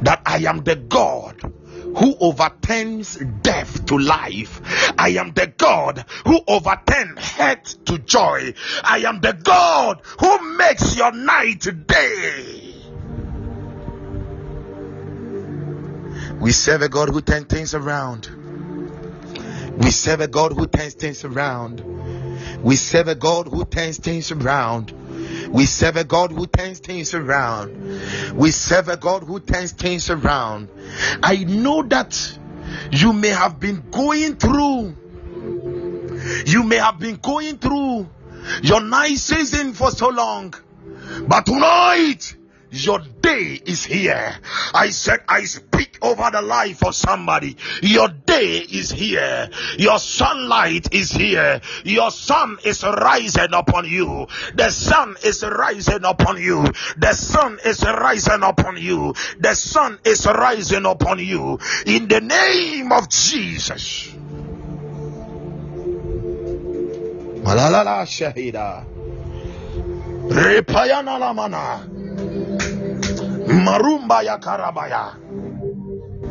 that 0.02 0.22
I 0.26 0.38
am 0.38 0.62
the 0.62 0.76
God 0.76 1.52
who 1.96 2.16
overturns 2.20 3.16
death 3.42 3.86
to 3.86 3.98
life. 3.98 4.60
I 4.98 5.10
am 5.10 5.32
the 5.32 5.46
God 5.46 6.04
who 6.26 6.40
overturns 6.46 7.20
hate 7.20 7.64
to 7.86 7.98
joy. 7.98 8.54
I 8.84 8.98
am 8.98 9.20
the 9.20 9.32
God 9.32 10.02
who 10.20 10.56
makes 10.56 10.96
your 10.96 11.12
night 11.12 11.66
day. 11.86 12.74
We 16.38 16.52
serve 16.52 16.82
a 16.82 16.88
God 16.88 17.08
who 17.08 17.22
turns 17.22 17.46
things 17.46 17.74
around. 17.74 18.35
We 19.76 19.90
serve 19.90 20.20
a 20.20 20.28
God 20.28 20.52
who 20.52 20.66
turns 20.66 20.94
things 20.94 21.24
around. 21.24 21.82
We 22.62 22.76
serve 22.76 23.08
a 23.08 23.14
God 23.14 23.48
who 23.48 23.64
turns 23.64 23.98
things 23.98 24.32
around. 24.32 24.92
We 25.52 25.66
serve 25.66 25.96
a 25.96 26.04
God 26.04 26.32
who 26.32 26.46
turns 26.46 26.78
things 26.80 27.14
around. 27.14 28.34
We 28.34 28.50
serve 28.50 28.88
a 28.88 28.96
God 28.96 29.24
who 29.24 29.40
turns 29.40 29.72
things 29.72 30.10
around. 30.10 30.68
I 31.22 31.44
know 31.44 31.82
that 31.84 32.38
you 32.90 33.12
may 33.12 33.28
have 33.28 33.60
been 33.60 33.90
going 33.90 34.36
through, 34.36 34.96
you 36.46 36.62
may 36.62 36.76
have 36.76 36.98
been 36.98 37.16
going 37.16 37.58
through 37.58 38.08
your 38.62 38.80
night 38.80 39.16
season 39.16 39.72
for 39.72 39.90
so 39.90 40.08
long, 40.08 40.54
but 41.28 41.46
tonight 41.46 42.35
your 42.70 43.00
day 43.20 43.60
is 43.64 43.84
here. 43.84 44.34
I 44.74 44.90
said, 44.90 45.20
I 45.28 45.44
speak 45.44 45.98
over 46.02 46.30
the 46.30 46.42
life 46.42 46.84
of 46.84 46.94
somebody. 46.94 47.56
Your 47.82 48.08
day 48.08 48.58
is 48.58 48.90
here. 48.90 49.48
Your 49.78 49.98
sunlight 49.98 50.92
is 50.92 51.10
here. 51.10 51.60
Your 51.84 52.10
sun 52.10 52.58
is 52.64 52.82
rising 52.82 53.52
upon 53.52 53.86
you. 53.86 54.26
The 54.54 54.70
sun 54.70 55.16
is 55.24 55.44
rising 55.44 56.04
upon 56.04 56.40
you. 56.40 56.64
The 56.96 57.12
sun 57.12 57.58
is 57.64 57.82
rising 57.84 58.42
upon 58.42 58.76
you. 58.76 59.14
The 59.38 59.54
sun 59.54 59.98
is 60.04 60.26
rising 60.26 60.86
upon 60.86 61.18
you. 61.20 61.58
In 61.86 62.08
the 62.08 62.20
name 62.20 62.92
of 62.92 63.08
Jesus. 63.08 64.12
Malalala 67.42 68.02
shahida. 68.06 68.84
Repayana 70.28 71.18
lamana. 71.20 72.45
Marumba 73.64 74.22
ya 74.22 74.38
karabaya. 74.38 75.16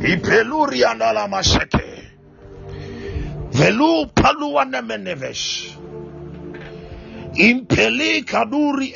Ipeluri 0.02 0.84
andala 0.86 1.28
masheke. 1.28 2.10
Velu. 3.52 4.10
Impeli 7.36 8.24
kaduri. 8.24 8.94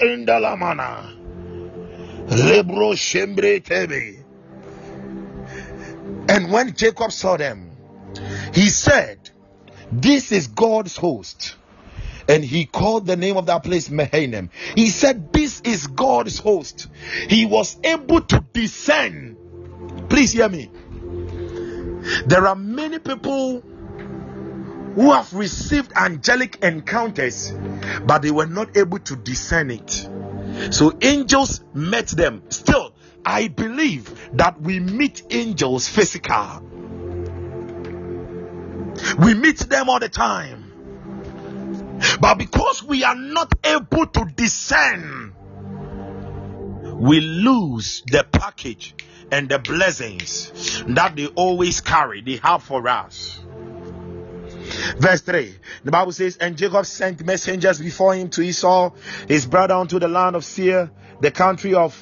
Lebro 2.30 2.93
shembre 2.95 3.60
tebe. 3.60 4.23
And 6.30 6.51
when 6.51 6.73
Jacob 6.76 7.11
saw 7.11 7.38
them, 7.38 7.72
he 8.53 8.69
said, 8.69 9.18
This 9.91 10.31
is 10.31 10.47
God's 10.47 10.95
host. 10.95 11.56
And 12.30 12.45
he 12.45 12.65
called 12.65 13.07
the 13.07 13.18
name 13.18 13.38
of 13.38 13.47
that 13.47 13.64
place 13.64 13.89
Mahanaim. 13.89 14.51
He 14.76 14.91
said, 14.91 15.34
This 15.34 15.61
is 15.61 15.88
God's 15.88 16.38
host. 16.38 16.88
He 17.27 17.47
was 17.47 17.76
able 17.84 18.22
to 18.22 18.45
discern. 18.53 19.35
Please 20.10 20.31
hear 20.31 20.47
me. 20.47 20.69
There 22.27 22.45
are 22.45 22.56
many 22.56 22.99
people 22.99 23.61
who 23.61 25.11
have 25.11 25.34
received 25.34 25.91
angelic 25.95 26.64
encounters, 26.64 27.51
but 28.06 28.22
they 28.22 28.31
were 28.31 28.45
not 28.45 28.77
able 28.77 28.99
to 28.99 29.15
discern 29.15 29.72
it. 29.72 30.07
So 30.72 30.95
angels 31.01 31.61
met 31.73 32.10
them. 32.10 32.43
Still, 32.49 32.93
I 33.26 33.47
believe 33.47 34.30
that 34.34 34.61
we 34.61 34.80
meet 34.80 35.23
angels 35.31 35.88
physical. 35.88 36.61
We 39.18 39.34
meet 39.34 39.57
them 39.60 39.89
all 39.89 39.99
the 39.99 40.10
time. 40.10 40.59
But 42.19 42.35
because 42.38 42.84
we 42.84 43.03
are 43.03 43.15
not 43.15 43.53
able 43.63 44.05
to 44.07 44.26
discern, 44.35 45.34
we 46.99 47.21
lose 47.21 48.03
the 48.07 48.26
package 48.30 48.95
and 49.31 49.49
the 49.49 49.59
blessings 49.59 50.84
that 50.88 51.15
they 51.15 51.27
always 51.27 51.81
carry, 51.81 52.21
they 52.21 52.38
have 52.38 52.63
for 52.63 52.88
us. 52.88 53.39
Verse 54.97 55.21
3 55.21 55.55
The 55.84 55.91
Bible 55.91 56.11
says, 56.11 56.38
And 56.38 56.57
Jacob 56.57 56.85
sent 56.85 57.26
messengers 57.26 57.80
before 57.80 58.15
him 58.15 58.30
to 58.31 58.41
Esau, 58.41 58.91
his 59.27 59.45
brother, 59.45 59.76
unto 59.76 59.99
the 59.99 60.07
land 60.07 60.35
of 60.35 60.45
Seir, 60.45 60.91
the 61.21 61.31
country 61.31 61.73
of 61.73 61.99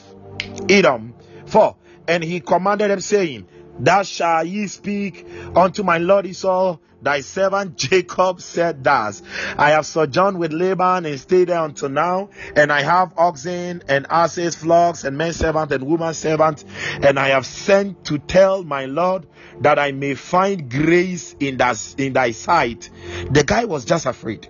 Edom. 0.70 1.14
4 1.48 1.76
And 2.08 2.24
he 2.24 2.40
commanded 2.40 2.92
them, 2.92 3.02
saying, 3.02 3.48
Thus 3.80 4.08
shall 4.08 4.44
ye 4.44 4.68
speak 4.68 5.26
unto 5.56 5.84
my 5.84 5.98
Lord 5.98 6.26
Esau, 6.26 6.78
thy 7.02 7.22
servant 7.22 7.78
Jacob 7.78 8.42
said 8.42 8.84
thus, 8.84 9.22
I 9.58 9.72
have 9.72 9.86
sojourned 9.86 10.40
with 10.40 10.52
Laban 10.52 11.06
and 11.06 11.20
stayed 11.20 11.50
there 11.50 11.64
until 11.64 11.90
now, 11.90 12.30
and 12.56 12.72
I 12.72 12.82
have 12.82 13.14
oxen 13.18 13.84
and 13.88 14.08
asses, 14.10 14.56
flocks, 14.56 15.04
and 15.04 15.18
men 15.18 15.34
servant 15.34 15.72
and 15.72 15.84
woman 15.84 16.14
servant, 16.14 16.64
and 17.02 17.20
I 17.20 17.30
have 17.30 17.46
sent 17.46 18.06
to 18.06 18.18
tell 18.18 18.64
my 18.64 18.86
Lord 18.86 19.28
that 19.62 19.80
I 19.80 19.92
may 19.92 20.16
find 20.16 20.70
grace 20.70 21.36
in 21.40 21.58
thy, 21.58 21.76
in 21.98 22.14
thy 22.14 22.32
sight. 22.32 22.90
The 23.30 23.44
guy 23.44 23.66
was 23.66 23.86
just 23.86 24.06
afraid. 24.06 24.50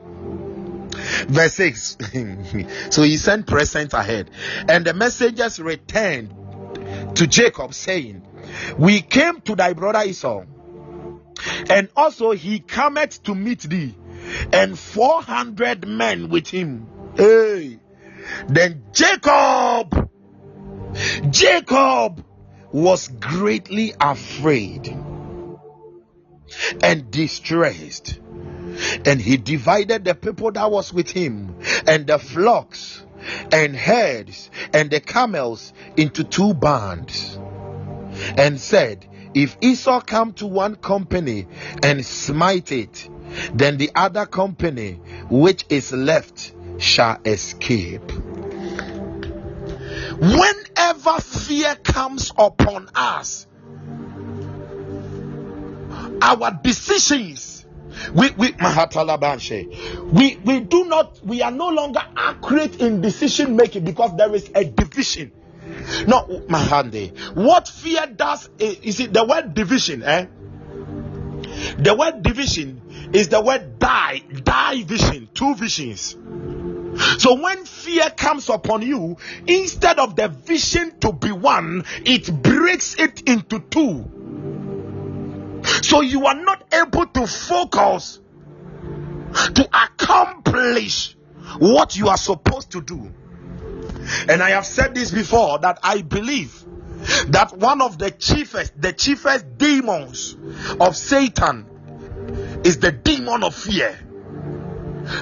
Verse 1.27 1.53
6. 1.53 1.97
so 2.89 3.03
he 3.03 3.17
sent 3.17 3.47
presents 3.47 3.93
ahead, 3.93 4.29
and 4.67 4.85
the 4.85 4.93
messengers 4.93 5.59
returned 5.59 6.33
to 7.15 7.27
Jacob, 7.27 7.73
saying, 7.73 8.26
We 8.77 9.01
came 9.01 9.41
to 9.41 9.55
thy 9.55 9.73
brother 9.73 10.03
Esau, 10.07 10.43
and 11.69 11.89
also 11.95 12.31
he 12.31 12.59
cometh 12.59 13.23
to 13.23 13.35
meet 13.35 13.61
thee, 13.61 13.95
and 14.51 14.77
four 14.77 15.21
hundred 15.21 15.87
men 15.87 16.29
with 16.29 16.47
him. 16.47 16.87
Hey, 17.15 17.79
then 18.47 18.83
Jacob, 18.93 20.09
Jacob 21.29 22.23
was 22.71 23.07
greatly 23.07 23.93
afraid 23.99 24.87
and 26.81 27.11
distressed, 27.11 28.19
and 29.05 29.21
he 29.21 29.37
divided 29.37 30.05
the 30.05 30.15
people 30.15 30.51
that 30.51 30.69
was 30.69 30.93
with 30.93 31.09
him 31.09 31.55
and 31.87 32.07
the 32.07 32.19
flocks 32.19 33.03
and 33.51 33.75
herds 33.75 34.49
and 34.73 34.89
the 34.89 34.99
camels 34.99 35.73
into 35.95 36.23
two 36.23 36.53
bands 36.53 37.39
and 38.37 38.59
said, 38.59 39.05
If 39.33 39.57
Esau 39.61 40.01
come 40.01 40.33
to 40.33 40.47
one 40.47 40.75
company 40.75 41.47
and 41.83 42.05
smite 42.05 42.71
it, 42.71 43.09
then 43.53 43.77
the 43.77 43.91
other 43.95 44.25
company 44.25 44.93
which 45.29 45.65
is 45.69 45.91
left 45.91 46.53
shall 46.77 47.19
escape. 47.25 48.11
Whenever 50.19 51.19
fear 51.19 51.75
comes 51.75 52.31
upon 52.37 52.89
us, 52.95 53.45
our 56.21 56.59
decisions 56.63 57.57
we 58.13 58.29
we 58.31 58.53
we 60.11 60.37
we 60.43 60.59
do 60.61 60.85
not 60.85 61.25
we 61.25 61.41
are 61.41 61.51
no 61.51 61.69
longer 61.69 62.01
accurate 62.15 62.81
in 62.81 63.01
decision 63.01 63.55
making 63.55 63.83
because 63.83 64.15
there 64.17 64.33
is 64.33 64.49
a 64.55 64.65
division 64.65 65.31
no 66.07 66.25
mahande 66.47 67.11
what 67.35 67.67
fear 67.67 68.07
does 68.07 68.49
is, 68.59 68.77
is 68.79 68.99
it 68.99 69.13
the 69.13 69.23
word 69.23 69.53
division 69.53 70.03
eh? 70.03 70.27
The 71.77 71.95
word 71.95 72.23
division 72.23 73.09
is 73.13 73.29
the 73.29 73.41
word 73.41 73.79
die 73.79 74.21
die 74.43 74.83
vision 74.83 75.29
two 75.33 75.55
visions. 75.55 76.15
So 77.19 77.35
when 77.41 77.65
fear 77.65 78.09
comes 78.09 78.49
upon 78.49 78.81
you 78.81 79.17
instead 79.45 79.99
of 79.99 80.15
the 80.15 80.27
vision 80.27 80.99
to 80.99 81.13
be 81.13 81.31
one 81.31 81.85
it 82.05 82.31
breaks 82.41 82.95
it 82.99 83.21
into 83.27 83.59
two. 83.59 84.11
So 85.83 86.01
you 86.01 86.25
are 86.25 86.35
not 86.35 86.73
able 86.73 87.07
to 87.07 87.27
focus 87.27 88.19
to 89.55 89.69
accomplish 89.73 91.15
what 91.59 91.95
you 91.95 92.09
are 92.09 92.17
supposed 92.17 92.71
to 92.71 92.81
do. 92.81 93.11
And 94.29 94.41
I 94.41 94.51
have 94.51 94.65
said 94.65 94.95
this 94.95 95.11
before 95.11 95.59
that 95.59 95.79
I 95.83 96.01
believe 96.01 96.63
that 97.29 97.53
one 97.57 97.81
of 97.81 97.97
the 97.97 98.11
chiefest, 98.11 98.79
the 98.81 98.93
chiefest 98.93 99.57
demons 99.57 100.35
of 100.79 100.95
Satan 100.95 101.65
is 102.63 102.79
the 102.79 102.91
demon 102.91 103.43
of 103.43 103.55
fear. 103.55 103.97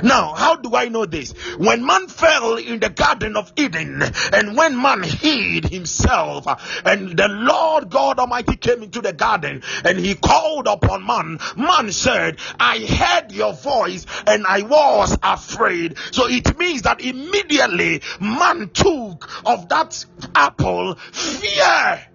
Now, 0.04 0.34
how 0.34 0.56
do 0.56 0.76
I 0.76 0.90
know 0.90 1.06
this? 1.06 1.34
When 1.58 1.86
man 1.86 2.08
fell 2.08 2.58
in 2.58 2.80
the 2.80 2.90
Garden 2.90 3.36
of 3.38 3.52
Eden, 3.56 4.04
and 4.34 4.58
when 4.58 4.82
man 4.82 5.04
hid 5.04 5.66
himself, 5.66 6.46
and 6.86 7.18
the 7.18 7.28
Lord 7.28 7.90
God 7.90 8.20
Almighty 8.20 8.56
came 8.56 8.84
into 8.84 9.02
the 9.02 9.14
garden 9.14 9.64
and 9.84 10.00
he 10.00 10.16
called 10.16 10.68
upon 10.68 11.06
man, 11.06 11.40
man 11.56 11.92
said, 11.92 12.38
I 12.60 12.80
heard 12.80 13.32
your 13.32 13.54
voice 13.54 14.06
and 14.28 14.46
I 14.46 14.62
was 14.62 15.18
afraid. 15.22 15.98
So 16.12 16.28
it 16.28 16.58
means 16.58 16.84
that 16.84 17.02
immediately 17.02 18.02
man 18.20 18.70
took 18.70 19.30
of 19.46 19.70
that 19.70 20.06
apple 20.34 20.96
fear. 20.96 22.06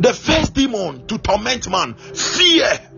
The 0.00 0.14
first 0.14 0.54
demon 0.54 1.06
to 1.08 1.18
torment 1.18 1.68
man, 1.68 1.94
fear. 1.94 2.89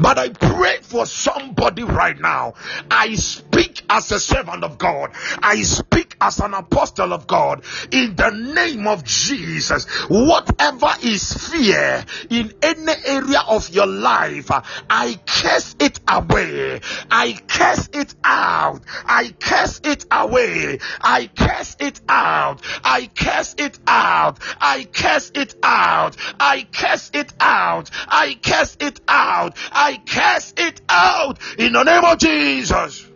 But 0.00 0.18
I 0.18 0.28
pray 0.30 0.78
for 0.82 1.06
somebody 1.06 1.82
right 1.82 2.18
now. 2.18 2.54
I 2.90 3.14
speak 3.14 3.82
as 3.88 4.10
a 4.12 4.20
servant 4.20 4.64
of 4.64 4.78
God. 4.78 5.10
I 5.42 5.62
speak 5.62 6.16
as 6.20 6.40
an 6.40 6.54
apostle 6.54 7.12
of 7.12 7.26
God 7.26 7.64
in 7.90 8.16
the 8.16 8.30
name 8.30 8.86
of 8.86 9.04
Jesus. 9.04 9.86
Whatever 10.08 10.92
is 11.02 11.32
fear 11.50 12.04
in 12.30 12.52
any 12.62 12.92
area 13.04 13.42
of 13.48 13.68
your 13.70 13.86
life, 13.86 14.50
I 14.88 15.18
curse 15.26 15.76
it 15.78 16.00
away. 16.08 16.80
I 17.10 17.38
curse 17.48 17.88
it 17.92 18.14
out. 18.24 18.80
I 19.06 19.34
curse 19.38 19.80
it 19.84 20.06
away. 20.10 20.78
I 21.00 21.26
curse 21.26 21.76
it 21.80 22.00
out. 22.08 22.62
I 22.84 23.10
curse 23.14 23.54
it 23.58 23.78
out. 23.86 24.38
I 24.60 24.84
curse 24.84 25.32
it 25.34 25.54
out. 25.62 26.16
I 26.38 26.66
curse 26.72 27.10
it 27.14 27.32
out. 27.40 27.90
I 28.08 28.38
curse 28.42 28.76
it 28.80 29.00
out. 29.08 29.56
I 29.70 29.96
cast 30.04 30.58
it 30.58 30.80
out 30.88 31.38
in 31.58 31.72
the 31.72 31.82
name 31.82 32.04
of 32.04 32.18
Jesus. 32.18 33.06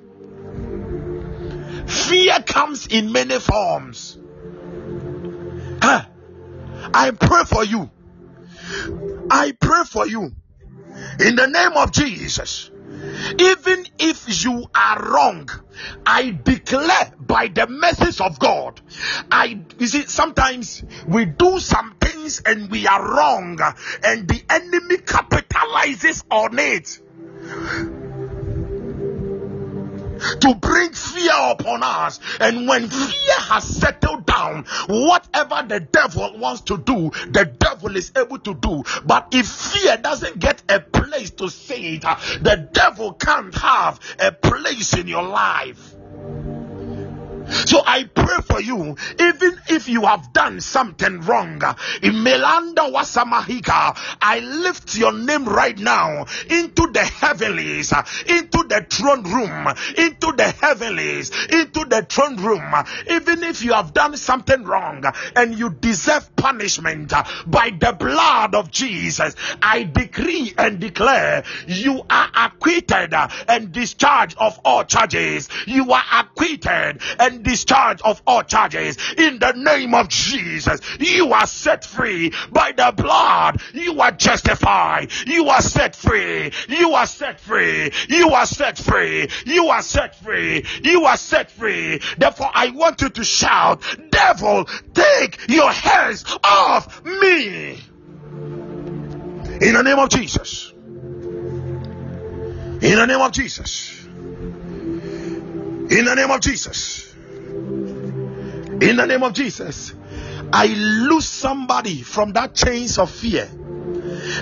Fear 1.86 2.42
comes 2.46 2.86
in 2.86 3.12
many 3.12 3.38
forms. 3.38 4.18
Huh? 5.82 6.04
I 6.94 7.10
pray 7.10 7.44
for 7.44 7.64
you. 7.64 7.90
I 9.30 9.52
pray 9.52 9.84
for 9.84 10.06
you 10.06 10.32
in 11.20 11.36
the 11.36 11.46
name 11.46 11.72
of 11.76 11.92
Jesus. 11.92 12.70
Even 13.38 13.84
if 13.98 14.44
you 14.44 14.64
are 14.74 15.12
wrong, 15.12 15.50
I 16.04 16.30
declare 16.30 17.12
by 17.18 17.48
the 17.48 17.66
message 17.66 18.20
of 18.20 18.38
God. 18.38 18.80
I 19.30 19.60
you 19.78 19.86
see 19.86 20.02
sometimes 20.06 20.84
we 21.06 21.24
do 21.24 21.58
some 21.58 21.96
things 22.00 22.42
and 22.44 22.70
we 22.70 22.86
are 22.86 23.02
wrong, 23.02 23.58
and 24.04 24.28
the 24.28 24.42
enemy 24.48 24.98
capitalizes 24.98 26.24
on 26.30 26.58
it 26.58 27.00
to 30.18 30.54
bring 30.54 30.92
fear 30.92 31.32
upon 31.50 31.82
us. 31.82 32.20
And 32.40 32.68
when 32.68 32.88
fear 32.88 33.34
has 33.38 33.64
settled 33.64 34.26
down, 34.26 34.64
whatever 34.88 35.64
the 35.66 35.80
devil 35.80 36.38
wants 36.38 36.62
to 36.62 36.78
do, 36.78 37.10
the 37.30 37.44
devil 37.44 37.96
is 37.96 38.12
able 38.16 38.38
to 38.40 38.54
do. 38.54 38.84
But 39.04 39.28
if 39.32 39.46
fear 39.46 39.96
doesn't 39.96 40.38
get 40.38 40.62
a 40.68 40.80
place 40.80 41.30
to 41.32 41.48
say 41.48 41.80
it, 41.94 42.02
the 42.02 42.68
devil 42.72 43.12
can't 43.14 43.54
have 43.56 44.00
a 44.18 44.32
place 44.32 44.94
in 44.94 45.08
your 45.08 45.24
life. 45.24 45.95
So 47.48 47.82
I 47.84 48.04
pray 48.04 48.36
for 48.48 48.60
you, 48.60 48.96
even 49.18 49.60
if 49.68 49.88
you 49.88 50.02
have 50.02 50.32
done 50.32 50.60
something 50.60 51.20
wrong. 51.22 51.62
In 52.02 52.14
Melanda 52.24 52.92
Wasamahika, 52.92 53.96
I 54.20 54.40
lift 54.40 54.96
your 54.96 55.12
name 55.12 55.44
right 55.44 55.78
now 55.78 56.26
into 56.50 56.90
the 56.92 57.04
heavenlies, 57.04 57.92
into 58.26 58.64
the 58.68 58.86
throne 58.88 59.22
room, 59.22 59.68
into 59.96 60.32
the 60.36 60.54
heavenlies, 60.60 61.30
into 61.46 61.84
the 61.84 62.06
throne 62.08 62.36
room. 62.36 62.62
Even 63.10 63.42
if 63.42 63.62
you 63.62 63.72
have 63.72 63.92
done 63.92 64.16
something 64.16 64.64
wrong 64.64 65.04
and 65.34 65.58
you 65.58 65.70
deserve 65.70 66.34
punishment 66.36 67.12
by 67.46 67.70
the 67.70 67.92
blood 67.92 68.54
of 68.54 68.70
Jesus, 68.70 69.34
I 69.62 69.84
decree 69.84 70.52
and 70.56 70.80
declare 70.80 71.44
you 71.66 72.02
are 72.08 72.30
acquitted 72.34 73.14
and 73.48 73.72
discharged 73.72 74.36
of 74.38 74.58
all 74.64 74.84
charges. 74.84 75.48
You 75.66 75.92
are 75.92 76.04
acquitted 76.12 77.00
and 77.18 77.35
and 77.36 77.44
discharged 77.44 78.02
of 78.02 78.20
all 78.26 78.42
charges 78.42 78.96
in 79.16 79.38
the 79.38 79.52
name 79.52 79.94
of 79.94 80.08
Jesus. 80.08 80.80
You 80.98 81.32
are 81.32 81.46
set 81.46 81.84
free 81.84 82.32
by 82.50 82.72
the 82.72 82.92
blood. 82.96 83.60
You 83.74 84.00
are 84.00 84.10
justified. 84.10 85.12
You 85.26 85.48
are 85.48 85.62
set 85.62 85.94
free. 85.94 86.52
You 86.68 86.94
are 86.94 87.06
set 87.06 87.40
free. 87.40 87.92
You 88.08 88.30
are 88.30 88.46
set 88.46 88.78
free. 88.78 89.28
You 89.44 89.68
are 89.68 89.82
set 89.82 90.16
free. 90.16 90.64
You 90.82 91.04
are 91.04 91.16
set 91.16 91.50
free. 91.50 92.00
Therefore, 92.18 92.50
I 92.52 92.70
want 92.70 93.02
you 93.02 93.10
to 93.10 93.24
shout, 93.24 93.82
Devil, 94.10 94.64
take 94.94 95.48
your 95.48 95.70
hands 95.70 96.24
off 96.42 97.04
me. 97.04 97.78
In 99.60 99.74
the 99.74 99.82
name 99.82 99.98
of 99.98 100.08
Jesus. 100.08 100.72
In 102.82 102.96
the 102.96 103.06
name 103.06 103.20
of 103.20 103.32
Jesus. 103.32 104.04
In 104.04 106.04
the 106.04 106.14
name 106.14 106.30
of 106.30 106.40
Jesus. 106.40 107.05
In 108.80 108.96
the 108.96 109.06
name 109.06 109.22
of 109.22 109.32
Jesus. 109.32 109.94
I 110.52 110.66
lose 110.66 111.26
somebody 111.26 112.02
from 112.02 112.32
that 112.34 112.54
chains 112.54 112.98
of 112.98 113.10
fear. 113.10 113.48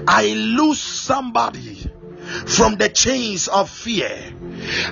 I 0.06 0.34
lose 0.34 0.80
somebody 0.80 1.90
from 2.46 2.76
the 2.76 2.88
chains 2.88 3.48
of 3.48 3.70
fear. 3.70 4.34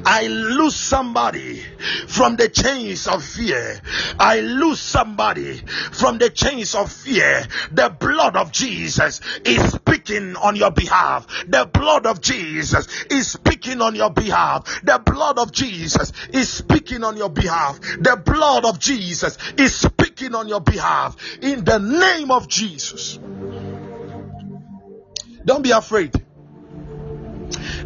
I 0.05 0.27
lose 0.27 0.77
somebody 0.77 1.63
from 2.07 2.37
the 2.37 2.49
chains 2.49 3.07
of 3.07 3.25
fear. 3.25 3.81
I 4.19 4.41
lose 4.41 4.81
somebody 4.81 5.57
from 5.93 6.19
the 6.19 6.31
chains 6.31 6.75
of 6.75 6.93
fear. 6.93 7.47
The 7.71 7.89
blood 7.89 8.37
of 8.37 8.53
Jesus 8.53 9.21
is 9.45 9.73
speaking 9.73 10.37
on 10.37 10.57
your 10.57 10.71
behalf. 10.71 11.27
The 11.49 11.69
blood 11.73 12.07
of 12.07 12.21
Jesus 12.21 13.05
is 13.11 13.31
speaking 13.31 13.81
on 13.81 13.95
your 13.95 14.11
behalf. 14.11 14.65
The 14.85 14.99
blood 14.99 15.39
of 15.39 15.53
Jesus 15.53 16.13
is 16.33 16.49
speaking 16.51 17.05
on 17.05 17.17
your 17.17 17.31
behalf. 17.31 17.81
The 17.81 18.21
blood 18.25 18.65
of 18.65 18.79
Jesus 18.79 19.39
is 19.57 19.75
speaking 19.75 20.35
on 20.35 20.49
your 20.49 20.61
behalf. 20.61 21.17
In 21.41 21.65
the 21.65 21.79
name 21.79 22.31
of 22.31 22.49
Jesus. 22.49 23.19
Don't 25.45 25.63
be 25.63 25.73
afraid. 25.73 26.22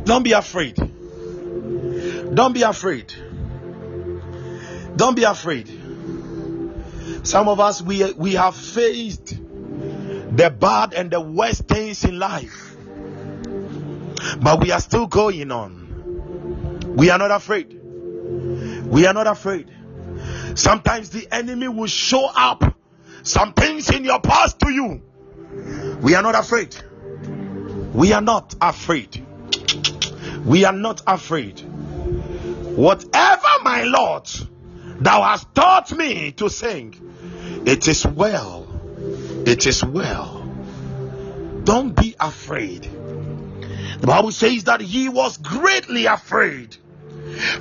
Don't 0.06 0.22
be 0.22 0.32
afraid. 0.32 0.76
Don't 2.32 2.52
be 2.52 2.62
afraid. 2.62 3.12
Don't 4.94 5.16
be 5.16 5.24
afraid. 5.24 5.68
Some 7.24 7.48
of 7.48 7.58
us 7.58 7.82
we 7.82 8.12
we 8.12 8.34
have 8.34 8.54
faced 8.54 9.36
the 9.36 10.54
bad 10.56 10.94
and 10.94 11.10
the 11.10 11.20
worst 11.20 11.66
things 11.66 12.04
in 12.04 12.20
life. 12.20 12.76
But 14.40 14.60
we 14.60 14.70
are 14.70 14.78
still 14.78 15.08
going 15.08 15.50
on. 15.50 16.94
We 16.96 17.10
are 17.10 17.18
not 17.18 17.32
afraid. 17.32 17.76
We 18.86 19.06
are 19.06 19.12
not 19.12 19.26
afraid. 19.26 19.72
Sometimes 20.54 21.10
the 21.10 21.26
enemy 21.32 21.66
will 21.66 21.88
show 21.88 22.30
up 22.32 22.76
some 23.24 23.54
things 23.54 23.90
in 23.90 24.04
your 24.04 24.20
past 24.20 24.60
to 24.60 24.70
you. 24.70 25.02
We 26.00 26.14
are 26.14 26.22
not 26.22 26.36
afraid. 26.36 26.76
We 27.92 28.12
are 28.12 28.20
not 28.20 28.54
afraid. 28.60 29.25
We 30.46 30.64
are 30.64 30.72
not 30.72 31.02
afraid. 31.08 31.60
Whatever, 32.76 33.48
my 33.64 33.82
Lord, 33.82 34.30
thou 35.00 35.22
hast 35.22 35.52
taught 35.54 35.90
me 35.90 36.30
to 36.32 36.48
sing, 36.48 36.94
it 37.66 37.88
is 37.88 38.06
well. 38.06 38.68
It 39.44 39.66
is 39.66 39.84
well. 39.84 40.42
Don't 41.64 41.96
be 41.96 42.14
afraid. 42.20 42.82
The 44.00 44.06
Bible 44.06 44.30
says 44.30 44.64
that 44.64 44.80
he 44.80 45.08
was 45.08 45.36
greatly 45.38 46.06
afraid. 46.06 46.76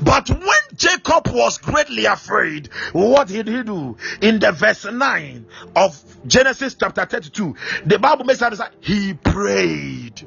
But 0.03 0.29
when 0.29 0.59
Jacob 0.75 1.27
was 1.29 1.57
greatly 1.57 2.05
afraid, 2.05 2.69
what 2.93 3.29
did 3.29 3.47
he 3.47 3.63
do? 3.63 3.97
In 4.21 4.37
the 4.37 4.51
verse 4.51 4.85
9 4.85 5.45
of 5.75 6.03
Genesis 6.27 6.75
chapter 6.75 7.05
32, 7.05 7.55
the 7.85 7.97
Bible 7.97 8.25
makes 8.25 8.43
us 8.43 8.61
he 8.79 9.15
prayed. 9.15 10.21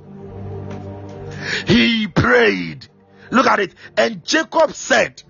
He 1.67 2.07
prayed. 2.09 2.87
Look 3.31 3.47
at 3.47 3.61
it. 3.61 3.75
And 3.97 4.25
Jacob 4.25 4.73
said, 4.73 5.23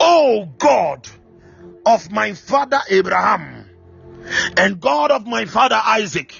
Oh 0.00 0.48
God 0.58 1.08
of 1.84 2.10
my 2.10 2.34
father 2.34 2.80
Abraham 2.88 3.68
and 4.56 4.80
God 4.80 5.10
of 5.10 5.26
my 5.26 5.44
father 5.44 5.80
Isaac, 5.82 6.34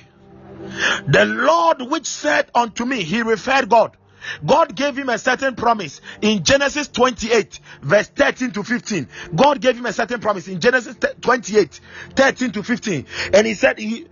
the 1.08 1.24
Lord 1.24 1.82
which 1.82 2.06
said 2.06 2.50
unto 2.54 2.84
me, 2.84 3.02
he 3.02 3.22
referred 3.22 3.68
God. 3.68 3.96
God 4.44 4.74
gave 4.74 4.98
him 4.98 5.08
a 5.08 5.18
certain 5.18 5.54
promise 5.54 6.00
in 6.20 6.42
Genesis 6.42 6.88
28, 6.88 7.60
verse 7.82 8.08
13 8.08 8.50
to 8.52 8.64
15. 8.64 9.08
God 9.36 9.60
gave 9.60 9.78
him 9.78 9.86
a 9.86 9.92
certain 9.92 10.20
promise 10.20 10.48
in 10.48 10.60
Genesis 10.60 10.96
28, 11.20 11.80
13 12.16 12.50
to 12.52 12.62
15. 12.64 13.06
And 13.32 13.46
he 13.46 13.54
said, 13.54 13.78
he, 13.78 14.08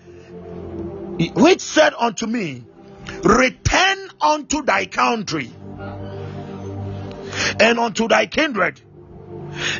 he- 1.19 1.31
which 1.35 1.61
said 1.61 1.95
unto 1.99 2.27
me, 2.27 2.65
Return 3.25 4.11
unto 4.21 4.63
thy 4.63 4.87
country 4.87 5.51
and 7.59 7.79
unto 7.79 8.07
thy 8.07 8.27
kindred, 8.27 8.81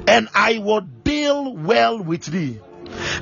and 0.09 0.29
I 0.35 0.59
will 0.59 0.81
deal 0.81 1.55
well 1.55 2.03
with 2.03 2.25
thee. 2.25 2.61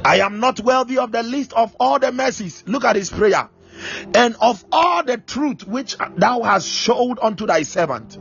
I 0.05 0.21
am 0.21 0.41
not 0.41 0.61
worthy 0.61 0.99
of 0.99 1.13
the 1.13 1.23
least 1.23 1.53
of 1.53 1.75
all 1.81 1.99
the 1.99 2.13
mercies. 2.13 2.63
Look 2.67 2.85
at 2.85 2.97
his 2.97 3.11
prayer. 3.11 3.49
And 4.15 4.37
of 4.41 4.65
all 4.71 5.03
the 5.03 5.19
truth 5.19 5.67
which 5.67 5.97
thou 6.17 6.43
hast 6.43 6.69
showed 6.69 7.19
unto 7.21 7.47
thy 7.47 7.63
servant. 7.63 8.17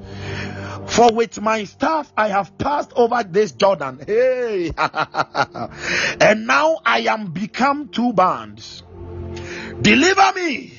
For 0.88 1.12
with 1.14 1.40
my 1.40 1.66
staff 1.66 2.12
I 2.18 2.30
have 2.30 2.58
passed 2.58 2.94
over 2.96 3.24
this 3.24 3.52
Jordan. 3.52 4.00
Hey, 4.08 4.72
and 4.78 6.48
now 6.48 6.80
I 6.86 7.06
am 7.10 7.32
become 7.32 7.90
two 7.90 8.14
bands. 8.14 8.84
Deliver 9.82 10.34
me, 10.34 10.74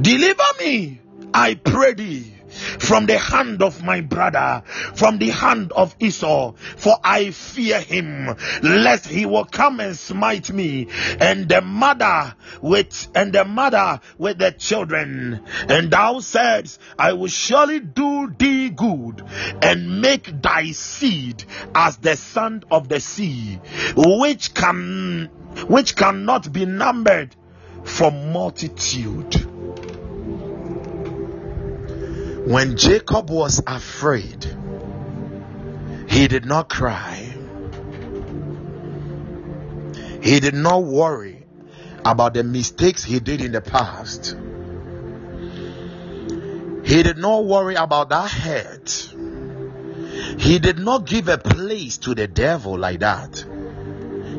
deliver 0.00 0.42
me, 0.60 1.00
I 1.32 1.54
pray 1.54 1.94
thee, 1.94 2.32
from 2.78 3.06
the 3.06 3.18
hand 3.18 3.62
of 3.62 3.82
my 3.82 4.00
brother, 4.00 4.62
from 4.94 5.18
the 5.18 5.30
hand 5.30 5.72
of 5.72 5.94
Esau, 6.00 6.52
for 6.52 6.96
I 7.02 7.30
fear 7.30 7.80
him, 7.80 8.34
lest 8.62 9.06
he 9.06 9.26
will 9.26 9.44
come 9.44 9.80
and 9.80 9.96
smite 9.96 10.50
me, 10.50 10.88
and 11.20 11.48
the 11.48 11.60
mother 11.60 12.34
with 12.60 13.08
and 13.14 13.32
the 13.32 13.44
mother 13.44 14.00
with 14.18 14.38
the 14.38 14.52
children. 14.52 15.42
And 15.68 15.90
thou 15.90 16.20
saidst, 16.20 16.80
I 16.98 17.12
will 17.12 17.28
surely 17.28 17.80
do 17.80 18.32
thee 18.38 18.70
good, 18.70 19.22
and 19.62 20.00
make 20.00 20.42
thy 20.42 20.72
seed 20.72 21.44
as 21.74 21.98
the 21.98 22.16
sand 22.16 22.64
of 22.70 22.88
the 22.88 23.00
sea, 23.00 23.60
which 23.96 24.54
can 24.54 25.30
which 25.66 25.96
cannot 25.96 26.52
be 26.52 26.66
numbered 26.66 27.34
for 27.84 28.10
multitude. 28.10 29.45
When 32.46 32.76
Jacob 32.76 33.28
was 33.28 33.60
afraid, 33.66 34.46
he 36.08 36.28
did 36.28 36.44
not 36.44 36.68
cry. 36.68 37.34
He 40.22 40.38
did 40.38 40.54
not 40.54 40.84
worry 40.84 41.44
about 42.04 42.34
the 42.34 42.44
mistakes 42.44 43.02
he 43.02 43.18
did 43.18 43.40
in 43.40 43.50
the 43.50 43.60
past. 43.60 44.36
He 46.84 47.02
did 47.02 47.18
not 47.18 47.44
worry 47.46 47.74
about 47.74 48.10
that 48.10 48.30
hurt. 48.30 49.12
He 50.38 50.60
did 50.60 50.78
not 50.78 51.04
give 51.04 51.26
a 51.26 51.38
place 51.38 51.98
to 51.98 52.14
the 52.14 52.28
devil 52.28 52.78
like 52.78 53.00
that. 53.00 53.44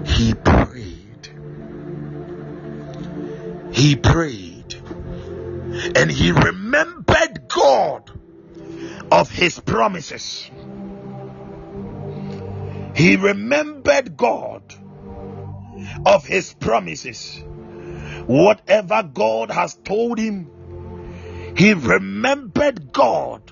He 0.05 0.34
prayed. 0.34 1.29
He 3.73 3.97
prayed. 3.97 4.75
And 5.93 6.09
he 6.09 6.31
remembered 6.31 7.06
God 7.47 8.11
of 9.11 9.29
his 9.29 9.59
promises. 9.59 10.49
He 12.95 13.15
remembered 13.15 14.17
God 14.17 14.63
of 16.05 16.25
his 16.25 16.53
promises. 16.53 17.43
Whatever 18.25 19.03
God 19.03 19.51
has 19.51 19.75
told 19.75 20.17
him, 20.17 20.49
he 21.55 21.73
remembered 21.73 22.91
God 22.91 23.51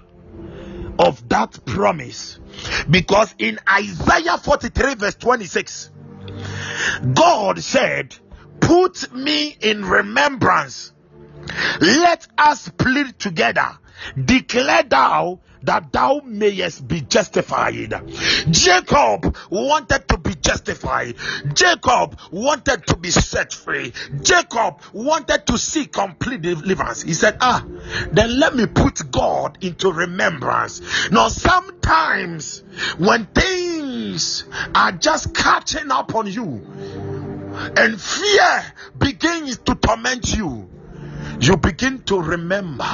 of 0.99 1.27
that 1.29 1.65
promise. 1.65 2.39
Because 2.89 3.33
in 3.37 3.59
Isaiah 3.69 4.37
43, 4.37 4.95
verse 4.95 5.15
26, 5.15 5.91
God 7.13 7.59
said, 7.59 8.15
Put 8.59 9.13
me 9.13 9.55
in 9.59 9.85
remembrance. 9.85 10.93
Let 11.81 12.27
us 12.37 12.69
plead 12.69 13.17
together. 13.19 13.77
Declare 14.23 14.83
thou 14.83 15.39
that 15.65 15.91
thou 15.91 16.21
mayest 16.23 16.87
be 16.87 17.01
justified. 17.01 17.93
Jacob 18.51 19.35
wanted 19.49 20.07
to 20.07 20.17
be 20.17 20.35
justified. 20.35 21.15
Jacob 21.53 22.19
wanted 22.31 22.85
to 22.87 22.97
be 22.97 23.09
set 23.09 23.51
free. 23.51 23.91
Jacob 24.21 24.81
wanted 24.93 25.47
to 25.47 25.57
see 25.57 25.85
complete 25.87 26.41
deliverance. 26.41 27.01
He 27.01 27.13
said, 27.13 27.37
Ah, 27.41 27.65
then 28.11 28.39
let 28.39 28.55
me 28.55 28.67
put 28.67 29.11
God 29.11 29.57
into 29.61 29.91
remembrance. 29.91 31.09
Now, 31.11 31.29
sometimes 31.29 32.63
when 32.97 33.25
things 33.25 34.45
are 34.75 34.91
just 34.91 35.33
catching 35.33 35.89
up 35.89 36.13
on 36.13 36.27
you 36.27 36.65
and 37.75 37.99
fear 37.99 38.65
begins 38.97 39.57
to 39.59 39.75
torment 39.75 40.35
you, 40.35 40.69
you 41.39 41.57
begin 41.57 42.03
to 42.03 42.21
remember. 42.21 42.85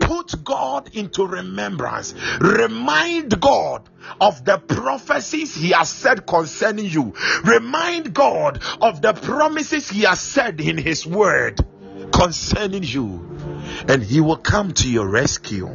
Put 0.00 0.44
God 0.44 0.94
into 0.94 1.26
remembrance. 1.26 2.14
Remind 2.40 3.40
God 3.40 3.88
of 4.20 4.44
the 4.44 4.58
prophecies 4.58 5.54
He 5.54 5.70
has 5.70 5.90
said 5.90 6.26
concerning 6.26 6.86
you. 6.86 7.14
Remind 7.44 8.14
God 8.14 8.62
of 8.80 9.02
the 9.02 9.12
promises 9.12 9.88
He 9.88 10.02
has 10.02 10.20
said 10.20 10.60
in 10.60 10.78
His 10.78 11.06
word 11.06 11.60
concerning 12.12 12.82
you. 12.82 13.28
And 13.88 14.02
He 14.02 14.20
will 14.20 14.36
come 14.36 14.72
to 14.74 14.90
your 14.90 15.08
rescue 15.08 15.68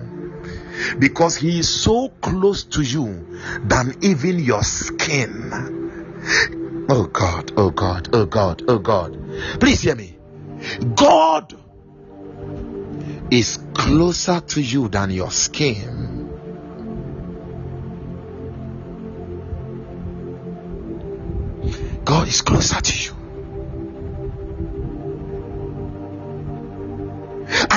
because 1.00 1.36
He 1.36 1.60
is 1.60 1.70
so 1.70 2.10
close 2.10 2.64
to 2.64 2.82
you 2.82 3.40
than 3.64 3.98
even 4.02 4.40
your 4.40 4.64
skin. 4.64 5.52
Oh 6.90 7.06
God, 7.06 7.52
oh 7.58 7.70
God, 7.70 8.10
oh 8.14 8.26
God, 8.26 8.64
oh 8.68 8.80
God. 8.80 9.60
Please 9.60 9.82
hear 9.82 9.96
me. 9.96 10.18
God 10.96 11.58
is 13.32 13.58
closer 13.74 14.40
to 14.40 14.62
you 14.62 14.88
than 14.88 15.12
your 15.12 15.32
skin. 15.32 16.28
God 22.06 22.28
is 22.28 22.42
closer 22.42 22.80
to 22.80 22.94
you. 22.98 23.17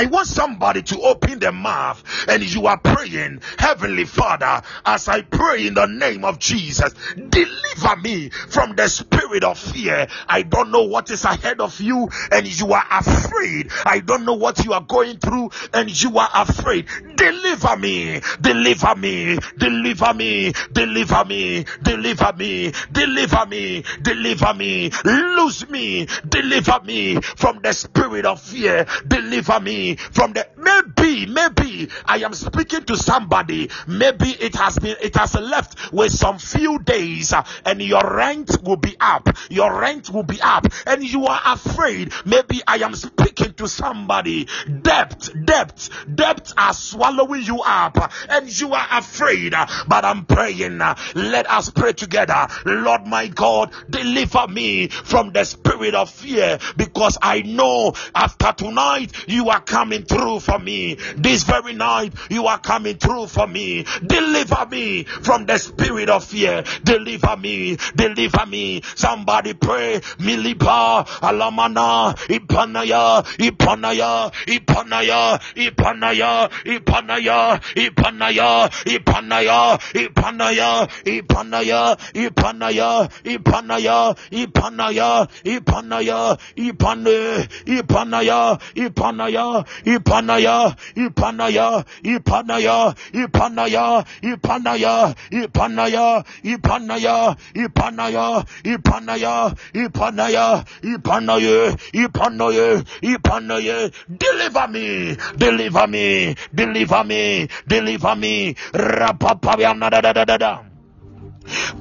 I 0.01 0.07
want 0.07 0.29
somebody 0.29 0.81
to 0.81 1.01
open 1.03 1.41
their 1.41 1.53
mouth 1.53 2.03
and 2.27 2.43
you 2.43 2.67
are 2.69 2.79
praying, 2.79 3.43
Heavenly 3.59 4.07
Father, 4.07 4.63
as 4.87 5.09
I 5.09 5.21
pray 5.21 5.67
in 5.67 5.75
the 5.75 5.85
name 5.85 6.25
of 6.25 6.39
Jesus, 6.39 6.95
deliver 7.15 7.97
me 8.03 8.31
from 8.31 8.77
the 8.77 8.89
spirit 8.89 9.45
of 9.45 9.59
fear. 9.59 10.07
I 10.27 10.41
don't 10.41 10.71
know 10.71 10.85
what 10.85 11.11
is 11.11 11.27
ahead 11.27 11.61
of 11.61 11.79
you 11.83 12.09
and 12.33 12.47
you 12.47 12.73
are 12.73 12.87
afraid. 12.91 13.71
I 13.85 14.01
don't 14.01 14.25
know 14.25 14.37
what 14.37 14.65
you 14.65 14.73
are 14.73 14.81
going 14.81 15.19
through 15.19 15.51
and 15.75 16.03
you 16.03 16.17
are 16.17 16.31
afraid. 16.35 16.87
Deliver 17.17 17.77
me, 17.77 18.23
deliver 18.41 18.97
me, 18.97 19.39
deliver 19.59 20.15
me, 20.15 20.55
deliver 20.73 21.25
me, 21.27 21.67
deliver 21.83 22.33
me, 22.33 22.73
deliver 22.91 23.47
me, 23.47 23.85
deliver 24.01 24.55
me, 24.55 24.91
lose 25.05 25.69
me, 25.69 26.07
deliver 26.27 26.81
me 26.85 27.21
from 27.21 27.61
the 27.63 27.75
spirit 27.75 28.25
of 28.25 28.41
fear, 28.41 28.87
deliver 29.07 29.61
me 29.61 29.90
from 29.97 30.33
the 30.33 30.47
maybe 30.57 31.27
maybe 31.27 31.89
i 32.07 32.19
am 32.19 32.35
speaking 32.35 32.85
to 32.85 32.97
somebody. 32.97 33.71
Maybe 33.87 34.31
it 34.31 34.55
has 34.57 34.79
been 34.79 34.97
it 35.01 35.17
has 35.17 35.35
left 35.35 35.93
with 35.93 36.13
some 36.13 36.39
few 36.39 36.79
days 36.79 37.33
uh, 37.33 37.45
and 37.65 37.81
your 37.83 38.03
rent 38.03 38.63
will 38.63 38.77
be 38.77 38.97
up. 39.01 39.29
Your 39.51 39.81
rent 39.81 40.11
will 40.11 40.23
be 40.23 40.41
up. 40.41 40.67
And 40.87 41.03
you 41.03 41.27
are 41.27 41.41
afraid. 41.45 42.13
Maybe 42.25 42.61
i 42.67 42.77
am 42.77 42.95
speaking 42.95 43.55
to 43.55 43.69
somebody. 43.69 44.49
Debt 44.83 45.29
debt 45.45 45.89
debt 46.15 46.53
are 46.57 46.75
swallowing 46.75 47.43
you 47.43 47.61
up 47.63 47.97
uh, 47.97 48.09
and 48.29 48.61
you 48.61 48.73
are 48.75 48.87
afraid. 48.93 49.55
Uh, 49.55 49.67
but 49.89 50.05
i'm 50.05 50.25
praying 50.25 50.79
let 51.15 51.51
us 51.51 51.71
pray 51.71 51.93
together. 51.93 52.47
Lord 52.65 53.07
my 53.07 53.27
god 53.29 53.73
deliver 53.89 54.47
me 54.49 54.89
from 54.89 55.33
the 55.33 55.45
spirit 55.45 55.95
of 55.95 56.11
fear 56.11 56.59
because 56.77 57.19
i 57.23 57.43
know 57.43 57.93
after 58.15 58.53
tonight 58.53 59.13
you 59.29 59.49
are 59.51 59.61
coming 59.61 59.80
through 59.89 60.41
for 60.41 60.59
me. 60.59 60.95
This 61.17 61.45
very 61.45 61.73
night, 61.73 62.13
you 62.29 62.47
are 62.47 62.59
coming 62.59 62.97
through 62.97 63.27
for 63.29 63.47
me. 63.47 63.87
Deliver 64.05 64.67
me 64.67 65.05
from 65.05 65.47
the 65.47 65.59
spirit 65.59 66.11
of 66.11 66.25
fear. 66.25 66.65
Deliver 66.85 67.37
me. 67.37 67.77
Deliver 67.97 68.47
me. 68.47 68.83
Somebody 68.95 69.55
pray. 69.55 70.01
Milipa 70.19 71.07
alamana 71.21 72.15
ipanaya 72.29 73.25
ipanaya 73.39 74.31
ipanaya 74.47 75.41
ipanaya 75.57 76.51
ipanaya 76.65 77.71
ipanaya 77.75 78.41
ipanaya 78.57 79.61
ipanaya 80.05 80.77
ipanaya 81.05 81.97
ipanaya 82.15 83.07
ipanaya 83.25 84.17
ipanaya 84.33 85.29
ipanaya 85.45 86.39
ipane 86.57 87.49
ipanaya 87.67 88.59
ipanaya 88.75 89.60
ipanaya 89.85 90.75
ipanaya 90.97 91.85
ipanaya 92.03 92.95
ipanaya 93.13 93.95
ipanaya 94.03 94.05
ipanaya 94.23 95.15
ipanaya 95.33 96.25
ipanaya 96.45 97.37
ipanaya 97.55 98.45
ipanaya 98.65 100.55
ipanaya 100.85 101.45
ipanaya 101.93 102.85
ipanaya 103.03 103.91
deliver 104.09 104.69
me 104.69 105.17
deliver 105.37 105.87
me 105.89 106.35
deliver 106.55 107.05
me 107.05 107.49
deliver 107.67 108.17
me 108.17 108.55
rapapaya 108.73 109.75
da 109.91 110.01
da 110.01 110.13
da 110.13 110.25
da 110.25 110.37
da 110.39 110.70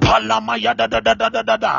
Palamaya 0.00 0.74
da 0.76 0.86
da 0.86 1.00
da 1.00 1.14
da 1.14 1.28
da 1.28 1.42
da 1.42 1.56
da. 1.56 1.74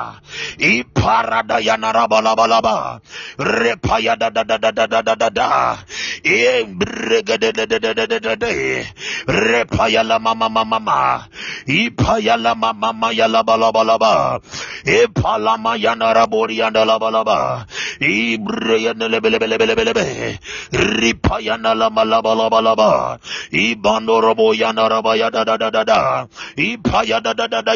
Iparada 0.60 1.60
yanarabalabalaba. 1.60 3.02
Repaya 3.38 4.16
da 4.18 4.30
da 4.30 4.44
da 4.44 4.58
da 4.58 4.72
da 4.72 4.88
da 4.88 5.02
da 5.02 5.16
da 5.16 5.30
da. 5.30 5.78
Imbrega 6.24 7.38
da 7.38 7.52
da 7.52 7.66
da 7.66 7.80
da 7.80 7.94
da 7.94 8.06
da 8.08 8.20
da 8.20 8.36
da. 8.36 8.52
Repaya 9.28 10.04
la 10.04 10.20
mama 10.20 10.50
mama 10.50 10.66
mama. 10.80 11.28
Ipaya 11.68 12.38
la 12.38 12.56
mama 12.56 12.92
mama 12.92 13.12
ya 13.14 13.28
la 13.28 13.44
balabalaba. 13.44 14.40
Ipalama 14.86 15.78
yanarabori 15.78 16.58
yandalabalaba. 16.60 17.66
Ibreya 18.00 18.94
nelebelebelebelebelebe. 18.94 20.40
Ripaya 20.72 21.58
nalamalabalabalaba. 21.58 23.20
Ibandorobo 23.52 24.54
yanarabaya 24.56 25.32
da 25.32 25.44
da 25.46 25.58
da 25.58 25.70
da 25.70 25.84
da. 25.84 26.28
Ipaya 26.58 27.22
da 27.22 27.34
da 27.34 27.48
da 27.48 27.62
da 27.62 27.74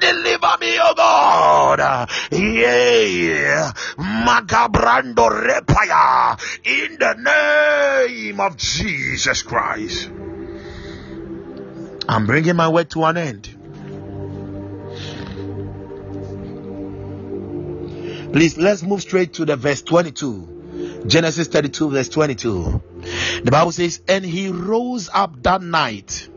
deliver 0.00 0.56
me, 0.60 0.78
oh 0.80 0.94
God. 0.96 2.08
Magabrando 3.98 5.28
repaya. 5.30 6.38
In 6.64 6.98
the 6.98 7.14
name 8.08 8.40
of 8.40 8.56
Jesus 8.56 9.42
Christ. 9.42 10.10
I'm 12.08 12.26
bringing 12.26 12.56
my 12.56 12.68
word 12.68 12.90
to 12.90 13.04
an 13.04 13.16
end. 13.16 13.52
Please, 18.32 18.56
let's 18.58 18.82
move 18.82 19.02
straight 19.02 19.34
to 19.34 19.44
the 19.44 19.56
verse 19.56 19.82
22. 19.82 21.04
Genesis 21.06 21.48
32, 21.48 21.90
verse 21.90 22.08
22. 22.08 22.82
The 23.44 23.50
Bible 23.50 23.72
says, 23.72 24.00
And 24.08 24.24
he 24.24 24.48
rose 24.50 25.08
up 25.12 25.42
that 25.42 25.62
night 25.62 26.28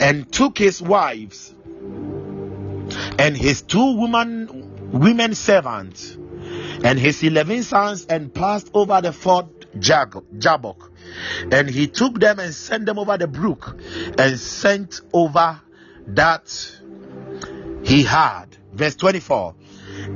and 0.00 0.30
took 0.32 0.58
his 0.58 0.80
wives 0.82 1.54
and 3.18 3.36
his 3.36 3.62
two 3.62 3.98
women 3.98 4.90
women 4.92 5.34
servants 5.34 6.16
and 6.84 6.98
his 6.98 7.22
eleven 7.22 7.62
sons 7.62 8.06
and 8.06 8.32
passed 8.32 8.70
over 8.74 9.00
the 9.00 9.12
ford 9.12 9.46
Jabbok. 9.78 10.90
And 11.50 11.68
he 11.68 11.86
took 11.86 12.18
them 12.18 12.38
and 12.38 12.54
sent 12.54 12.86
them 12.86 12.98
over 12.98 13.16
the 13.16 13.26
brook 13.26 13.78
and 14.18 14.38
sent 14.38 15.00
over 15.12 15.60
that 16.08 16.78
he 17.84 18.02
had. 18.02 18.56
Verse 18.72 18.96
24. 18.96 19.54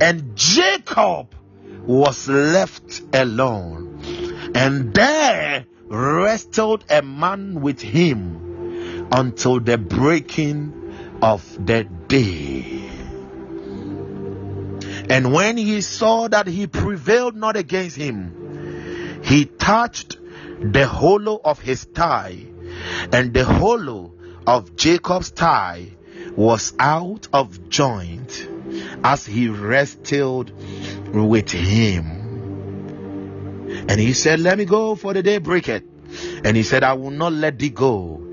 And 0.00 0.36
Jacob 0.36 1.34
was 1.86 2.28
left 2.28 3.02
alone, 3.14 4.52
and 4.54 4.92
there 4.92 5.64
wrestled 5.86 6.84
a 6.90 7.02
man 7.02 7.60
with 7.60 7.80
him 7.80 8.49
until 9.10 9.60
the 9.60 9.78
breaking 9.78 11.18
of 11.22 11.66
the 11.66 11.84
day. 11.84 12.88
And 15.08 15.32
when 15.32 15.56
he 15.56 15.80
saw 15.80 16.28
that 16.28 16.46
he 16.46 16.66
prevailed 16.66 17.34
not 17.34 17.56
against 17.56 17.96
him, 17.96 19.20
he 19.24 19.44
touched 19.44 20.18
the 20.60 20.86
hollow 20.86 21.40
of 21.44 21.60
his 21.60 21.84
thigh, 21.84 22.46
and 23.12 23.34
the 23.34 23.44
hollow 23.44 24.12
of 24.46 24.76
Jacob's 24.76 25.30
thigh 25.30 25.88
was 26.36 26.72
out 26.78 27.28
of 27.32 27.68
joint 27.68 28.48
as 29.02 29.26
he 29.26 29.48
wrestled 29.48 30.52
with 31.12 31.50
him. 31.50 32.04
And 33.88 34.00
he 34.00 34.12
said, 34.12 34.40
Let 34.40 34.58
me 34.58 34.64
go, 34.64 34.94
for 34.94 35.12
the 35.12 35.22
day 35.22 35.38
breaketh. 35.38 35.82
And 36.44 36.56
he 36.56 36.62
said, 36.62 36.84
I 36.84 36.92
will 36.92 37.10
not 37.10 37.32
let 37.32 37.58
thee 37.58 37.70
go 37.70 38.29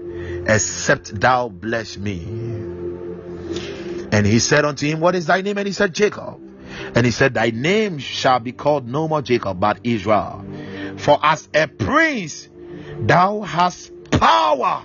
except 0.48 1.19
thou 1.19 1.49
bless 1.49 1.98
me. 1.98 2.24
And 4.11 4.26
he 4.26 4.40
said 4.40 4.65
unto 4.65 4.88
him, 4.88 4.99
What 4.99 5.15
is 5.15 5.26
thy 5.28 5.41
name? 5.41 5.57
And 5.57 5.68
he 5.68 5.74
said, 5.74 5.94
Jacob. 5.94 6.41
And 6.95 7.06
he 7.06 7.11
said, 7.11 7.34
Thy 7.34 7.49
name 7.49 7.99
shall 7.99 8.40
be 8.40 8.53
called 8.53 8.88
no 8.88 9.07
more 9.07 9.22
Jacob, 9.22 9.60
but 9.60 9.80
Israel. 9.84 10.45
For 10.98 11.19
as 11.22 11.48
a 11.53 11.68
prince, 11.68 12.49
thou 12.99 13.41
hast 13.41 13.91
power 14.11 14.84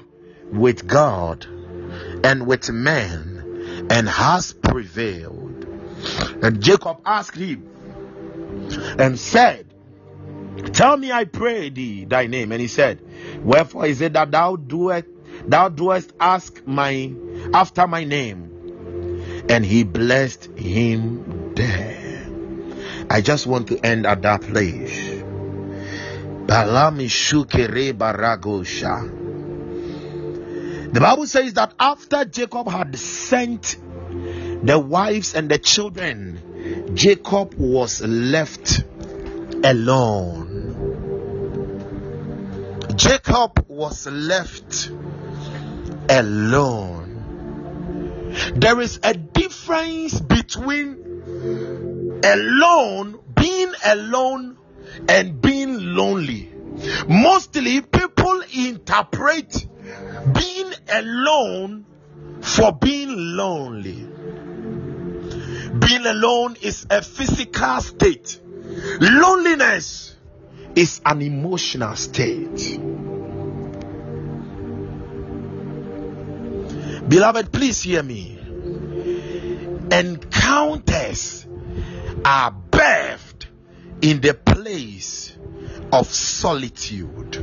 with 0.52 0.86
God 0.86 1.46
and 2.24 2.46
with 2.46 2.70
men, 2.70 3.86
and 3.90 4.08
hast 4.08 4.60
prevailed. 4.62 5.66
And 6.42 6.60
Jacob 6.60 7.00
asked 7.06 7.36
him 7.36 7.68
and 8.98 9.18
said, 9.18 9.66
Tell 10.72 10.96
me, 10.96 11.10
I 11.10 11.24
pray 11.24 11.70
thee, 11.70 12.04
thy 12.04 12.26
name. 12.26 12.52
And 12.52 12.60
he 12.60 12.68
said, 12.68 13.00
Wherefore 13.42 13.86
is 13.86 14.00
it 14.00 14.12
that 14.12 14.30
thou 14.30 14.56
doest 14.56 15.06
thou 15.46 15.68
doest 15.68 16.12
ask 16.20 16.66
my 16.66 17.12
after 17.52 17.86
my 17.86 18.04
name? 18.04 19.44
And 19.48 19.64
he 19.64 19.84
blessed 19.84 20.56
him 20.56 21.54
there. 21.54 22.26
I 23.10 23.20
just 23.20 23.46
want 23.46 23.68
to 23.68 23.78
end 23.84 24.06
at 24.06 24.22
that 24.22 24.42
place. 24.42 25.22
The 30.92 31.00
Bible 31.00 31.26
says 31.26 31.54
that 31.54 31.72
after 31.78 32.24
Jacob 32.24 32.68
had 32.68 32.96
sent 32.98 33.76
the 34.62 34.78
wives 34.78 35.34
and 35.34 35.50
the 35.50 35.58
children, 35.58 36.92
Jacob 36.94 37.54
was 37.54 38.02
left 38.02 38.84
alone. 39.64 40.48
Jacob 42.96 43.64
was 43.68 44.06
left 44.06 44.90
alone. 46.12 47.08
There 48.54 48.80
is 48.80 49.00
a 49.02 49.14
difference 49.14 50.20
between 50.20 52.20
alone, 52.24 53.18
being 53.34 53.72
alone, 53.84 54.58
and 55.08 55.40
being 55.40 55.94
lonely. 55.94 56.52
Mostly 57.08 57.80
people 57.80 58.42
interpret 58.54 59.66
being 60.34 60.72
alone 60.90 61.86
for 62.40 62.72
being 62.72 63.36
lonely. 63.36 64.06
Being 65.78 66.06
alone 66.06 66.56
is 66.60 66.86
a 66.90 67.02
physical 67.02 67.80
state, 67.80 68.40
loneliness 69.00 70.16
is 70.74 71.00
an 71.04 71.22
emotional 71.22 71.96
state. 71.96 72.78
Beloved, 77.08 77.52
please 77.52 77.82
hear 77.82 78.02
me. 78.02 78.38
Encounters 79.90 81.46
are 82.24 82.54
birthed 82.70 83.46
in 84.00 84.20
the 84.20 84.34
place 84.34 85.36
of 85.92 86.06
solitude. 86.06 87.36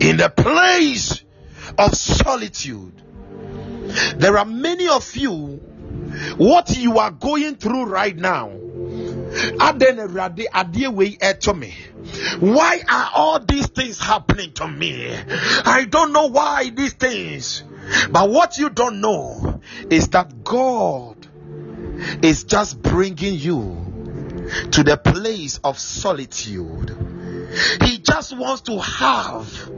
In 0.00 0.16
the 0.16 0.32
place 0.34 1.22
of 1.78 1.94
solitude. 1.94 3.02
There 4.16 4.38
are 4.38 4.44
many 4.44 4.88
of 4.88 5.16
you, 5.16 5.60
what 6.36 6.76
you 6.76 6.98
are 6.98 7.10
going 7.10 7.56
through 7.56 7.84
right 7.84 8.16
now. 8.16 8.50
Why 12.40 12.82
are 12.88 13.10
all 13.14 13.40
these 13.40 13.66
things 13.68 13.98
happening 13.98 14.52
to 14.54 14.68
me? 14.68 15.16
I 15.64 15.86
don't 15.88 16.12
know 16.12 16.26
why 16.26 16.70
these 16.70 16.92
things. 16.94 17.62
But 18.10 18.30
what 18.30 18.58
you 18.58 18.70
don't 18.70 19.00
know 19.00 19.60
is 19.90 20.08
that 20.08 20.44
God 20.44 21.16
is 22.22 22.44
just 22.44 22.80
bringing 22.82 23.34
you 23.34 23.92
to 24.72 24.82
the 24.82 24.96
place 24.96 25.58
of 25.64 25.78
solitude. 25.78 26.96
He 27.82 27.98
just 27.98 28.36
wants 28.36 28.62
to 28.62 28.78
have 28.80 29.70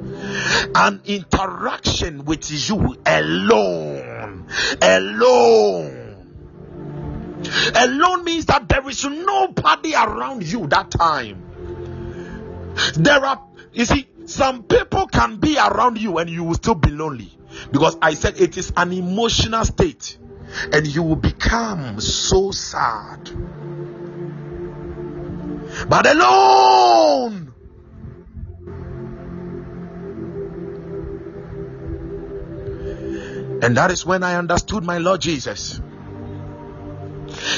an 0.74 1.02
interaction 1.04 2.24
with 2.24 2.50
you 2.68 2.96
alone. 3.04 4.46
Alone. 4.80 6.04
Alone 7.74 8.24
means 8.24 8.46
that 8.46 8.68
there 8.68 8.88
is 8.88 9.04
nobody 9.04 9.94
around 9.94 10.44
you 10.44 10.66
that 10.68 10.90
time. 10.90 11.42
There 12.94 13.24
are, 13.24 13.42
you 13.72 13.84
see, 13.84 14.06
some 14.26 14.64
people 14.64 15.06
can 15.06 15.36
be 15.36 15.58
around 15.58 16.00
you 16.00 16.18
and 16.18 16.30
you 16.30 16.44
will 16.44 16.54
still 16.54 16.74
be 16.74 16.90
lonely 16.90 17.30
because 17.70 17.96
I 18.00 18.14
said 18.14 18.40
it 18.40 18.56
is 18.56 18.72
an 18.76 18.92
emotional 18.92 19.64
state 19.64 20.18
and 20.72 20.86
you 20.86 21.02
will 21.02 21.16
become 21.16 22.00
so 22.00 22.50
sad. 22.50 23.30
But 25.88 26.06
alone, 26.06 27.52
and 33.62 33.76
that 33.76 33.90
is 33.90 34.06
when 34.06 34.22
I 34.22 34.36
understood 34.36 34.84
my 34.84 34.98
Lord 34.98 35.20
Jesus. 35.20 35.80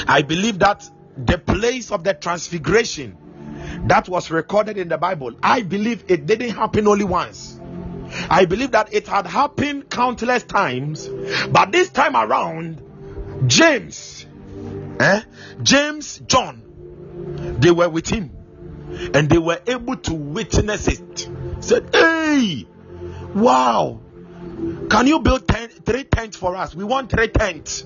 I 0.09 0.23
believe 0.23 0.61
that 0.61 0.89
the 1.17 1.39
place 1.39 1.91
of 1.91 2.05
the 2.05 2.15
transfiguration 2.15 3.17
that 3.85 4.09
was 4.09 4.31
recorded 4.31 4.79
in 4.79 4.89
the 4.89 4.99
Bible, 4.99 5.33
I 5.43 5.63
believe 5.63 6.05
it 6.09 6.27
didn't 6.27 6.51
happen 6.51 6.87
only 6.87 7.05
once. 7.05 7.61
I 8.31 8.45
believe 8.45 8.73
that 8.73 8.95
it 8.95 9.09
had 9.09 9.27
happened 9.27 9.91
countless 9.91 10.45
times, 10.45 11.09
but 11.51 11.73
this 11.73 11.89
time 11.91 12.17
around, 12.17 12.83
James, 13.47 14.27
eh, 15.01 15.23
James, 15.63 16.21
John, 16.27 16.63
they 17.59 17.71
were 17.71 17.89
with 17.89 18.09
him 18.09 18.31
and 19.15 19.29
they 19.29 19.39
were 19.39 19.61
able 19.67 19.97
to 19.97 20.15
witness 20.15 20.89
it. 20.89 21.29
Said, 21.61 21.89
Hey, 21.93 22.67
wow, 23.35 24.01
can 24.89 25.07
you 25.07 25.21
build 25.21 25.47
ten, 25.49 25.69
three 25.69 26.05
tents 26.05 26.37
for 26.37 26.57
us? 26.57 26.75
We 26.75 26.85
want 26.85 27.11
three 27.11 27.29
tents, 27.29 27.85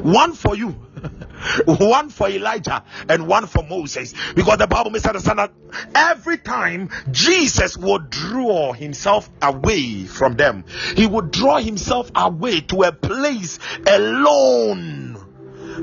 one 0.00 0.32
for 0.32 0.56
you 0.56 0.70
one 1.66 2.08
for 2.10 2.28
Elijah 2.28 2.84
and 3.08 3.26
one 3.26 3.46
for 3.46 3.62
Moses. 3.64 4.14
Because 4.34 4.58
the 4.58 4.66
Bible 4.66 4.90
makes 4.90 5.06
understand 5.06 5.38
that 5.38 5.52
every 5.94 6.38
time 6.38 6.90
Jesus 7.10 7.76
would 7.76 8.10
draw 8.10 8.72
himself 8.72 9.28
away 9.40 10.04
from 10.04 10.34
them, 10.34 10.64
he 10.96 11.06
would 11.06 11.30
draw 11.30 11.58
himself 11.58 12.10
away 12.14 12.60
to 12.62 12.82
a 12.82 12.92
place 12.92 13.58
alone 13.86 15.16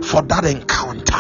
for 0.04 0.22
that 0.24 0.46
encounter. 0.46 1.16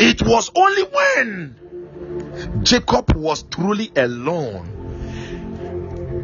It 0.00 0.22
was 0.22 0.50
only 0.54 0.82
when 0.82 2.62
Jacob 2.62 3.14
was 3.14 3.42
truly 3.44 3.90
alone 3.96 4.77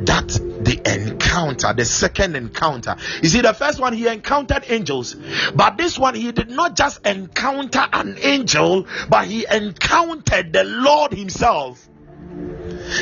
that 0.06 0.28
the 0.28 0.80
encounter, 0.86 1.72
the 1.72 1.84
second 1.84 2.36
encounter. 2.36 2.96
You 3.22 3.28
see, 3.28 3.40
the 3.40 3.52
first 3.52 3.80
one 3.80 3.92
he 3.92 4.08
encountered 4.08 4.64
angels, 4.68 5.14
but 5.54 5.76
this 5.76 5.98
one 5.98 6.14
he 6.14 6.32
did 6.32 6.50
not 6.50 6.76
just 6.76 7.06
encounter 7.06 7.84
an 7.92 8.16
angel, 8.20 8.86
but 9.08 9.26
he 9.26 9.46
encountered 9.50 10.52
the 10.52 10.64
Lord 10.64 11.12
Himself. 11.12 11.88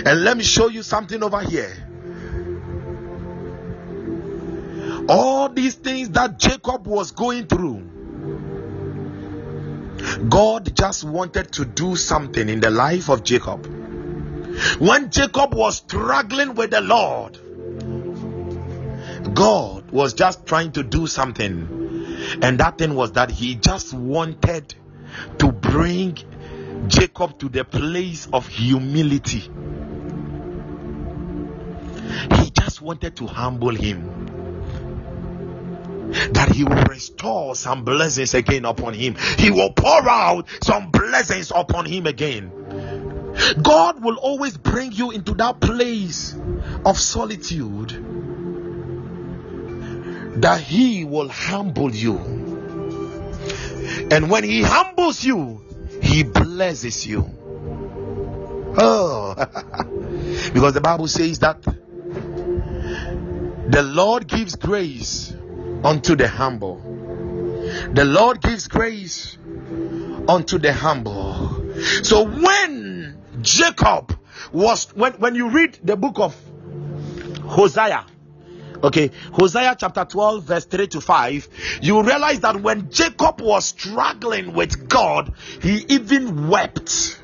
And 0.05 0.24
let 0.24 0.37
me 0.37 0.45
show 0.45 0.69
you 0.69 0.83
something 0.83 1.23
over 1.23 1.41
here. 1.41 1.73
All 5.09 5.49
these 5.49 5.74
things 5.74 6.11
that 6.11 6.39
Jacob 6.39 6.87
was 6.87 7.11
going 7.11 7.47
through, 7.47 7.91
God 10.29 10.74
just 10.77 11.05
wanted 11.05 11.53
to 11.53 11.65
do 11.65 11.97
something 11.97 12.49
in 12.49 12.61
the 12.61 12.70
life 12.70 13.09
of 13.09 13.24
Jacob. 13.24 13.82
When 14.79 15.11
Jacob 15.11 15.55
was 15.55 15.77
struggling 15.79 16.55
with 16.55 16.70
the 16.70 16.81
Lord, 16.81 17.39
God 19.35 19.91
was 19.91 20.15
just 20.15 20.47
trying 20.47 20.73
to 20.73 20.83
do 20.83 21.07
something, 21.07 22.39
and 22.43 22.59
that 22.59 22.79
thing 22.79 22.95
was 22.95 23.12
that 23.12 23.31
He 23.31 23.55
just 23.55 23.93
wanted 23.93 24.74
to 25.39 25.53
bring 25.53 26.19
Jacob 26.89 27.39
to 27.39 27.49
the 27.49 27.65
place 27.65 28.29
of 28.33 28.49
humility. 28.49 29.51
He 32.37 32.51
just 32.51 32.81
wanted 32.83 33.16
to 33.16 33.27
humble 33.27 33.74
him. 33.74 34.09
That 36.33 36.53
he 36.53 36.65
will 36.65 36.85
restore 36.85 37.55
some 37.55 37.85
blessings 37.85 38.35
again 38.35 38.65
upon 38.66 38.93
him. 38.95 39.16
He 39.39 39.51
will 39.51 39.73
pour 39.73 40.09
out 40.09 40.47
some 40.62 40.91
blessings 40.91 41.53
upon 41.55 41.87
him 41.87 42.07
again. 42.07 42.62
God 43.61 44.03
will 44.03 44.17
always 44.17 44.57
bring 44.57 44.93
you 44.93 45.11
into 45.11 45.35
that 45.35 45.61
place 45.61 46.35
of 46.85 46.99
solitude 46.99 47.91
that 50.43 50.61
He 50.61 51.05
will 51.05 51.29
humble 51.29 51.95
you. 51.95 52.17
And 54.11 54.31
when 54.31 54.45
He 54.45 54.63
humbles 54.63 55.25
you, 55.25 55.63
He 56.03 56.23
blesses 56.23 57.07
you. 57.07 57.39
Oh, 58.77 59.35
because 60.55 60.75
the 60.75 60.81
Bible 60.81 61.09
says 61.09 61.41
that 61.41 61.63
the 63.69 63.83
Lord 63.83 64.27
gives 64.27 64.57
grace 64.57 65.35
unto 65.85 66.17
the 66.17 66.29
humble. 66.29 66.81
The 67.93 68.05
Lord 68.05 68.41
gives 68.41 68.69
grace 68.69 69.37
unto 70.29 70.59
the 70.59 70.73
humble. 70.73 71.73
So 72.03 72.25
when 72.25 72.91
Jacob 73.43 74.19
was, 74.52 74.86
when, 74.94 75.12
when 75.14 75.35
you 75.35 75.51
read 75.51 75.78
the 75.82 75.97
book 75.97 76.19
of 76.19 76.36
Hosea, 77.44 78.06
okay, 78.82 79.10
Hosea 79.32 79.77
chapter 79.78 80.05
12, 80.05 80.44
verse 80.44 80.64
3 80.64 80.86
to 80.89 81.01
5, 81.01 81.48
you 81.82 82.02
realize 82.02 82.40
that 82.40 82.60
when 82.60 82.90
Jacob 82.90 83.40
was 83.40 83.66
struggling 83.66 84.55
with 84.55 84.89
God, 84.89 85.35
he 85.60 85.85
even 85.89 86.48
wept. 86.48 87.20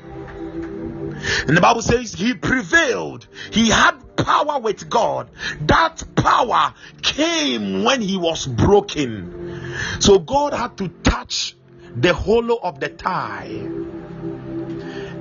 And 1.47 1.57
the 1.57 1.61
Bible 1.61 1.81
says 1.81 2.13
he 2.13 2.33
prevailed. 2.33 3.27
He 3.51 3.69
had 3.69 4.15
power 4.15 4.59
with 4.59 4.89
God. 4.89 5.29
That 5.61 6.03
power 6.15 6.73
came 7.01 7.83
when 7.83 8.01
he 8.01 8.17
was 8.17 8.47
broken. 8.47 9.75
So 9.99 10.19
God 10.19 10.53
had 10.53 10.77
to 10.77 10.87
touch 10.87 11.55
the 11.95 12.13
hollow 12.13 12.57
of 12.61 12.79
the 12.79 12.89
thigh. 12.89 13.67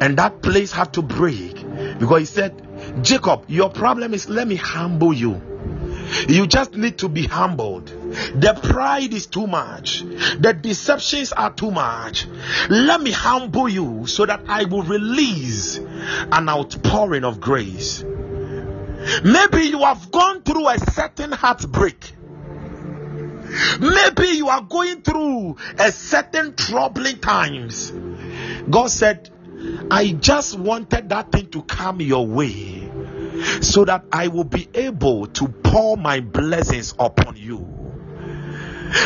And 0.01 0.17
that 0.19 0.43
place 0.43 0.73
had 0.73 0.93
to 0.95 1.03
break 1.03 1.55
because 1.99 2.21
he 2.21 2.25
said, 2.27 3.03
Jacob, 3.03 3.45
your 3.49 3.71
problem 3.71 4.15
is 4.15 4.29
let 4.29 4.47
me 4.47 4.55
humble 4.55 5.13
you. 5.13 5.41
You 6.29 6.47
just 6.47 6.75
need 6.75 6.99
to 6.99 7.09
be 7.09 7.27
humbled. 7.27 7.89
The 7.89 8.59
pride 8.63 9.13
is 9.13 9.27
too 9.27 9.47
much. 9.47 10.01
The 10.01 10.59
deceptions 10.59 11.33
are 11.33 11.53
too 11.53 11.71
much. 11.71 12.27
Let 12.71 13.03
me 13.03 13.11
humble 13.11 13.69
you 13.69 14.07
so 14.07 14.25
that 14.25 14.43
I 14.49 14.65
will 14.65 14.83
release 14.83 15.77
an 15.79 16.49
outpouring 16.49 17.25
of 17.25 17.41
grace. 17.41 18.05
Maybe 19.23 19.63
you 19.65 19.81
have 19.81 20.11
gone 20.11 20.43
through 20.43 20.69
a 20.69 20.79
certain 20.79 21.33
heartbreak. 21.33 22.13
Maybe 23.81 24.29
you 24.29 24.49
are 24.49 24.63
going 24.63 25.03
through 25.03 25.57
a 25.79 25.93
certain 25.93 26.55
troubling 26.55 27.19
times. 27.19 27.91
God 28.69 28.89
said, 28.89 29.31
I 29.91 30.13
just 30.13 30.59
wanted 30.59 31.09
that 31.11 31.33
thing 31.33 31.49
to 31.51 31.63
come 31.63 32.01
your 32.01 32.27
way 32.27 32.91
so 33.61 33.85
that 33.85 34.05
I 34.13 34.29
will 34.29 34.45
be 34.45 34.69
able 34.75 35.27
to 35.27 35.49
pour 35.49 35.97
my 35.97 36.21
blessings 36.21 36.95
upon 36.99 37.37
you. 37.37 37.79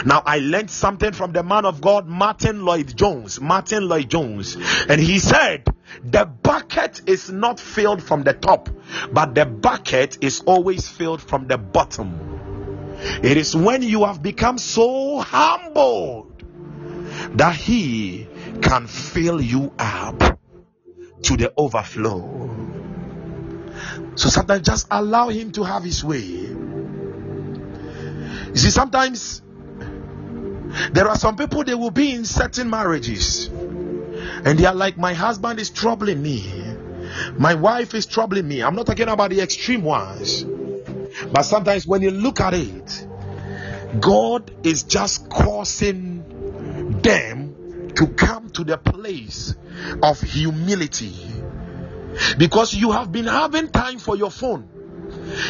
Now, 0.04 0.22
I 0.24 0.38
learned 0.38 0.70
something 0.70 1.12
from 1.12 1.32
the 1.32 1.42
man 1.42 1.64
of 1.64 1.80
God, 1.80 2.06
Martyn 2.06 2.64
Lloyd-Jones. 2.64 3.40
Martin 3.40 3.88
Lloyd 3.88 4.08
Jones. 4.08 4.56
And 4.88 5.00
he 5.00 5.18
said, 5.18 5.64
The 6.04 6.24
bucket 6.24 7.02
is 7.06 7.30
not 7.30 7.58
filled 7.58 8.02
from 8.02 8.22
the 8.22 8.32
top, 8.32 8.68
but 9.12 9.34
the 9.34 9.44
bucket 9.44 10.18
is 10.22 10.40
always 10.46 10.88
filled 10.88 11.20
from 11.20 11.48
the 11.48 11.58
bottom. 11.58 12.98
It 13.22 13.36
is 13.36 13.56
when 13.56 13.82
you 13.82 14.04
have 14.04 14.22
become 14.22 14.58
so 14.58 15.18
humbled 15.18 16.44
that 17.36 17.56
he 17.56 18.28
can 18.60 18.86
fill 18.86 19.40
you 19.40 19.72
up 19.78 20.38
to 21.22 21.36
the 21.36 21.52
overflow. 21.56 22.50
So 24.14 24.28
sometimes 24.28 24.66
just 24.66 24.86
allow 24.90 25.28
him 25.28 25.52
to 25.52 25.62
have 25.62 25.84
his 25.84 26.04
way. 26.04 26.20
You 28.52 28.56
see, 28.56 28.70
sometimes 28.70 29.40
there 30.92 31.08
are 31.08 31.16
some 31.16 31.36
people 31.36 31.64
they 31.64 31.74
will 31.74 31.90
be 31.90 32.12
in 32.12 32.24
certain 32.24 32.68
marriages 32.68 33.46
and 33.46 34.58
they 34.58 34.66
are 34.66 34.74
like, 34.74 34.98
My 34.98 35.14
husband 35.14 35.58
is 35.58 35.70
troubling 35.70 36.22
me, 36.22 36.52
my 37.38 37.54
wife 37.54 37.94
is 37.94 38.06
troubling 38.06 38.46
me. 38.46 38.62
I'm 38.62 38.74
not 38.74 38.86
talking 38.86 39.08
about 39.08 39.30
the 39.30 39.40
extreme 39.40 39.82
ones, 39.82 40.44
but 41.32 41.42
sometimes 41.42 41.86
when 41.86 42.02
you 42.02 42.10
look 42.10 42.40
at 42.40 42.54
it, 42.54 43.06
God 44.00 44.50
is 44.66 44.82
just 44.84 45.28
causing 45.28 47.00
them 47.02 47.51
to 47.96 48.06
come 48.08 48.50
to 48.50 48.64
the 48.64 48.78
place 48.78 49.54
of 50.02 50.20
humility 50.20 51.14
because 52.38 52.74
you 52.74 52.92
have 52.92 53.10
been 53.12 53.26
having 53.26 53.68
time 53.68 53.98
for 53.98 54.16
your 54.16 54.30
phone. 54.30 54.68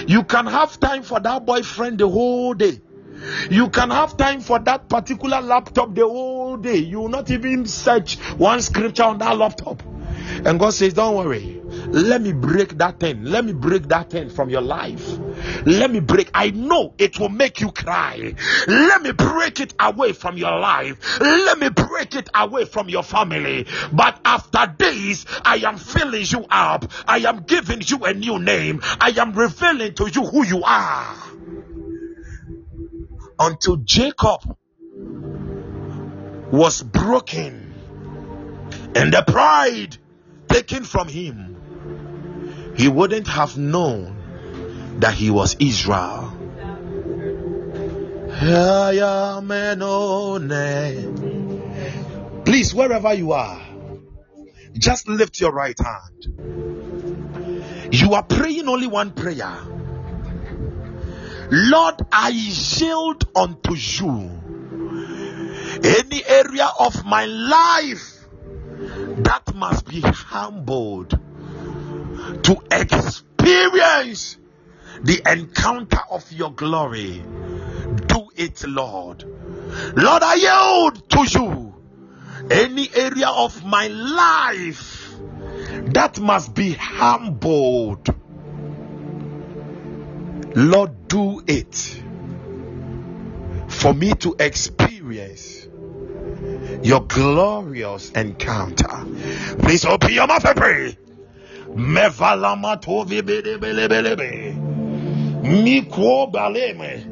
You 0.06 0.24
can 0.24 0.46
have 0.46 0.78
time 0.78 1.02
for 1.02 1.20
that 1.20 1.44
boyfriend 1.44 1.98
the 1.98 2.08
whole 2.08 2.54
day. 2.54 2.80
You 3.50 3.70
can 3.70 3.90
have 3.90 4.16
time 4.16 4.40
for 4.40 4.58
that 4.60 4.88
particular 4.88 5.40
laptop 5.40 5.94
the 5.94 6.06
whole 6.06 6.56
day. 6.56 6.76
You 6.76 7.00
will 7.00 7.08
not 7.08 7.30
even 7.30 7.66
search 7.66 8.16
one 8.36 8.60
scripture 8.62 9.04
on 9.04 9.18
that 9.18 9.36
laptop. 9.36 9.82
And 10.44 10.58
God 10.58 10.70
says, 10.70 10.94
Don't 10.94 11.16
worry. 11.16 11.61
Let 11.92 12.22
me 12.22 12.32
break 12.32 12.78
that 12.78 13.00
thing. 13.00 13.24
Let 13.24 13.44
me 13.44 13.52
break 13.52 13.88
that 13.88 14.08
thing 14.08 14.30
from 14.30 14.48
your 14.48 14.62
life. 14.62 15.18
Let 15.66 15.90
me 15.90 16.00
break. 16.00 16.30
I 16.32 16.50
know 16.50 16.94
it 16.96 17.20
will 17.20 17.28
make 17.28 17.60
you 17.60 17.70
cry. 17.70 18.34
Let 18.66 19.02
me 19.02 19.12
break 19.12 19.60
it 19.60 19.74
away 19.78 20.14
from 20.14 20.38
your 20.38 20.58
life. 20.58 21.20
Let 21.20 21.58
me 21.58 21.68
break 21.68 22.14
it 22.14 22.30
away 22.34 22.64
from 22.64 22.88
your 22.88 23.02
family. 23.02 23.66
But 23.92 24.18
after 24.24 24.74
days, 24.78 25.26
I 25.44 25.56
am 25.56 25.76
filling 25.76 26.24
you 26.26 26.46
up. 26.48 26.90
I 27.06 27.18
am 27.18 27.42
giving 27.42 27.82
you 27.84 28.04
a 28.04 28.14
new 28.14 28.38
name. 28.38 28.80
I 28.82 29.10
am 29.18 29.34
revealing 29.34 29.94
to 29.94 30.08
you 30.10 30.24
who 30.24 30.46
you 30.46 30.62
are. 30.64 31.14
Until 33.38 33.76
Jacob 33.76 34.56
was 36.50 36.82
broken 36.82 37.74
and 38.94 39.12
the 39.12 39.22
pride 39.26 39.96
taken 40.48 40.84
from 40.84 41.08
him, 41.08 41.61
he 42.74 42.88
wouldn't 42.88 43.26
have 43.28 43.56
known 43.56 44.16
that 45.00 45.14
he 45.14 45.30
was 45.30 45.56
Israel. 45.58 46.36
Please, 52.44 52.74
wherever 52.74 53.14
you 53.14 53.32
are, 53.32 53.60
just 54.72 55.08
lift 55.08 55.40
your 55.40 55.52
right 55.52 55.78
hand. 55.78 56.26
You 57.92 58.14
are 58.14 58.22
praying 58.22 58.68
only 58.68 58.86
one 58.86 59.12
prayer. 59.12 59.58
Lord, 61.50 61.96
I 62.10 62.30
yield 62.30 63.24
unto 63.36 63.74
you 63.74 64.40
any 65.84 66.24
area 66.26 66.70
of 66.78 67.04
my 67.04 67.26
life 67.26 68.26
that 69.18 69.54
must 69.54 69.86
be 69.86 70.00
humbled 70.00 71.18
to 72.42 72.62
experience 72.70 74.36
the 75.02 75.22
encounter 75.26 76.00
of 76.10 76.30
your 76.32 76.52
glory. 76.52 77.22
Do 78.06 78.28
it, 78.36 78.64
Lord. 78.66 79.24
Lord, 79.96 80.22
I 80.22 80.34
yield 80.34 81.10
to 81.10 81.24
you 81.38 81.74
any 82.50 82.88
area 82.94 83.28
of 83.28 83.64
my 83.64 83.88
life 83.88 85.14
that 85.92 86.20
must 86.20 86.54
be 86.54 86.72
humbled. 86.72 88.08
Lord, 90.54 91.08
do 91.08 91.42
it 91.46 92.02
for 93.68 93.94
me 93.94 94.12
to 94.12 94.36
experience 94.38 95.66
your 96.82 97.00
glorious 97.00 98.10
encounter. 98.10 99.06
Please 99.60 99.84
open 99.84 100.12
your 100.12 100.26
mouth 100.26 100.44
and 100.44 100.56
pray. 100.56 100.98
Mevalamatovi 101.76 103.22
belebelebelebe. 103.22 104.56
Mikwo 105.42 106.26
baleme. 106.26 107.06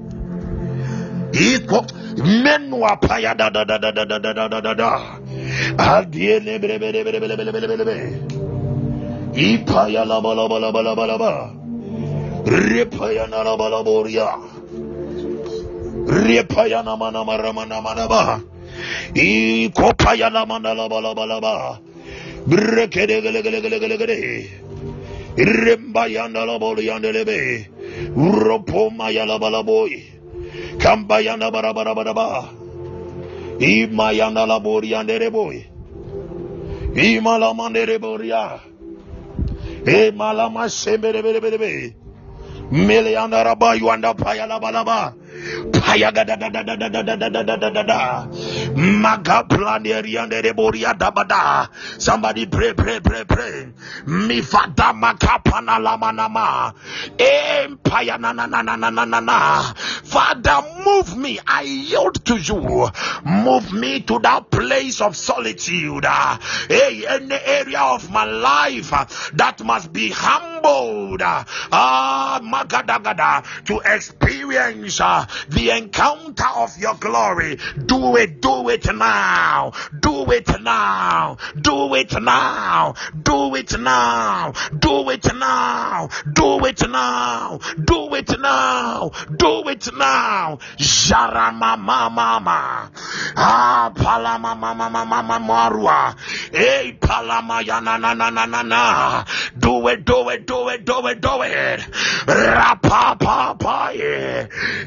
Iko 1.32 1.86
menwa 2.16 2.96
paya 3.00 3.34
da 3.34 3.50
da 3.50 3.64
da 3.64 3.78
da 3.78 3.90
da 3.92 4.04
da 4.04 4.18
da 4.18 4.32
da 4.32 4.48
da 4.48 4.60
da 4.60 4.74
da. 4.74 5.18
Adiele 5.78 6.58
belebelebelebelebelebe. 6.58 7.96
Ipaya 9.34 10.04
la 10.04 10.20
ba 10.20 10.34
la 10.34 10.48
ba 10.48 10.58
la 10.58 10.70
ba 10.72 10.82
la 10.82 10.94
ba 10.94 11.06
la 11.06 11.16
ba. 11.18 11.32
Ripaya 12.44 13.26
na 13.30 13.42
la 13.42 13.56
ba 13.56 13.68
la 13.70 13.82
boria. 13.82 14.28
Ripaya 16.06 16.82
na 16.84 16.96
mana 16.96 17.24
mara 17.24 17.52
mana 17.52 17.80
mana 17.80 18.08
ba. 18.08 18.40
Ikopaya 19.14 20.30
la 20.32 20.44
mana 20.46 20.74
la 20.74 20.88
ba 20.88 21.00
la 21.00 21.14
ba 21.14 21.26
la 21.26 21.40
ba. 21.40 21.78
Brekede 22.46 23.20
gele 23.22 23.42
gele 23.42 23.60
gele 23.60 23.78
gele 23.78 23.96
gele. 23.98 24.48
Yanda 26.10 26.44
la 26.46 26.58
boli 26.58 26.86
yanda 26.86 27.12
lebe. 27.12 27.68
Ropo 28.16 28.90
maya 28.90 29.24
la. 29.26 29.38
Kamba 30.78 31.20
yanda 31.20 31.50
la 34.46 34.58
bori 34.60 34.88
yanda 34.90 35.18
re 35.18 35.30
boy. 35.30 35.64
Ima 36.96 37.38
la 37.38 37.52
mande. 37.52 37.86
Malama 40.16 40.68
sembe 40.68 41.12
bere 41.12 41.40
bere. 41.40 41.94
Mele 42.70 43.12
yanda 43.12 43.44
raba 43.44 43.74
yanda 43.76 44.14
paya 44.14 44.46
la 44.46 44.58
bala. 44.58 44.84
Paya 45.72 46.10
da 46.12 46.24
da 46.24 46.36
da 46.36 46.48
da 46.48 46.62
da 46.62 46.76
da 46.76 47.02
da 47.02 47.28
da 47.28 47.56
da 47.56 47.70
da 47.70 47.82
da. 47.82 48.26
Somebody 51.98 52.46
pray, 52.46 52.72
pray, 52.72 53.00
pray, 53.00 53.24
pray. 53.24 53.72
Mifada 54.06 54.92
makapana 54.94 55.78
lamanama. 55.78 56.72
Empire 57.18 58.18
na 58.18 58.32
na 58.32 58.46
na 58.46 58.62
na 58.62 58.76
na 58.76 58.90
na 58.90 59.04
na 59.04 59.20
na. 59.20 59.62
Father, 60.04 60.62
move 60.84 61.16
me. 61.16 61.38
I 61.46 61.62
yield 61.62 62.24
to 62.26 62.36
you. 62.38 62.88
Move 63.24 63.72
me 63.72 64.00
to 64.02 64.18
that 64.20 64.50
place 64.50 65.00
of 65.00 65.16
solitude. 65.16 66.04
Hey, 66.68 67.04
any 67.08 67.34
area 67.34 67.80
of 67.80 68.10
my 68.10 68.24
life 68.24 68.90
that 69.34 69.62
must 69.64 69.92
be 69.92 70.10
humbled. 70.10 71.22
Ah, 71.22 72.40
magadagada, 72.42 73.64
to 73.64 73.80
experience 73.84 75.00
uh, 75.00 75.26
the 75.48 75.70
encounter 75.70 76.48
of 76.56 76.76
your 76.78 76.94
glory. 76.94 77.58
Do 77.86 78.16
it, 78.16 78.40
do 78.40 78.59
it 78.68 78.86
now. 78.94 79.72
Do 79.98 80.30
it 80.30 80.48
now. 80.60 81.36
Do 81.60 81.94
it 81.94 82.12
now. 82.20 82.94
Do 83.22 83.54
it 83.54 83.78
now. 83.78 84.52
Do 84.78 85.10
it 85.10 85.34
now. 85.34 86.08
Do 86.32 86.64
it 86.66 86.82
now. 86.88 87.60
Do 87.82 88.14
it 88.14 88.38
now. 88.38 89.10
Do 89.36 89.68
it 89.68 89.88
now. 89.96 90.58
Jarama 90.76 91.78
mama. 91.78 92.90
Ah, 93.36 93.92
palama 93.94 94.56
mama 94.56 94.90
mama 94.90 95.04
mama 95.04 95.38
marua. 95.38 96.14
Hey, 96.52 96.96
palama 97.00 97.66
ya 97.66 97.80
na 97.80 97.96
na 97.96 98.14
na 98.14 98.30
na 98.30 98.46
na 98.46 98.62
na. 98.62 99.24
Do 99.58 99.86
it, 99.88 100.04
do 100.04 100.28
it, 100.28 100.46
do 100.46 100.68
it, 100.68 100.84
do 100.84 101.06
it, 101.06 101.20
do 101.20 101.42
it. 101.42 101.80
Rapa 102.26 103.18
pa 103.18 103.54
pa. 103.54 103.92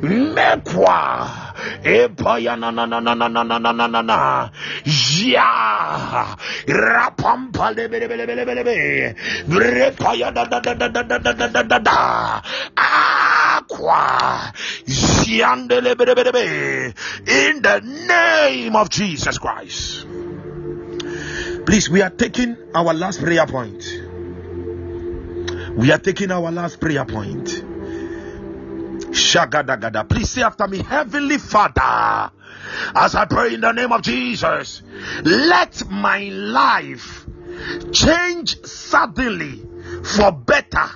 Mekwa. 0.01 1.52
Na 1.83 2.71
na 2.71 2.85
na 2.85 2.85
na 2.85 3.13
na 3.13 3.27
na 3.27 3.43
na 3.43 3.71
na 3.71 3.87
na 3.87 4.01
na 4.01 4.49
lebe 7.73 8.35
lebe 8.35 8.53
lebe. 8.55 9.15
Repa 9.47 10.15
ya 10.15 10.31
da 10.31 10.45
da 10.45 10.59
da 10.59 10.73
da 10.73 10.87
da 10.87 11.03
da 11.03 11.17
da 11.19 11.47
da 11.47 11.63
da 11.63 11.79
da. 11.79 12.41
Aqua. 12.75 14.53
Ziande 14.85 15.81
lebe 15.81 16.05
lebe 16.05 16.23
lebe. 16.23 16.93
In 17.27 17.61
the 17.61 17.81
name 18.07 18.75
of 18.75 18.89
Jesus 18.89 19.37
Christ. 19.37 20.05
Please, 21.65 21.89
we 21.89 22.01
are 22.01 22.09
taking 22.09 22.57
our 22.75 22.93
last 22.93 23.21
prayer 23.21 23.45
point. 23.47 23.83
We 25.75 25.91
are 25.91 25.97
taking 25.97 26.31
our 26.31 26.51
last 26.51 26.79
prayer 26.79 27.05
point. 27.05 27.72
Shagadagada. 29.13 30.07
Please 30.07 30.29
say 30.29 30.41
after 30.41 30.67
me, 30.67 30.81
Heavenly 30.81 31.37
Father, 31.37 32.31
as 32.95 33.15
I 33.15 33.25
pray 33.25 33.53
in 33.53 33.61
the 33.61 33.71
name 33.71 33.91
of 33.91 34.01
Jesus, 34.01 34.81
let 35.23 35.89
my 35.89 36.29
life 36.29 37.25
change 37.91 38.65
suddenly 38.65 39.61
for 40.03 40.31
better 40.31 40.89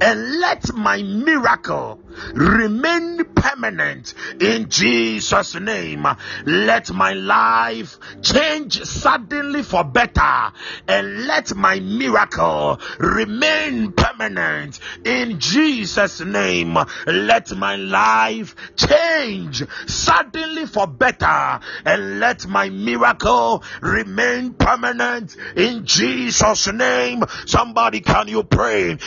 and 0.00 0.40
let 0.40 0.72
my 0.74 1.02
miracle 1.02 2.00
remain 2.34 3.24
permanent 3.24 4.14
in 4.40 4.68
Jesus' 4.68 5.54
name. 5.54 6.06
Let 6.46 6.92
my 6.92 7.12
life 7.12 7.98
change 8.22 8.82
suddenly 8.84 9.62
for 9.62 9.84
better 9.84 10.52
and 10.88 11.26
let 11.26 11.54
my 11.54 11.80
miracle 11.80 12.80
remain 12.98 13.92
permanent 13.92 14.80
in 15.04 15.38
Jesus' 15.38 16.20
name. 16.20 16.78
Let 17.06 17.56
my 17.56 17.76
life 17.76 18.54
change 18.76 19.62
suddenly 19.86 20.66
for 20.66 20.86
better 20.86 21.60
and 21.84 22.20
let 22.20 22.46
my 22.46 22.70
miracle 22.70 23.62
remain 23.80 24.54
permanent 24.54 25.36
in 25.56 25.84
Jesus' 25.86 26.72
name. 26.72 27.22
Somebody, 27.46 28.00
can 28.00 28.28
you 28.28 28.42
pray? 28.42 28.98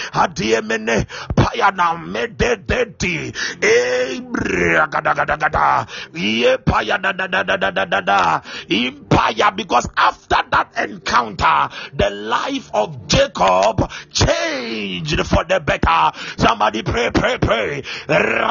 mighty. 2.99 3.34
Empire, 8.69 9.52
because 9.56 9.88
after 9.98 10.38
that 10.52 10.74
encounter, 10.78 11.69
the 11.94 12.10
life 12.10 12.69
of 12.74 13.07
Jacob 13.07 13.90
changed 14.11 15.26
for 15.26 15.44
the 15.45 15.60
better. 15.60 16.11
Somebody 16.38 16.84
pray, 16.84 17.10
pray, 17.14 17.38
pray. 17.38 17.84
Let 18.07 18.41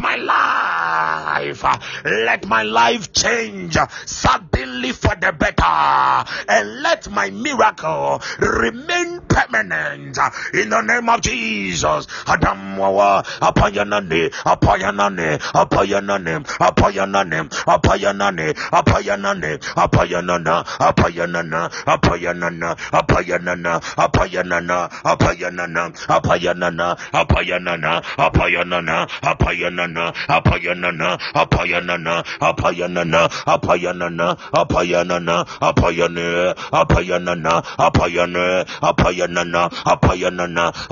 my 0.00 0.16
life, 0.16 1.64
let 2.04 2.46
my 2.46 2.62
life 2.62 3.12
change 3.12 3.76
suddenly 4.06 4.92
for 4.92 5.14
the 5.16 5.32
better, 5.32 6.24
and 6.48 6.82
let 6.82 7.10
my 7.10 7.30
miracle 7.30 8.20
remain 8.38 9.20
permanent 9.22 10.18
in 10.52 10.68
the 10.70 10.80
name 10.82 11.03
of 11.08 11.20
Jesus. 11.20 12.06
Adam 12.26 12.78
wawa 12.78 13.22
apayanane 13.40 14.30
apayanane 14.44 15.38
apayanane 15.54 16.44
apayanane 16.60 17.48
apayanane 17.66 18.54
apayanane 18.72 19.58
apayanana 19.76 20.64
apayanana 20.80 21.70
apayanana 21.86 22.76
apayanana 22.92 23.80
apayanana 23.92 24.90
apayanana 25.04 25.90
apayanana 26.14 26.96
apayanana 27.12 28.02
apayanana 28.22 28.92
apayanana 29.18 30.12
apayanana 30.28 30.92
apayanana 31.38 32.22
apayanana 32.50 33.28
apayanana 33.52 34.36
apayanana 34.52 35.44
apayane 35.60 36.54
apayanana 36.72 37.62
apayane 37.78 38.64
apayanana 38.82 39.70
apayanana 39.84 40.72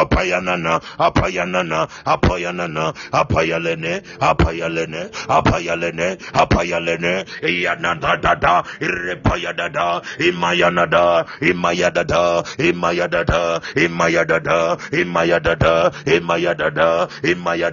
apayanana 0.00 0.74
apayanana 1.06 1.80
apayanana 2.14 2.84
apayalene 3.20 3.94
apayalene 4.30 5.02
apayalene 5.36 6.08
apayalene 6.42 7.14
yanada 7.64 8.12
dada 8.24 8.54
irepayadada 8.86 10.02
imayanada 10.28 11.24
imayadada 11.50 12.24
imayadada 12.68 13.62
imayadada 13.84 14.60
imayadada 14.92 15.90
imayadada 16.12 16.90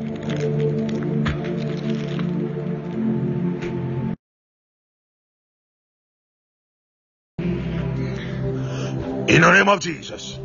In 9.30 9.42
the 9.42 9.52
name 9.52 9.68
of 9.68 9.80
Jesus 9.80 10.38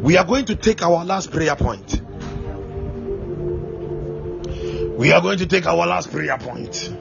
we 0.00 0.16
are 0.16 0.24
going 0.24 0.44
to 0.44 0.56
take 0.56 0.82
our 0.82 1.04
last 1.04 1.30
prayer 1.30 1.56
point 1.56 2.00
we 4.98 5.12
are 5.12 5.20
going 5.20 5.38
to 5.38 5.46
take 5.46 5.66
our 5.66 5.86
last 5.86 6.10
prayer 6.10 6.38
point 6.38 6.92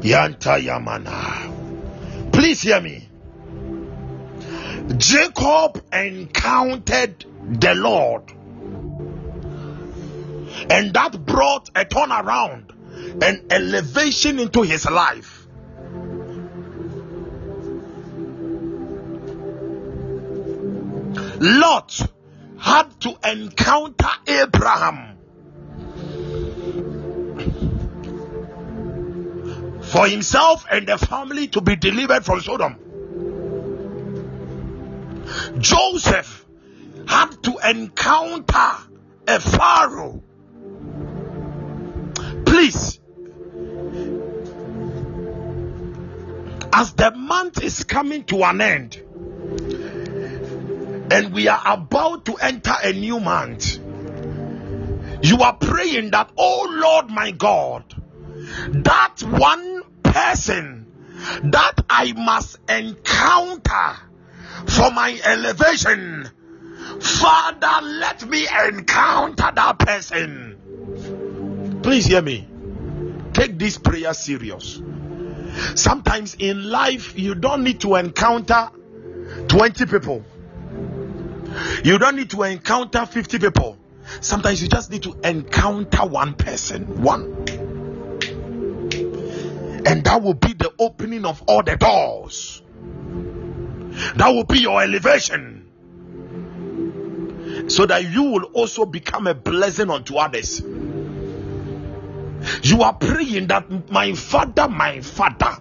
Yanta 0.00 0.60
Yamana. 0.62 2.32
Please 2.32 2.62
hear 2.62 2.80
me. 2.80 3.08
Jacob 4.96 5.82
encountered 5.92 7.24
the 7.60 7.74
Lord 7.74 8.32
And 10.70 10.92
that 10.94 11.24
brought 11.24 11.70
a 11.74 11.84
turnaround 11.84 12.72
and 13.22 13.52
elevation 13.52 14.38
into 14.38 14.62
his 14.62 14.88
life. 14.88 15.37
Lot 21.40 22.00
had 22.58 23.00
to 23.00 23.16
encounter 23.24 24.08
Abraham 24.26 25.18
for 29.82 30.06
himself 30.08 30.66
and 30.70 30.86
the 30.88 30.98
family 30.98 31.48
to 31.48 31.60
be 31.60 31.76
delivered 31.76 32.24
from 32.24 32.40
Sodom. 32.40 32.76
Joseph 35.58 36.44
had 37.06 37.42
to 37.44 37.58
encounter 37.64 38.70
a 39.26 39.40
Pharaoh. 39.40 40.22
Please, 42.44 42.98
as 46.72 46.92
the 46.94 47.12
month 47.16 47.62
is 47.62 47.84
coming 47.84 48.24
to 48.24 48.42
an 48.42 48.60
end, 48.60 49.02
and 51.10 51.32
we 51.32 51.48
are 51.48 51.62
about 51.64 52.26
to 52.26 52.34
enter 52.36 52.74
a 52.82 52.92
new 52.92 53.18
month, 53.20 53.78
you 55.22 55.40
are 55.40 55.56
praying 55.56 56.10
that, 56.10 56.30
oh 56.36 56.68
Lord 56.70 57.08
my 57.10 57.30
God, 57.30 57.84
that 58.84 59.22
one 59.22 59.82
person 60.02 60.86
that 61.44 61.74
I 61.88 62.12
must 62.12 62.58
encounter 62.68 63.96
for 64.66 64.90
my 64.90 65.18
elevation, 65.24 66.28
Father, 67.00 67.86
let 67.86 68.28
me 68.28 68.46
encounter 68.66 69.50
that 69.54 69.78
person. 69.78 70.58
Please 71.82 72.04
hear 72.06 72.22
me. 72.22 72.48
Take 73.32 73.58
this 73.58 73.78
prayer 73.78 74.14
serious. 74.14 74.80
Sometimes 75.74 76.36
in 76.38 76.70
life, 76.70 77.18
you 77.18 77.34
don't 77.34 77.64
need 77.64 77.80
to 77.80 77.96
encounter 77.96 78.70
20 79.48 79.86
people 79.86 80.24
you 81.84 81.98
don't 81.98 82.16
need 82.16 82.30
to 82.30 82.42
encounter 82.42 83.06
50 83.06 83.38
people. 83.38 83.78
Sometimes 84.20 84.62
you 84.62 84.68
just 84.68 84.90
need 84.90 85.02
to 85.04 85.18
encounter 85.24 86.06
one 86.06 86.34
person. 86.34 87.02
One. 87.02 87.24
And 89.86 90.04
that 90.04 90.22
will 90.22 90.34
be 90.34 90.52
the 90.54 90.72
opening 90.78 91.24
of 91.24 91.42
all 91.46 91.62
the 91.62 91.76
doors. 91.76 92.62
That 94.16 94.28
will 94.28 94.44
be 94.44 94.60
your 94.60 94.82
elevation. 94.82 95.64
So 97.68 97.86
that 97.86 98.04
you 98.10 98.22
will 98.24 98.44
also 98.44 98.86
become 98.86 99.26
a 99.26 99.34
blessing 99.34 99.90
unto 99.90 100.16
others. 100.16 100.62
You 102.62 102.82
are 102.82 102.94
praying 102.94 103.48
that 103.48 103.90
my 103.90 104.14
father, 104.14 104.68
my 104.68 105.00
father, 105.00 105.56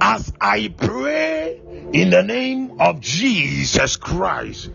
as 0.00 0.32
I 0.40 0.68
pray 0.76 1.60
in 1.92 2.10
the 2.10 2.22
name 2.22 2.72
of 2.78 3.00
Jesus 3.00 3.96
Christ. 3.96 4.70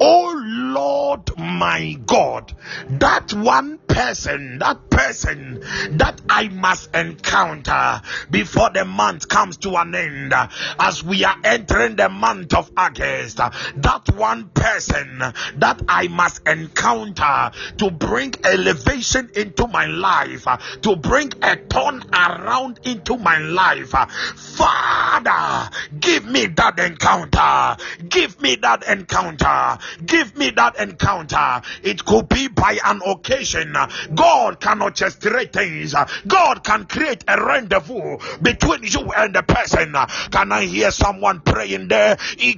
Oh 0.00 0.47
Lord 0.72 1.36
my 1.38 1.96
God, 2.06 2.52
that 2.90 3.32
one 3.32 3.78
person, 3.78 4.58
that 4.58 4.90
person 4.90 5.60
that 5.92 6.20
I 6.28 6.48
must 6.48 6.94
encounter 6.94 8.02
before 8.30 8.70
the 8.70 8.84
month 8.84 9.28
comes 9.28 9.56
to 9.58 9.76
an 9.76 9.94
end, 9.94 10.34
as 10.78 11.02
we 11.02 11.24
are 11.24 11.36
entering 11.44 11.96
the 11.96 12.08
month 12.08 12.54
of 12.54 12.70
August, 12.76 13.38
that 13.38 14.02
one 14.14 14.50
person 14.50 15.18
that 15.56 15.82
I 15.88 16.08
must 16.08 16.46
encounter 16.46 17.50
to 17.78 17.90
bring 17.90 18.34
elevation 18.44 19.30
into 19.34 19.66
my 19.66 19.86
life, 19.86 20.46
to 20.82 20.96
bring 20.96 21.32
a 21.42 21.56
turn 21.56 22.02
around 22.12 22.80
into 22.84 23.16
my 23.16 23.38
life. 23.38 23.90
Father, 24.36 25.70
give 25.98 26.24
me 26.24 26.46
that 26.46 26.78
encounter. 26.78 27.82
Give 28.08 28.40
me 28.40 28.56
that 28.56 28.86
encounter. 28.86 29.78
Give 30.04 30.36
me 30.36 30.50
that 30.58 30.76
encounter. 30.80 31.62
It 31.84 32.04
could 32.04 32.28
be 32.28 32.48
by 32.48 32.78
an 32.84 33.00
occasion. 33.06 33.74
God 34.14 34.60
can 34.60 34.80
orchestrate 34.80 35.52
things. 35.52 35.94
God 36.26 36.64
can 36.64 36.84
create 36.86 37.22
a 37.28 37.40
rendezvous 37.42 38.18
between 38.42 38.82
you 38.82 39.12
and 39.12 39.34
the 39.34 39.42
person. 39.42 39.94
Can 40.30 40.52
I 40.52 40.64
hear 40.64 40.90
someone 40.90 41.40
praying 41.40 41.88
there? 41.88 42.16
Eh, 42.40 42.54
eh, 42.54 42.56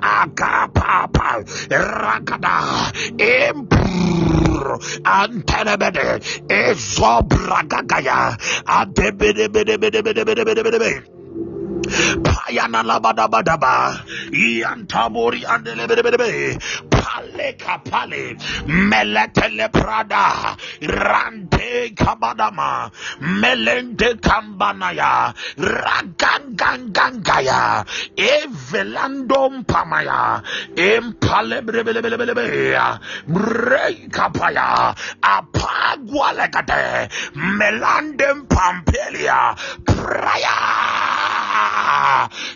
Agapapa. 0.00 1.44
Rakada. 1.68 2.48
Ur 4.58 4.78
Antenebede 5.04 6.18
Ezobragagaya 6.50 8.36
Antebede 8.66 9.46
Payana 12.22 12.82
labadabadaba. 12.84 14.04
Iantabori 14.32 15.44
andelebedebedebe. 15.44 16.58
Pale 16.90 17.52
kapale. 17.56 18.36
Meletele 18.66 19.68
prada. 19.72 20.56
Rante 20.82 21.94
kabadama. 21.94 22.90
Melende 23.20 24.14
kambanaya. 24.20 25.32
Ragangangangaya. 25.56 27.84
Evelandom 28.16 29.64
pamaya. 29.64 30.42
Impale 30.76 31.62
brebelebelebelebe. 31.64 32.78
Brei 33.26 34.08
kapaya. 34.10 34.94
Apagwa. 35.22 36.32
Melandem 37.34 38.46
pampelia. 38.48 39.54
Prayer 39.86 41.77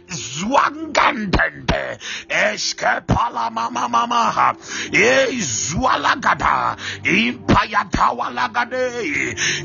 zwangandende 0.08 1.98
eske 2.28 3.00
pala 3.06 3.50
mama 3.50 3.88
mama. 3.88 4.56
E 4.92 5.30
zwalagada 5.40 6.76
impayatawalagade 7.04 8.86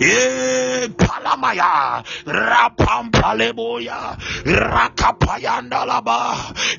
e 0.01 0.87
palamaya 0.97 2.03
rapampaleboya 2.25 4.17
rakapayandalaba 4.45 6.19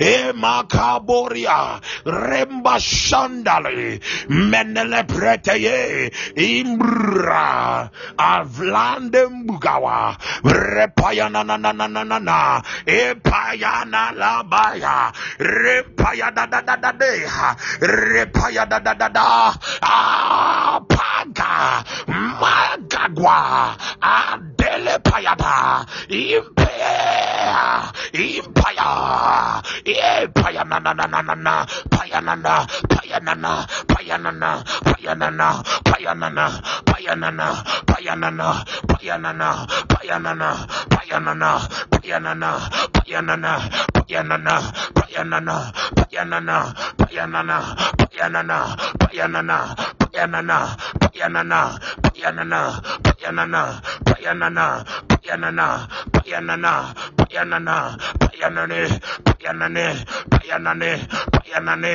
e 0.00 0.32
makaboria 0.32 1.80
remba 2.04 2.78
shandale 2.80 4.00
menele 4.28 5.02
preteye 5.04 6.10
imbra 6.36 7.90
avlande 8.18 9.26
mbugawa 9.26 10.16
epayana 12.86 14.12
labaya 14.12 15.12
repaya 15.38 16.30
da 16.34 16.46
da 16.46 16.60
da 16.62 16.76
da 16.76 16.92
deha 16.92 17.56
repaya 17.80 18.66
da 18.68 18.78
da 18.80 18.94
da 18.94 19.08
da 19.08 19.52
apaga 19.82 21.84
magagwa 22.40 23.76
adele 24.00 24.98
payada 25.04 25.86
impaya 26.08 27.92
impaya 29.84 30.64
na 30.68 30.78
na 30.78 30.92
na 30.94 31.06
na 31.06 31.22
na 31.22 31.34
na 31.34 31.66
payanana 31.90 32.66
payanana 32.88 33.66
payanana 33.88 34.56
payanana 34.84 35.48
payanana 35.84 36.48
payanana 36.78 37.46
payanana 37.88 38.48
payanana 38.88 39.48
payanana 39.88 40.48
payanana 40.90 41.50
payanana 41.90 42.50
payanana 42.96 43.52
payanana 43.94 44.54
payanana 44.96 45.56
payanana 45.96 46.56
payanana 46.98 47.56
payanana 47.98 48.58
payanana 49.00 49.58
payanana 50.02 50.58
payanana 51.02 51.58
payanana 52.04 52.60
payanana 53.14 53.62
payanana 54.06 54.66
payanana 55.18 55.66
payanana 56.12 56.74
payanana 57.18 57.74
payanane 58.20 58.80
payanane 59.26 59.86
payanane 60.30 60.92
payanane 61.34 61.92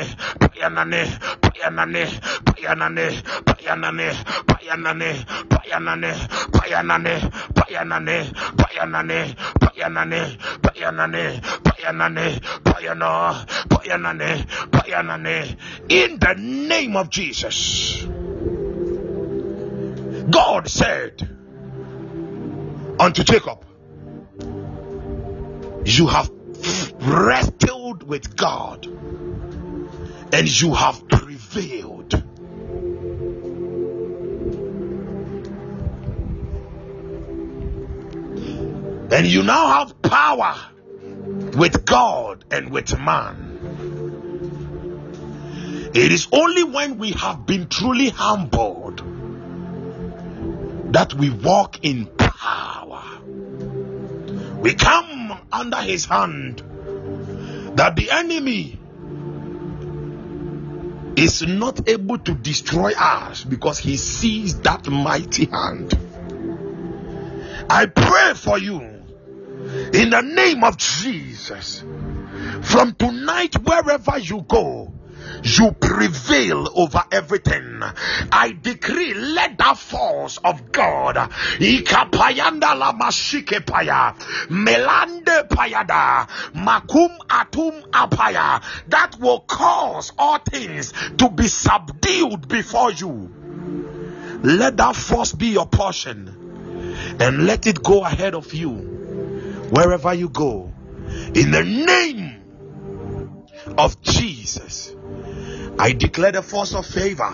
payanane 0.56 1.10
payanane 1.44 2.04
payanane 2.48 3.08
payanane 3.66 4.10
payanane 4.60 5.12
payanane 5.50 6.12
payanane 6.54 7.14
payanane 7.56 8.18
payanane 8.58 9.20
payanane 9.62 10.22
payanane 10.62 11.42
payanane 11.64 12.42
payana 12.64 13.46
payanane 13.70 14.46
payanane 14.70 15.58
in 15.90 16.20
the 16.20 16.34
name 16.38 16.96
of 16.96 17.10
Jesus 17.10 18.06
God 20.30 20.68
said 20.68 21.28
unto 23.00 23.24
Jacob 23.24 23.66
you 25.86 26.08
have 26.08 26.32
wrestled 27.02 28.04
with 28.04 28.36
God 28.36 28.88
and 30.34 30.62
you 30.62 30.74
have 30.74 31.08
prevailed. 31.08 32.24
And 39.12 39.28
you 39.28 39.44
now 39.44 39.68
have 39.68 40.02
power 40.02 40.56
with 41.56 41.86
God 41.86 42.46
and 42.52 42.70
with 42.72 42.98
man. 43.00 43.50
It 45.94 46.12
is 46.12 46.28
only 46.32 46.64
when 46.64 46.98
we 46.98 47.12
have 47.12 47.46
been 47.46 47.68
truly 47.68 48.10
humbled 48.10 49.04
that 50.94 51.14
we 51.14 51.30
walk 51.30 51.80
in 51.84 52.08
power. 52.08 53.04
We 54.60 54.74
come 54.74 55.40
under 55.52 55.78
his 55.78 56.06
hand 56.06 56.64
that 57.76 57.96
the 57.96 58.10
enemy 58.12 58.80
is 61.16 61.44
not 61.44 61.88
able 61.88 62.18
to 62.18 62.34
destroy 62.34 62.94
us 62.98 63.44
because 63.44 63.78
he 63.78 63.98
sees 63.98 64.62
that 64.62 64.88
mighty 64.88 65.46
hand. 65.46 65.96
I 67.70 67.86
pray 67.88 68.34
for 68.36 68.58
you 68.58 68.82
in 69.94 70.10
the 70.10 70.22
name 70.22 70.64
of 70.64 70.78
Jesus. 70.78 71.84
From 72.62 72.94
tonight, 72.94 73.56
wherever 73.56 74.18
you 74.18 74.42
go, 74.48 74.92
you 75.44 75.72
prevail 75.72 76.68
over 76.76 77.04
everything. 77.12 77.82
I 78.32 78.58
decree, 78.62 79.14
let 79.14 79.58
that 79.58 79.78
force 79.78 80.38
of 80.38 80.72
God, 80.72 81.16
ikapayanda 81.16 82.78
la 82.78 82.94
mashike 82.94 83.66
paya, 83.66 84.18
melande 84.50 85.48
payada, 85.48 86.28
makum 86.54 87.18
atum 87.28 87.84
that 88.90 89.20
will 89.20 89.40
cause 89.42 90.12
all 90.18 90.40
things 90.40 90.94
to 91.18 91.30
be 91.30 91.48
subdued 91.48 92.48
before 92.48 92.92
you. 92.92 93.32
Let 94.44 94.78
that 94.78 94.96
force 94.96 95.34
be 95.34 95.48
your 95.48 95.68
portion 95.68 96.43
and 97.20 97.46
let 97.46 97.68
it 97.68 97.82
go 97.84 98.04
ahead 98.04 98.36
of 98.36 98.54
you 98.54 98.70
wherever 99.72 100.14
you 100.14 100.30
go. 100.30 100.72
In 101.36 101.52
the 101.52 101.64
name 101.64 102.42
of 103.78 104.02
Jesus. 104.02 104.96
I 105.80 105.92
declare 105.94 106.32
the 106.32 106.44
force 106.44 106.76
of 106.76 106.86
favor. 106.86 107.34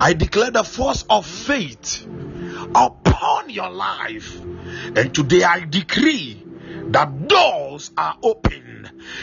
I 0.00 0.12
declare 0.12 0.50
the 0.50 0.64
force 0.64 1.04
of 1.08 1.26
faith 1.26 2.06
upon 2.74 3.50
your 3.50 3.70
life. 3.70 4.40
And 4.40 5.14
today 5.14 5.42
I 5.42 5.64
decree 5.64 6.42
that 6.88 7.28
doors 7.28 7.90
are 7.96 8.16
open 8.22 8.63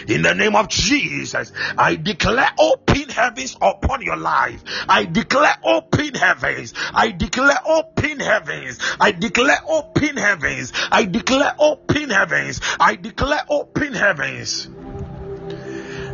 in 0.07 0.21
the 0.21 0.33
name 0.33 0.55
of 0.55 0.69
Jesus. 0.69 1.51
I 1.77 1.95
declare 1.95 2.49
open 2.59 3.09
heavens 3.09 3.57
upon 3.61 4.01
your 4.01 4.17
life. 4.17 4.63
I 4.87 5.05
declare 5.05 5.55
open 5.63 6.15
heavens. 6.15 6.73
I 6.93 7.11
declare 7.11 7.59
open 7.65 8.19
heavens. 8.19 8.79
I 8.99 9.11
declare 9.11 9.59
open 9.67 10.17
heavens. 10.17 10.73
I 10.91 11.05
declare 11.05 11.55
open 11.59 12.09
heavens. 12.09 12.61
I 12.79 12.95
declare 12.95 13.45
open 13.49 13.93
heavens. 13.93 14.69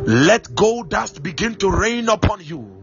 Let 0.06 0.54
gold 0.54 0.90
dust 0.90 1.22
begin 1.22 1.56
to 1.56 1.70
rain 1.70 2.08
upon 2.08 2.42
you. 2.42 2.77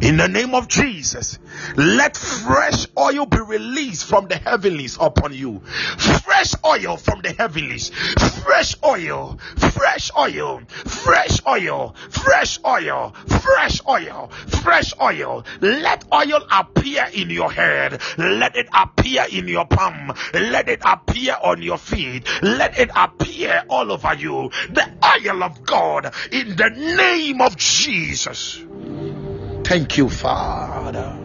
In 0.00 0.16
the 0.16 0.28
name 0.28 0.54
of 0.54 0.68
Jesus, 0.68 1.38
let 1.76 2.16
fresh 2.16 2.86
oil 2.98 3.26
be 3.26 3.38
released 3.38 4.06
from 4.06 4.26
the 4.28 4.36
heavenlies 4.36 4.98
upon 5.00 5.32
you. 5.32 5.60
Fresh 5.60 6.54
oil 6.64 6.96
from 6.96 7.22
the 7.22 7.32
heavenlies. 7.32 7.90
Fresh 8.44 8.76
oil, 8.84 9.38
fresh 9.56 10.10
oil, 10.16 10.62
fresh 10.68 11.40
oil, 11.46 11.94
fresh 12.10 12.58
oil, 12.66 13.14
fresh 13.28 13.80
oil, 13.88 14.30
fresh 14.48 14.92
oil. 15.00 15.44
Let 15.60 16.04
oil 16.12 16.40
appear 16.50 17.06
in 17.12 17.30
your 17.30 17.50
head. 17.50 18.00
Let 18.18 18.56
it 18.56 18.68
appear 18.74 19.26
in 19.30 19.48
your 19.48 19.66
palm. 19.66 20.12
Let 20.32 20.68
it 20.68 20.82
appear 20.84 21.36
on 21.42 21.62
your 21.62 21.78
feet. 21.78 22.28
Let 22.42 22.78
it 22.78 22.90
appear 22.94 23.64
all 23.68 23.92
over 23.92 24.14
you. 24.14 24.50
The 24.70 24.90
oil 25.04 25.42
of 25.44 25.64
God 25.64 26.12
in 26.32 26.56
the 26.56 26.70
name 26.70 27.40
of 27.40 27.56
Jesus. 27.56 28.60
Thank 29.64 29.96
you, 29.96 30.08
Father. 30.10 31.18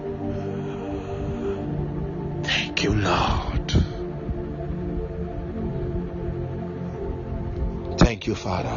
Thank 2.44 2.84
you, 2.84 2.96
Lord. 2.96 3.74
Thank 8.00 8.28
you, 8.28 8.36
Father. 8.36 8.70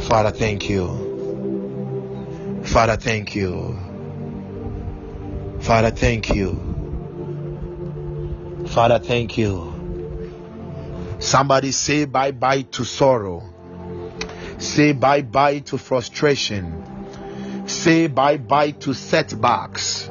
Father, 0.00 0.30
thank 0.30 0.68
you. 0.68 2.62
Father, 2.64 2.96
thank 2.96 3.34
you. 3.34 3.78
Father, 5.60 5.90
thank 5.90 6.28
you. 6.28 6.70
Father, 8.68 8.98
thank 8.98 9.38
you. 9.38 9.72
Somebody 11.18 11.72
say 11.72 12.04
bye 12.04 12.32
bye 12.32 12.62
to 12.62 12.84
sorrow. 12.84 13.42
Say 14.58 14.92
bye 14.92 15.22
bye 15.22 15.60
to 15.60 15.78
frustration. 15.78 16.89
Say 17.66 18.06
bye 18.08 18.38
bye 18.38 18.72
to 18.72 18.94
setbacks. 18.94 20.10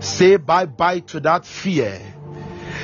Say 0.00 0.36
bye 0.36 0.66
bye 0.66 1.00
to 1.00 1.20
that 1.20 1.46
fear. 1.46 2.00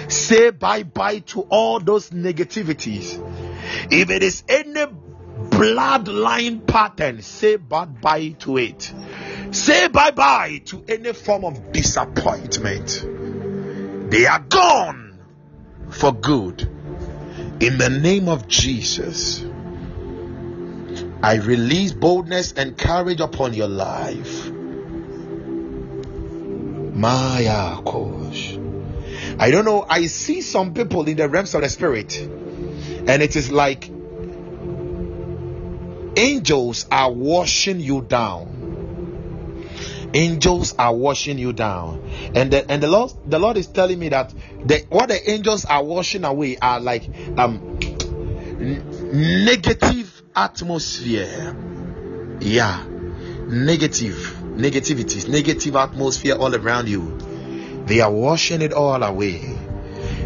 Say 0.08 0.50
bye 0.50 0.82
bye 0.82 1.18
to 1.18 1.42
all 1.42 1.80
those 1.80 2.10
negativities. 2.10 3.18
If 3.92 4.10
it 4.10 4.22
is 4.22 4.42
any 4.48 4.86
bloodline 5.50 6.66
pattern, 6.66 7.22
say 7.22 7.56
bye 7.56 7.84
bye 7.84 8.30
to 8.40 8.58
it. 8.58 8.92
Say 9.52 9.88
bye 9.88 10.10
bye 10.10 10.62
to 10.66 10.84
any 10.88 11.12
form 11.12 11.44
of 11.44 11.72
disappointment. 11.72 13.04
They 14.10 14.26
are 14.26 14.40
gone 14.40 15.18
for 15.90 16.12
good. 16.12 16.62
In 17.60 17.78
the 17.78 17.90
name 17.90 18.28
of 18.28 18.48
Jesus. 18.48 19.44
I 21.22 21.36
release 21.36 21.92
boldness 21.92 22.52
and 22.52 22.76
courage 22.76 23.20
upon 23.20 23.54
your 23.54 23.68
life. 23.68 24.50
Maya 26.94 27.80
Kosh. 27.82 28.56
I 29.38 29.50
don't 29.50 29.64
know. 29.64 29.84
I 29.88 30.06
see 30.06 30.40
some 30.40 30.74
people 30.74 31.06
in 31.08 31.16
the 31.16 31.28
realms 31.28 31.54
of 31.54 31.62
the 31.62 31.68
spirit, 31.68 32.18
and 32.18 33.22
it 33.22 33.36
is 33.36 33.50
like 33.50 33.90
angels 36.16 36.86
are 36.90 37.10
washing 37.10 37.80
you 37.80 38.02
down. 38.02 38.56
Angels 40.12 40.74
are 40.78 40.94
washing 40.94 41.38
you 41.38 41.52
down, 41.52 42.02
and 42.34 42.50
the 42.50 42.70
and 42.70 42.82
the 42.82 42.88
Lord 42.88 43.12
the 43.26 43.38
Lord 43.38 43.56
is 43.56 43.68
telling 43.68 43.98
me 43.98 44.08
that 44.08 44.34
the 44.64 44.84
what 44.88 45.08
the 45.08 45.30
angels 45.30 45.64
are 45.64 45.84
washing 45.84 46.24
away 46.24 46.56
are 46.58 46.80
like 46.80 47.08
um 47.38 47.78
negative 49.12 50.19
atmosphere. 50.44 51.54
Yeah, 52.40 52.84
negative. 53.46 54.36
Negativities, 54.56 55.28
negative 55.28 55.76
atmosphere 55.76 56.34
all 56.34 56.54
around 56.54 56.88
you. 56.88 57.16
They 57.86 58.00
are 58.00 58.12
washing 58.12 58.62
it 58.62 58.72
all 58.72 59.02
away. 59.02 59.56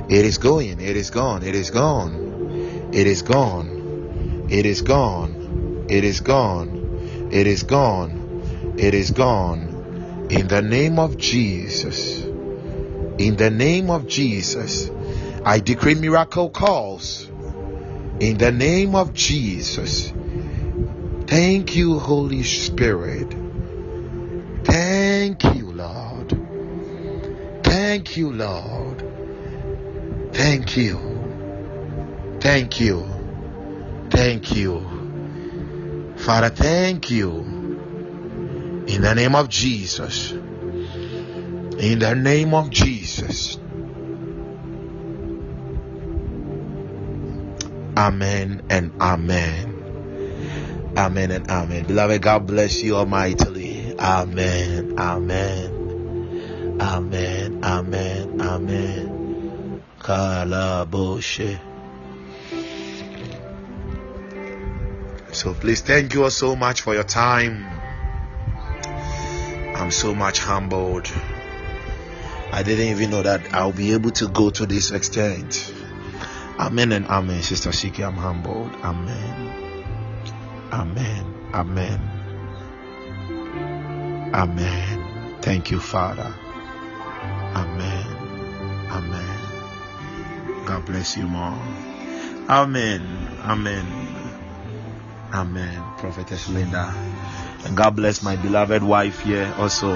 It 0.08 0.24
is 0.24 0.38
going, 0.38 0.80
it 0.80 0.96
is 0.96 1.10
gone, 1.10 1.42
it 1.42 1.54
is 1.54 1.70
gone, 1.70 2.90
it 2.92 3.06
is 3.06 3.22
gone, 3.22 4.46
it 4.50 4.66
is 4.66 4.82
gone, 4.82 5.86
it 5.88 6.04
is 6.04 6.20
gone, 6.20 7.28
it 7.30 7.46
is 7.46 7.62
gone, 7.62 8.74
it 8.78 8.94
is 8.94 9.10
gone. 9.10 10.26
In 10.30 10.48
the 10.48 10.62
name 10.62 10.98
of 10.98 11.16
Jesus, 11.16 12.24
in 13.18 13.36
the 13.36 13.50
name 13.50 13.90
of 13.90 14.06
Jesus, 14.06 14.90
I 15.44 15.60
decree 15.60 15.94
miracle 15.94 16.50
calls. 16.50 17.30
In 18.20 18.38
the 18.38 18.52
name 18.52 18.94
of 18.94 19.12
Jesus, 19.12 20.12
thank 21.26 21.74
you, 21.74 21.98
Holy 21.98 22.44
Spirit. 22.44 23.34
Thank 24.64 25.42
you, 25.42 25.72
Lord. 25.72 26.38
Thank 27.64 28.16
you, 28.16 28.32
Lord. 28.32 29.02
Thank 30.32 30.76
you. 30.76 31.00
Thank 32.40 32.78
you. 32.78 33.04
Thank 34.10 34.54
you. 34.54 36.14
Father, 36.16 36.50
thank 36.50 37.10
you. 37.10 37.40
In 38.86 39.02
the 39.02 39.14
name 39.14 39.34
of 39.34 39.48
Jesus. 39.48 40.30
In 40.30 41.98
the 41.98 42.14
name 42.14 42.54
of 42.54 42.70
Jesus. 42.70 43.58
Amen 47.96 48.66
and 48.70 48.92
amen. 49.00 49.74
Amen 50.96 51.30
and 51.30 51.50
amen. 51.50 51.86
Beloved, 51.86 52.22
God 52.22 52.46
bless 52.46 52.82
you 52.82 52.96
almightily. 52.96 53.94
Amen. 53.98 54.94
Amen. 54.98 56.78
Amen. 56.80 57.60
Amen. 57.64 58.40
Amen. 58.40 59.82
Kalaboshe. 59.98 61.60
So 65.32 65.52
please 65.54 65.80
thank 65.80 66.14
you 66.14 66.24
all 66.24 66.30
so 66.30 66.54
much 66.54 66.82
for 66.82 66.94
your 66.94 67.04
time. 67.04 67.66
I'm 69.76 69.90
so 69.90 70.14
much 70.14 70.38
humbled. 70.38 71.12
I 72.52 72.62
didn't 72.62 72.88
even 72.88 73.10
know 73.10 73.22
that 73.22 73.52
I'll 73.52 73.72
be 73.72 73.92
able 73.92 74.12
to 74.12 74.28
go 74.28 74.50
to 74.50 74.66
this 74.66 74.92
extent. 74.92 75.73
Amen 76.58 76.92
and 76.92 77.06
amen, 77.06 77.42
Sister 77.42 77.70
Shiki. 77.70 78.06
I'm 78.06 78.14
humbled. 78.14 78.70
Amen. 78.82 79.74
Amen. 80.72 81.26
Amen. 81.52 82.00
Amen. 84.32 85.40
Thank 85.42 85.70
you, 85.70 85.80
Father. 85.80 86.32
Amen. 87.54 88.06
Amen. 88.90 89.38
God 90.66 90.86
bless 90.86 91.16
you 91.16 91.24
more. 91.24 91.58
Amen. 92.48 93.02
Amen. 93.42 93.86
Amen. 95.32 95.82
Prophetess 95.98 96.48
Linda. 96.48 96.92
And 97.64 97.76
God 97.76 97.96
bless 97.96 98.22
my 98.22 98.36
beloved 98.36 98.82
wife 98.82 99.20
here 99.20 99.52
also, 99.58 99.88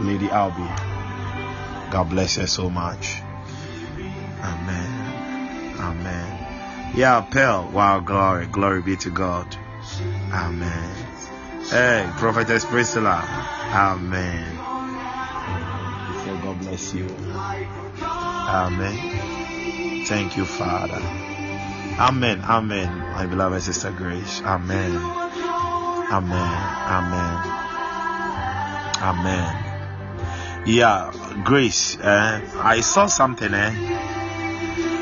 Lady 0.00 0.26
Albie. 0.26 0.70
God 1.92 2.10
bless 2.10 2.36
her 2.36 2.46
so 2.46 2.70
much. 2.70 3.20
Amen. 4.42 4.81
Yeah, 6.94 7.22
Pearl. 7.22 7.70
Wow, 7.72 8.00
glory. 8.00 8.46
Glory 8.46 8.82
be 8.82 8.96
to 8.96 9.10
God. 9.10 9.56
Amen. 10.30 10.94
Hey, 11.70 12.06
Prophetess 12.18 12.66
Priscilla. 12.66 13.24
Amen. 13.72 14.44
So 16.24 16.36
God 16.36 16.60
bless 16.60 16.92
you. 16.92 17.08
Amen. 18.02 20.04
Thank 20.04 20.36
you, 20.36 20.44
Father. 20.44 21.00
Amen. 21.98 22.42
Amen. 22.42 22.98
My 23.12 23.24
beloved 23.24 23.62
sister 23.62 23.90
Grace. 23.90 24.42
Amen. 24.42 24.94
Amen. 26.12 26.58
Amen. 26.92 27.36
Amen. 29.00 29.56
Yeah, 30.66 31.10
Grace. 31.42 31.96
Eh, 31.98 32.40
I 32.60 32.80
saw 32.82 33.06
something. 33.06 33.54
Eh. 33.54 34.21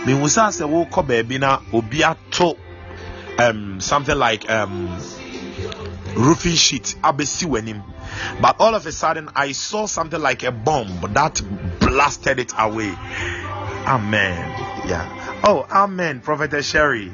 Mehusa 0.05 0.49
sɛ 0.49 0.65
wokɔ 0.67 1.07
baabi 1.07 1.39
na 1.39 1.61
obi 1.73 2.03
ato 2.03 2.57
um, 3.39 3.81
something 3.81 4.17
like 4.17 4.49
um, 4.51 4.89
roofing 6.17 6.55
sheet 6.55 6.95
abɛsi 7.03 7.47
w'anim. 7.47 7.83
But 8.41 8.57
all 8.61 8.75
of 8.75 8.87
a 8.87 8.93
sudden 8.93 9.29
i 9.37 9.53
saw 9.53 9.87
something 9.87 10.21
like 10.21 10.43
a 10.43 10.51
bomb 10.51 11.01
that 11.13 11.41
blasted 11.81 12.39
it 12.39 12.53
away. 12.59 12.95
Amen. 13.87 14.51
Yeah. 14.89 15.41
Oh 15.45 15.67
amen 15.71 16.21
prophetess 16.21 16.69
sherry. 16.69 17.13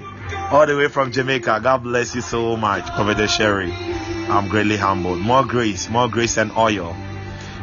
All 0.50 0.66
the 0.66 0.76
way 0.76 0.88
from 0.88 1.12
jamaica. 1.12 1.60
God 1.62 1.82
bless 1.82 2.14
you 2.14 2.20
so 2.20 2.56
much 2.56 2.86
prophetess 2.94 3.34
sherry. 3.34 3.72
I'm 3.72 4.48
greatly 4.48 4.76
humbled. 4.76 5.18
More 5.20 5.44
grace 5.44 5.88
more 5.88 6.08
grace 6.08 6.36
and 6.36 6.52
oil. 6.52 6.94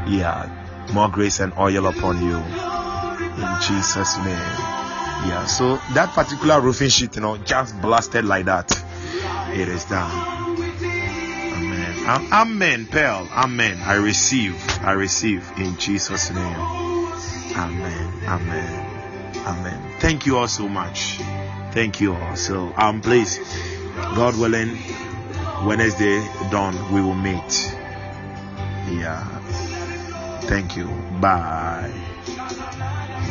Yeah. 0.08 0.50
More 0.94 1.10
grace 1.10 1.40
and 1.40 1.54
oil 1.58 1.88
upon 1.88 2.24
you. 2.24 2.38
In 2.38 3.62
jesus 3.62 4.18
name 4.18 4.82
yeah 5.28 5.45
so 5.45 5.78
that 5.94 6.14
particular 6.14 6.60
roofing 6.62 6.90
sheet 6.90 7.16
you 7.16 7.22
know 7.22 7.38
just 7.38 7.80
blasted 7.82 8.26
like 8.26 8.45
that. 8.45 8.72
It 9.54 9.68
is 9.68 9.86
done. 9.86 10.12
Amen. 11.54 12.32
Amen 12.32 12.88
pearl. 12.88 13.28
Amen. 13.32 13.78
I 13.84 13.95
receive. 13.95 14.56
I 14.82 14.91
receive 14.91 15.50
in 15.58 15.78
jesus 15.78 16.32
name. 16.32 16.60
Amen. 17.56 18.14
Amen. 18.28 19.36
Amen. 19.45 20.00
Thank 20.00 20.26
you 20.26 20.38
all 20.38 20.48
so 20.48 20.68
much. 20.68 21.18
Thank 21.72 22.02
you 22.02 22.16
all. 22.16 22.36
So 22.36 22.74
um 22.76 23.02
please 23.02 23.40
god 24.16 24.38
willing 24.38 24.78
wednesday 25.66 26.28
dawn 26.52 26.76
we 26.94 27.02
will 27.02 27.16
meet. 27.16 27.76
Yeah. 28.90 29.24
Thank 30.44 30.76
you. 30.76 30.88
Bye. 31.22 31.91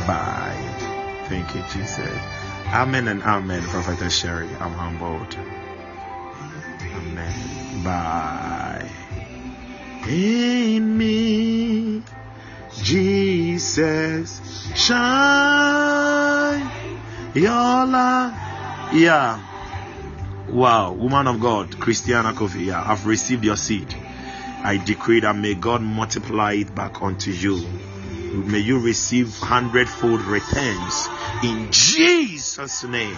Bye 0.06 0.71
Thank 1.32 1.54
you, 1.54 1.62
Jesus. 1.72 2.18
Amen 2.74 3.09
and 3.09 3.22
amen, 3.22 3.62
Prophetess 3.62 4.14
Sherry. 4.14 4.54
I'm 4.60 4.74
humbled. 4.74 5.34
Amen. 6.94 7.82
Bye. 7.82 8.86
In 10.06 10.98
me, 10.98 12.02
Jesus, 12.82 14.42
shine 14.76 16.70
your 17.34 17.86
light. 17.86 18.90
Yeah. 18.92 19.40
Wow, 20.50 20.92
woman 20.92 21.28
of 21.28 21.40
God, 21.40 21.80
Christiana 21.80 22.34
Kofi. 22.34 22.66
Yeah, 22.66 22.84
I've 22.86 23.06
received 23.06 23.42
your 23.42 23.56
seed. 23.56 23.94
I 24.62 24.76
decree 24.76 25.20
that 25.20 25.34
may 25.34 25.54
God 25.54 25.80
multiply 25.80 26.52
it 26.52 26.74
back 26.74 27.00
unto 27.00 27.30
you. 27.30 27.66
May 28.32 28.60
you 28.60 28.78
receive 28.78 29.36
hundredfold 29.36 30.22
returns 30.22 31.09
in 31.44 31.70
Jesus' 31.70 32.82
name. 32.84 33.16